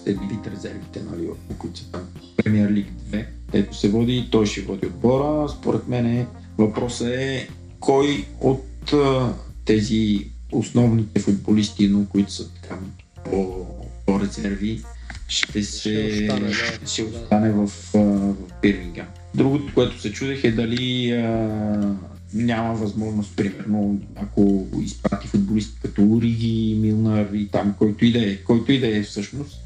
Един 0.05 0.27
вид 0.27 0.47
резервите 0.47 1.01
на 1.01 1.17
Ливърпул, 1.17 1.55
които 1.57 1.79
са 1.79 1.91
там. 1.91 2.01
Премьер 2.37 2.71
Лиг 2.71 2.87
2, 3.11 3.25
ето 3.53 3.77
се 3.77 3.89
води, 3.89 4.27
той 4.31 4.45
ще 4.45 4.61
води 4.61 4.87
отбора. 4.87 5.49
Според 5.49 5.87
мен 5.87 6.05
е, 6.05 6.27
въпросът 6.57 7.07
е 7.07 7.49
кой 7.79 8.25
от 8.41 8.93
а, 8.93 9.33
тези 9.65 10.27
основните 10.51 11.19
футболисти, 11.19 11.87
но 11.87 12.05
които 12.05 12.31
са 12.31 12.53
така 12.53 12.77
по, 13.25 13.65
по-резерви, 14.05 14.81
ще, 15.27 15.63
се, 15.63 16.11
Ще 16.11 16.23
остане, 16.23 16.47
да. 16.47 16.87
ще 16.87 17.03
остане 17.03 17.51
в, 17.51 17.67
в 17.93 18.35
Бирмингам. 18.61 19.07
Другото, 19.35 19.73
което 19.73 20.01
се 20.01 20.11
чудех 20.11 20.43
е 20.43 20.51
дали 20.51 21.11
а, 21.11 21.95
няма 22.34 22.73
възможност, 22.73 23.35
примерно, 23.35 23.99
ако 24.15 24.68
изпрати 24.81 25.27
футболист 25.27 25.77
като 25.81 26.03
Уриги, 26.03 26.77
Милнар 26.81 27.27
и 27.34 27.47
там, 27.47 27.76
който 27.77 28.06
и 28.06 28.11
да 28.11 28.19
е, 28.19 28.35
който 28.35 28.72
и 28.72 28.80
да 28.80 28.97
е 28.97 29.03
всъщност, 29.03 29.60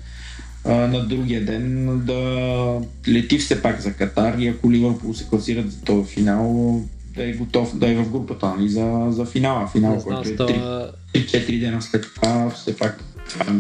на 0.66 1.08
другия 1.08 1.46
ден 1.46 2.00
да 2.06 2.82
лети 3.08 3.38
все 3.38 3.62
пак 3.62 3.82
за 3.82 3.94
Катар 3.94 4.38
и 4.38 4.48
ако 4.48 4.72
Ливърпул 4.72 5.14
се 5.14 5.28
класират 5.30 5.72
за 5.72 5.82
този 5.82 6.10
финал, 6.10 6.82
да 7.16 7.30
е 7.30 7.34
готов, 7.34 7.78
да 7.78 7.90
е 7.90 7.96
в 7.96 8.12
групата 8.12 8.56
нали, 8.58 8.70
за, 8.70 9.08
за 9.10 9.26
финала. 9.26 9.68
Финал, 9.68 10.00
знам, 10.00 10.16
който 10.16 10.30
е 10.30 10.34
става... 10.34 10.92
3-4 11.14 11.60
дена 11.60 11.82
след 11.82 12.06
това, 12.16 12.50
все 12.50 12.78
пак 12.78 13.04
това 13.30 13.56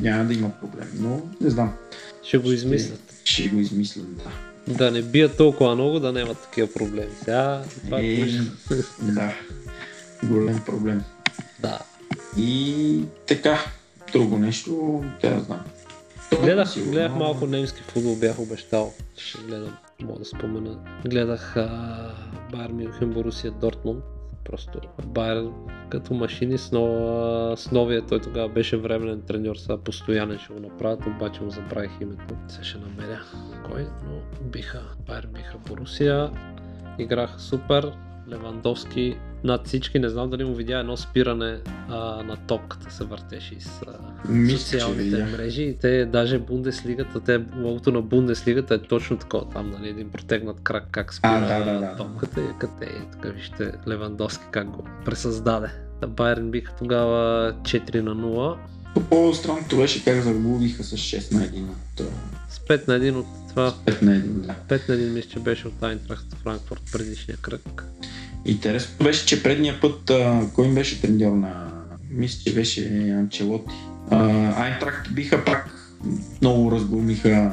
няма 0.00 0.24
да 0.24 0.34
има 0.34 0.50
проблем. 0.60 0.88
Но 1.00 1.22
не 1.40 1.50
знам, 1.50 1.72
ще 2.22 2.38
го 2.38 2.52
измислят. 2.52 3.20
ще 3.24 3.48
го 3.48 3.60
измислям, 3.60 4.06
да. 4.24 4.55
Да 4.68 4.90
не 4.90 5.02
бият 5.02 5.36
толкова 5.36 5.74
много, 5.74 6.00
да 6.00 6.12
нямат 6.12 6.38
такива 6.38 6.72
проблеми. 6.72 7.12
Сега 7.24 7.62
това 7.84 8.00
е 8.00 8.04
Е, 8.04 8.28
да, 9.02 9.32
голем 10.24 10.60
проблем. 10.66 11.02
Да. 11.60 11.78
И 12.38 13.02
така, 13.26 13.58
друго 14.12 14.38
нещо, 14.38 15.04
да 15.22 15.40
знам. 15.40 15.60
Гледах, 16.42 16.70
Сигурно. 16.70 16.92
гледах 16.92 17.14
малко 17.14 17.46
немски 17.46 17.82
футбол, 17.82 18.16
бях 18.16 18.38
обещал. 18.38 18.92
Ще 19.16 19.38
гледам, 19.38 19.76
мога 20.02 20.18
да 20.18 20.24
спомена. 20.24 20.78
Гледах 21.04 21.56
а, 21.56 22.14
Байер 22.52 22.70
Мюнхен, 22.70 23.10
Борусия, 23.10 23.50
Дортмунд. 23.50 24.04
Просто 24.46 24.80
Байер 25.06 25.50
като 25.88 26.14
машини 26.14 26.58
с, 26.58 26.72
нова, 26.72 27.56
с 27.56 27.70
новия, 27.70 28.06
той 28.06 28.20
тогава 28.20 28.48
беше 28.48 28.76
временен 28.76 29.22
треньор, 29.22 29.56
сега 29.56 29.78
постоянен 29.78 30.38
ще 30.38 30.52
го 30.52 30.60
направят, 30.60 31.06
обаче 31.06 31.42
му 31.42 31.50
забравих 31.50 31.90
името. 32.00 32.34
Сега 32.48 32.64
ще 32.64 32.78
намеря 32.78 33.20
кой, 33.70 33.86
но 34.04 34.46
биха, 34.48 34.82
Байер 35.06 35.28
биха 35.34 35.58
Борусия, 35.68 36.30
играха 36.98 37.38
супер, 37.38 37.92
Левандовски 38.30 39.16
над 39.44 39.66
всички, 39.66 39.98
не 39.98 40.08
знам 40.08 40.30
дали 40.30 40.44
му 40.44 40.54
видя 40.54 40.78
едно 40.78 40.96
спиране 40.96 41.58
а, 41.88 42.22
на 42.22 42.36
топката 42.36 42.90
се 42.90 43.04
въртеше 43.04 43.54
из 43.54 43.82
а, 43.86 43.92
Мисля, 44.28 44.58
социалните 44.58 45.24
мрежи 45.24 45.62
и 45.62 45.76
те 45.76 46.06
даже 46.06 46.38
Бундеслигата, 46.38 47.20
те 47.20 47.44
логото 47.62 47.92
на 47.92 48.02
Бундеслигата 48.02 48.74
е 48.74 48.78
точно 48.78 49.16
такова 49.16 49.48
там, 49.48 49.70
нали, 49.70 49.88
един 49.88 50.10
протегнат 50.10 50.60
крак 50.60 50.88
как 50.90 51.14
спира 51.14 51.32
А, 51.32 51.64
да, 51.64 51.72
да, 51.72 51.80
да. 51.80 51.96
топката 51.96 52.40
и 52.40 52.58
къде 52.58 52.86
е, 52.86 53.10
тук 53.12 53.34
вижте 53.34 53.72
Левандовски 53.88 54.44
как 54.50 54.70
го 54.70 54.84
пресъздаде. 55.04 55.68
Да, 56.00 56.06
Байерн 56.06 56.50
биха 56.50 56.72
тогава 56.78 57.52
4 57.62 58.00
на 58.00 58.16
0 58.16 58.56
По-странното 59.10 59.76
беше 59.76 60.04
как 60.04 60.20
загубиха 60.20 60.84
с 60.84 60.96
6 60.96 61.34
на 61.34 61.40
1 61.40 61.68
от 61.68 62.08
с 62.48 62.58
5 62.58 62.88
на 62.88 62.98
1 62.98 63.14
от 63.14 63.45
това 63.56 63.74
5 63.86 64.02
на 64.02 64.12
1, 64.12 64.22
да. 64.22 64.54
5 64.78 64.88
на 64.88 64.94
1 64.94 65.10
мисля, 65.10 65.30
че 65.30 65.38
беше 65.38 65.68
от 65.68 65.82
Айнтрахт 65.82 66.26
Франкфурт 66.42 66.82
предишния 66.92 67.36
кръг. 67.36 67.84
Интересно 68.44 69.04
беше, 69.04 69.26
че 69.26 69.42
предния 69.42 69.80
път, 69.80 70.10
а, 70.10 70.42
кой 70.54 70.66
им 70.66 70.74
беше 70.74 71.00
треньор 71.00 71.36
на... 71.36 71.72
Мисля, 72.10 72.40
че 72.44 72.54
беше 72.54 73.10
Анчелоти. 73.10 73.74
Айнтрахт 74.10 75.14
биха 75.14 75.44
пак 75.44 75.70
много 76.40 76.70
разгромиха 76.70 77.52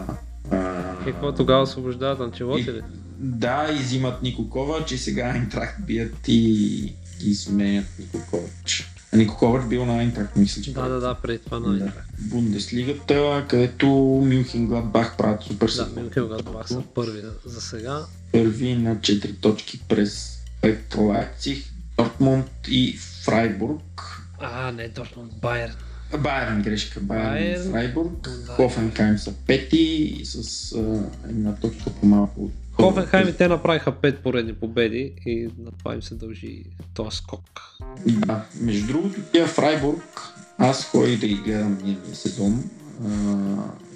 а, 0.52 0.94
И 1.02 1.12
какво 1.12 1.32
тогава 1.32 1.62
освобождават 1.62 2.20
Анчелоти 2.20 2.72
ли? 2.72 2.82
Да, 3.20 3.68
и 3.72 3.84
взимат 3.84 4.24
Нико 4.24 4.50
Ковач 4.50 4.92
и 4.92 4.98
сега 4.98 5.24
Айнтрахт 5.24 5.86
бият 5.86 6.28
и, 6.28 6.94
и 7.26 7.36
сменят 7.36 7.86
Нико 8.00 8.18
Ковач. 8.32 8.94
А 8.98 9.03
Нико 9.16 9.38
Ковач 9.38 9.66
бил 9.66 9.86
на 9.86 9.98
Айнтрахт, 9.98 10.36
мисля, 10.36 10.62
че 10.62 10.74
Да, 10.74 10.90
да, 10.90 11.00
да, 11.00 11.16
преди 11.16 11.40
това 11.40 11.60
на 11.60 11.78
Да. 11.78 11.84
Айнтрахт. 11.84 12.10
Бундеслигата, 12.20 13.46
където 13.50 13.88
Мюнхен 14.26 14.68
Гладбах 14.68 15.18
правят 15.18 15.44
супер 15.44 15.72
Да. 15.76 16.02
Мюнхен 16.02 16.28
Гладбах 16.28 16.68
са 16.68 16.82
първи 16.96 17.22
за 17.46 17.62
сега. 17.62 18.00
Първи 18.32 18.76
на 18.76 18.96
4 18.96 19.42
точки 19.42 19.80
през 19.90 20.40
пред 20.62 20.96
Лайпциг, 20.98 21.66
Дортмунд 21.98 22.48
и 22.68 22.98
Фрайбург. 23.24 24.02
А, 24.40 24.72
не, 24.72 24.88
Дортмунд, 24.88 25.34
Байерн. 25.42 25.74
Байерн 26.20 26.62
грешка, 26.62 27.00
Байерн, 27.00 27.34
Байерн. 27.34 27.72
Фрайбург. 27.72 28.30
Да. 28.46 28.52
Хофенхайм 28.54 29.18
са 29.18 29.34
пети 29.48 30.22
с 30.24 30.72
а, 30.72 31.04
една 31.30 31.56
точка 31.56 31.90
по-малко 31.90 32.44
от 32.44 32.52
Хофенхайм 32.84 33.28
и 33.28 33.34
те 33.34 33.48
направиха 33.48 33.92
5 33.92 34.22
поредни 34.22 34.54
победи 34.54 35.14
и 35.26 35.50
на 35.60 35.72
това 35.80 35.94
им 35.94 36.02
се 36.02 36.16
дължи 36.16 36.64
този 36.94 37.18
скок. 37.18 37.62
Да, 38.08 38.46
между 38.62 38.88
другото, 38.88 39.22
тия 39.32 39.48
Фрайбург, 39.48 40.22
аз 40.58 40.86
ходих 40.86 41.20
да 41.20 41.28
ги 41.28 41.36
гледам 41.36 41.78
миналия 41.84 42.16
сезон. 42.16 42.64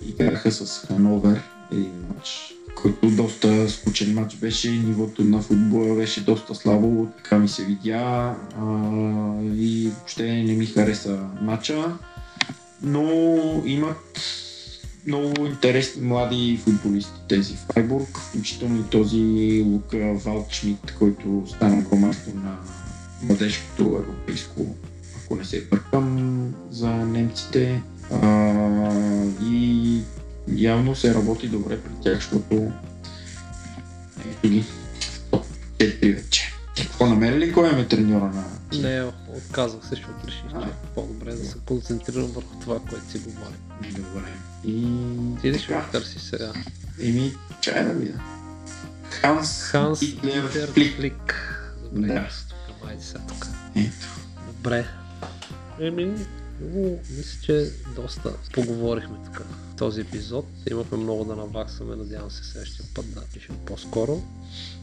Играха 0.08 0.52
с 0.52 0.88
Хановер 0.88 1.44
един 1.72 2.06
матч, 2.16 2.54
който 2.76 3.10
доста 3.10 3.70
скучен 3.70 4.14
матч 4.14 4.36
беше. 4.36 4.72
Нивото 4.72 5.24
на 5.24 5.42
футбола 5.42 5.96
беше 5.96 6.24
доста 6.24 6.56
слабо, 6.56 7.08
така 7.18 7.40
ми 7.40 7.48
се 7.48 7.66
видя. 7.66 8.36
А, 8.58 8.66
и 9.44 9.92
въобще 9.96 10.24
не 10.24 10.54
ми 10.54 10.66
хареса 10.66 11.20
матча. 11.42 11.98
Но 12.82 13.12
имат 13.66 14.20
много 15.08 15.46
интересни 15.46 16.02
млади 16.02 16.60
футболисти 16.64 17.20
тези 17.30 17.56
Фрайбург, 17.56 18.18
включително 18.18 18.80
и 18.80 18.90
този 18.90 19.62
Лука 19.66 20.14
Валчмит, 20.14 20.94
който 21.00 21.44
стана 21.48 21.82
громастор 21.82 22.32
на 22.34 22.58
младежкото 23.24 23.84
европейско, 23.84 24.76
ако 25.18 25.36
не 25.36 25.46
се 25.46 25.66
бъркам, 25.66 26.54
за 26.72 26.90
немците. 26.90 27.82
А, 28.12 28.92
и 29.44 30.02
явно 30.56 30.96
се 30.96 31.14
работи 31.14 31.48
добре 31.48 31.80
при 31.80 31.92
тях, 32.04 32.16
защото 32.16 32.72
ето 34.32 34.50
ги 34.50 34.62
в 34.62 35.22
топ 35.32 35.46
4 35.78 36.16
вече. 36.16 36.57
Какво 36.82 37.06
намери 37.06 37.40
ли 37.40 37.54
кой 37.54 37.80
е 37.82 37.88
треньора 37.88 38.26
на 38.26 38.44
Не, 38.80 39.04
отказах 39.28 39.84
се, 39.84 39.90
защото 39.90 40.28
реших, 40.28 40.42
че 40.52 40.68
е 40.68 40.94
по-добре 40.96 41.36
да 41.36 41.46
се 41.46 41.58
концентрирам 41.66 42.26
върху 42.26 42.60
това, 42.60 42.80
което 42.80 43.12
си 43.12 43.20
говорим. 43.20 43.60
Добре. 43.92 44.32
И 44.66 44.88
Ти 45.42 45.52
ли 45.52 45.60
ще 45.60 45.68
така. 45.68 45.82
го 45.86 45.92
търсиш 45.92 46.22
сега? 46.22 46.54
Еми, 47.02 47.34
чай 47.62 47.84
да 47.84 47.94
видя. 47.94 48.20
Ханс, 49.10 49.62
Ханс 49.64 50.00
Хитлер 50.00 50.48
Флик. 50.74 50.96
Флик. 50.96 51.36
Добре, 51.92 52.08
Да. 52.08 52.28
тук, 52.68 52.90
айде 52.90 53.04
сега 53.04 53.20
тук. 53.28 53.48
Ето. 53.76 54.08
Добре. 54.48 54.86
Еми, 55.80 56.06
много, 56.62 57.00
мисля, 57.18 57.40
че 57.42 57.72
доста 57.96 58.34
поговорихме 58.54 59.18
тук 59.26 59.38
в 59.72 59.76
този 59.76 60.02
епизод. 60.02 60.46
Имахме 60.72 60.98
много 60.98 61.24
да 61.26 61.36
наваксаме, 61.36 61.96
надявам 61.96 62.32
се 62.32 62.44
следващия 62.44 62.86
път 62.94 63.14
да 63.14 63.22
пишем 63.34 63.56
по-скоро. 63.66 64.24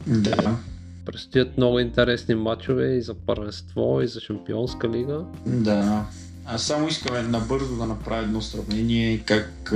Да. 0.07 0.57
Предстоят 1.05 1.57
много 1.57 1.79
интересни 1.79 2.35
матчове 2.35 2.87
и 2.87 3.03
за 3.03 3.15
първенство, 3.15 4.01
и 4.03 4.09
за 4.09 4.21
шампионска 4.21 4.89
лига. 4.89 5.25
Да. 5.47 6.07
Аз 6.47 6.63
само 6.63 6.89
искам 6.89 7.31
набързо 7.31 7.77
да 7.77 7.87
направя 7.87 8.23
едно 8.23 8.41
сравнение 8.41 9.19
как 9.19 9.73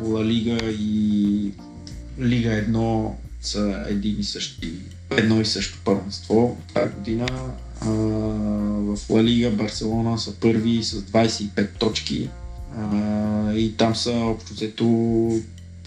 Ла 0.00 0.24
Лига 0.24 0.58
и 0.64 1.52
Лига 2.20 2.48
1 2.48 3.10
са 3.40 3.84
един 3.88 4.20
и 4.20 4.24
същи, 4.24 4.72
едно 5.10 5.40
и 5.40 5.44
също 5.44 5.78
първенство 5.84 6.58
тази 6.74 6.94
година. 6.94 7.26
А, 7.80 7.88
в 7.88 8.98
Ла 9.10 9.24
Лига 9.24 9.50
Барселона 9.50 10.18
са 10.18 10.34
първи 10.40 10.82
с 10.82 11.02
25 11.02 11.68
точки 11.78 12.28
а, 12.76 13.52
и 13.54 13.76
там 13.76 13.94
са 13.94 14.12
общо 14.12 14.54
взето 14.54 14.84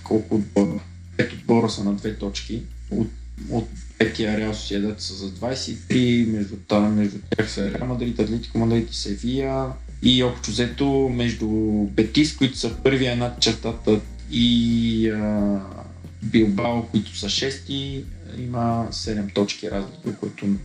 колко 0.04 0.36
отбора? 0.36 0.80
Пет 1.18 1.34
отбора 1.34 1.70
са 1.70 1.84
на 1.84 1.94
две 1.94 2.16
точки. 2.16 2.64
От, 2.92 3.08
от 3.50 3.68
петия 4.02 4.38
Реал 4.38 4.54
Сосиедад 4.54 5.02
са 5.02 5.14
за 5.14 5.30
23, 5.30 6.26
между, 6.26 6.56
там, 6.68 6.96
между 6.96 7.18
тях 7.30 7.52
са 7.52 7.72
Реал 7.72 7.88
Мадрид, 7.88 8.20
Атлетико 8.20 8.58
Мадрид 8.58 8.92
и 8.92 8.96
Севия. 8.96 9.66
И 10.04 10.24
общо 10.24 10.52
взето 10.52 11.12
между 11.16 11.48
Бетис, 11.92 12.38
които 12.38 12.58
са 12.58 12.76
първия 12.84 13.16
над 13.16 13.40
чертата 13.40 14.00
и 14.32 15.10
а, 15.10 15.60
Билбао, 16.24 16.84
които 16.84 17.18
са 17.18 17.30
шести, 17.30 18.04
има 18.38 18.88
7 18.92 19.34
точки 19.34 19.72
разлика, 19.72 20.16
което 20.20 20.46
не 20.46 20.56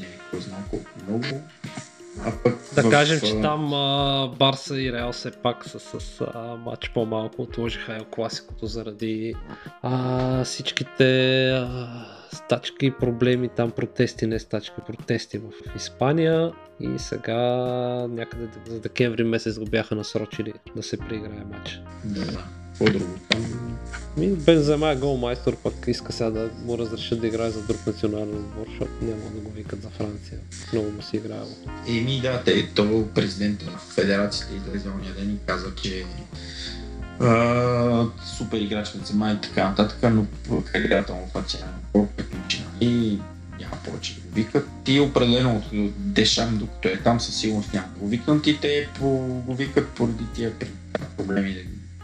е 0.00 0.18
кой 0.30 0.40
знае 0.40 0.60
колко 0.70 0.90
много. 1.08 1.24
А 2.24 2.32
пък 2.44 2.54
Да 2.74 2.82
в, 2.82 2.90
кажем, 2.90 3.20
че 3.20 3.40
там 3.40 3.74
а, 3.74 4.28
Барса 4.38 4.80
и 4.80 4.92
Реал 4.92 5.12
все 5.12 5.30
пак 5.30 5.64
са 5.68 5.78
с 5.78 6.20
а, 6.20 6.56
матч 6.56 6.90
по-малко. 6.94 7.42
Отложиха 7.42 7.96
Ел 7.96 8.04
Класикото 8.04 8.66
заради 8.66 9.34
а, 9.82 10.44
всичките 10.44 11.48
а, 11.50 11.88
стачки, 12.32 12.90
проблеми, 12.90 13.48
там 13.48 13.70
протести, 13.70 14.26
не 14.26 14.38
стачки, 14.38 14.76
протести 14.86 15.38
в 15.38 15.76
Испания. 15.76 16.52
И 16.80 16.88
сега 16.98 17.36
някъде 18.10 18.48
за 18.66 18.80
декември 18.80 19.24
месец 19.24 19.58
го 19.58 19.64
бяха 19.64 19.94
насрочили 19.94 20.52
да 20.76 20.82
се 20.82 20.96
преиграе 20.96 21.44
матч. 21.52 21.80
Да. 22.04 22.65
Какво 22.78 22.98
друго 22.98 23.18
там? 23.28 23.44
Ми, 24.16 24.26
Бензема 24.26 24.88
е 24.88 24.96
голмайстор, 24.96 25.56
пък 25.56 25.74
иска 25.86 26.12
сега 26.12 26.30
да 26.30 26.50
му 26.64 26.78
разрешат 26.78 27.20
да 27.20 27.26
играе 27.26 27.50
за 27.50 27.62
друг 27.62 27.86
национален 27.86 28.34
отбор, 28.34 28.66
защото 28.68 28.92
няма 29.02 29.30
да 29.34 29.40
го 29.40 29.50
викат 29.50 29.82
за 29.82 29.88
Франция. 29.88 30.38
Много 30.72 30.90
му 30.90 31.02
си 31.02 31.16
играело. 31.16 31.56
Еми 31.88 32.20
да, 32.20 32.42
те, 32.44 32.68
то 32.74 33.08
президент 33.14 33.66
на 33.66 33.78
федерацията 33.78 34.54
излезе 34.56 34.88
ония 34.88 35.14
ден 35.14 35.30
и 35.30 35.46
каза, 35.46 35.74
че 35.82 36.04
а, 37.20 38.06
супер 38.38 38.60
играч 38.60 38.92
Бензема 38.96 39.32
и 39.32 39.40
така 39.40 39.68
нататък, 39.68 39.98
но 40.12 40.26
кариерата 40.72 41.12
му 41.12 41.28
това, 41.28 41.44
че 41.46 41.58
няма 41.58 42.08
приключена 42.16 42.66
и 42.80 43.18
няма 43.60 43.76
повече 43.84 44.14
да 44.14 44.20
го 44.20 44.34
викат. 44.34 44.68
И 44.86 45.00
определено 45.00 45.56
от 45.56 45.64
Дешам, 45.96 46.58
докато 46.58 46.88
е 46.88 47.00
там, 47.04 47.20
със 47.20 47.36
сигурност 47.36 47.72
няма 47.72 47.88
да 47.94 48.00
го 48.00 48.08
викнат 48.08 48.46
и 48.46 48.60
те 48.60 48.88
го 49.00 49.42
викат 49.48 49.88
поради 49.88 50.24
тия 50.34 50.52
проблеми, 51.16 51.56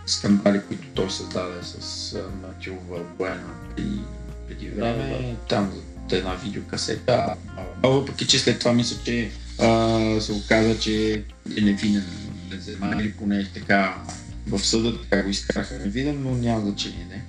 скандали, 0.07 0.61
които 0.69 0.89
той 0.95 1.11
създаде 1.11 1.63
с 1.63 2.13
а, 2.15 2.47
Матио 2.47 2.75
Валбуена 2.91 3.55
преди, 3.77 4.01
преди 4.49 4.69
време. 4.69 5.37
Да, 5.41 5.47
Там 5.49 5.73
за 6.11 6.17
една 6.17 6.35
видеокасета. 6.35 7.35
А, 7.83 7.89
въпреки, 7.89 8.27
че 8.27 8.39
след 8.39 8.59
това 8.59 8.73
мисля, 8.73 8.97
че 9.05 9.31
а, 9.59 10.21
се 10.21 10.33
оказа, 10.33 10.79
че 10.79 11.25
е 11.57 11.61
невинен 11.61 12.05
Бензема 12.51 12.97
или 13.01 13.13
поне 13.13 13.39
е 13.41 13.49
така 13.55 14.03
в 14.47 14.67
съда, 14.67 15.03
така 15.03 15.23
го 15.23 15.31
изкараха 15.31 15.79
невиден, 15.79 16.23
но 16.23 16.35
няма 16.35 16.61
значение 16.61 17.07
не. 17.11 17.25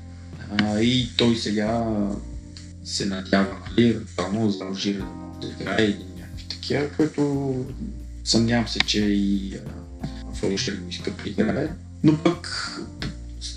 А, 0.58 0.80
и 0.80 1.10
той 1.18 1.36
сега 1.36 1.86
се 2.84 3.06
надява, 3.06 3.58
нали, 3.70 3.90
евентуално 3.90 4.52
за 4.52 4.66
Алжира 4.66 4.98
да 4.98 5.06
може 5.06 5.40
да 5.40 5.48
играе 5.48 5.84
или 5.84 6.06
някакви 6.20 6.46
такива, 6.50 6.90
което 6.90 7.56
съмнявам 8.24 8.68
се, 8.68 8.80
че 8.80 9.00
и 9.00 9.58
Алжир 10.44 10.76
го 10.76 10.90
иска 10.90 11.12
да 11.12 11.30
играе. 11.30 11.68
Но 12.04 12.18
пък 12.24 12.70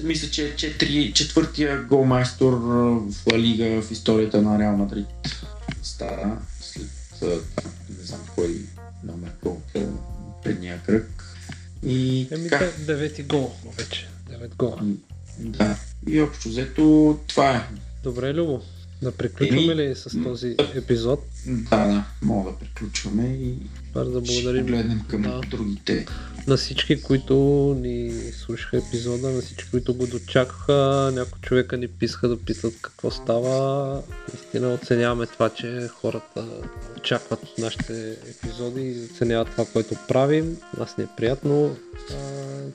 мисля, 0.03 0.31
че 0.31 0.49
е 0.49 0.57
четири, 0.57 1.13
четвъртия 1.13 1.83
голмайстор 1.83 2.53
в 2.53 3.01
Ла 3.33 3.39
Лига 3.39 3.83
в 3.83 3.91
историята 3.91 4.43
на 4.43 4.59
Реал 4.59 4.77
Мадрид 4.77 5.07
стара 5.83 6.39
след 6.61 6.87
не 7.99 8.05
знам 8.05 8.21
кой 8.35 8.57
номер 9.05 9.31
колко 9.43 9.63
е 9.75 9.87
предния 10.45 10.83
кръг. 10.87 11.25
И 11.87 12.29
Еми, 12.31 12.49
така. 12.49 12.65
де- 12.65 12.85
девети 12.85 13.23
гол 13.23 13.53
вече. 13.79 14.09
Девет 14.31 14.57
гола. 14.57 14.79
Да. 15.39 15.77
И 16.09 16.21
общо 16.23 16.49
взето 16.49 17.19
това 17.27 17.57
е. 17.57 17.69
Добре, 18.03 18.35
Любо. 18.35 18.63
Да 19.03 19.13
приключваме 19.13 19.63
Еми, 19.63 19.77
ли 19.77 19.95
с 19.95 20.23
този 20.25 20.57
епизод? 20.75 21.25
Да, 21.47 21.77
да, 21.87 22.05
мога 22.23 22.51
да 22.51 22.57
приключваме 22.59 23.25
и 23.25 23.55
Пар 23.95 24.05
да 24.05 24.25
ще 24.25 24.33
благодарим 24.35 24.67
погледнем 24.67 25.01
към 25.09 25.23
Да. 25.23 25.41
другите. 25.51 26.07
на 26.47 26.57
всички, 26.57 27.03
които 27.03 27.35
ни 27.81 28.13
слушаха 28.33 28.77
епизода, 28.77 29.31
на 29.31 29.41
всички, 29.43 29.71
които 29.71 29.95
го 29.95 30.07
дочакаха. 30.07 31.11
Някои 31.15 31.41
човека 31.41 31.77
ни 31.77 31.89
писаха 31.89 32.29
да 32.29 32.37
питат 32.39 32.75
какво 32.83 33.11
става. 33.11 34.03
Наистина 34.35 34.75
оценяваме 34.75 35.27
това, 35.27 35.51
че 35.51 35.89
хората 35.89 36.45
очакват 36.97 37.41
нашите 37.59 38.11
епизоди 38.31 38.81
и 38.83 39.05
оценяват 39.05 39.51
това, 39.51 39.65
което 39.73 39.95
правим. 40.09 40.57
Нас 40.79 40.97
не 40.99 41.05
е 41.05 41.09
приятно, 41.17 41.77
а, 42.11 42.15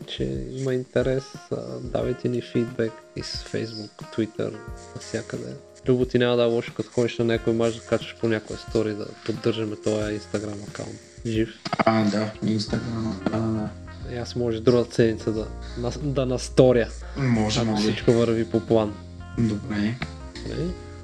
че 0.07 0.23
има 0.51 0.73
интерес. 0.73 1.23
А, 1.51 1.57
давайте 1.83 2.29
ни 2.29 2.41
фидбек 2.41 2.91
и 3.15 3.23
с 3.23 3.45
Facebook, 3.53 4.15
Twitter, 4.17 4.53
навсякъде. 4.95 5.53
Любо 5.87 6.05
ти 6.05 6.17
няма 6.17 6.35
да 6.35 6.43
е 6.43 6.47
лошо, 6.47 6.73
като 6.73 6.89
ходиш 6.89 7.17
на 7.17 7.25
някой 7.25 7.53
мач 7.53 7.75
да 7.75 7.81
качваш 7.81 8.15
по 8.21 8.27
някоя 8.27 8.59
стори 8.59 8.93
да 8.93 9.05
поддържаме 9.25 9.75
този 9.75 10.19
Instagram 10.19 10.69
акаунт. 10.69 10.99
Жив. 11.25 11.49
А, 11.77 12.03
да, 12.05 12.31
Инстаграм. 12.43 13.21
Да, 13.25 13.37
да, 13.37 13.47
да. 13.47 13.69
И 14.15 14.17
аз 14.17 14.35
може 14.35 14.59
другата 14.59 14.95
седмица 14.95 15.31
да, 15.31 15.47
на- 15.77 15.91
да 15.91 16.25
насторя, 16.25 16.87
Може, 17.17 17.59
ако 17.59 17.69
може. 17.69 17.81
всичко 17.83 18.11
върви 18.11 18.45
по 18.45 18.59
план. 18.59 18.93
Добре. 19.39 19.95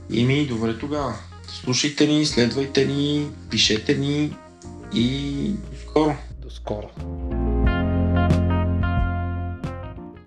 И 0.10 0.26
ми, 0.26 0.48
добре 0.48 0.78
тогава. 0.78 1.14
Слушайте 1.64 2.08
ни, 2.08 2.26
следвайте 2.26 2.86
ни, 2.86 3.30
пишете 3.50 3.96
ни 3.96 4.36
и 4.94 5.50
до 5.50 5.78
скоро. 5.90 6.16
До 6.42 6.50
скоро. 6.50 6.90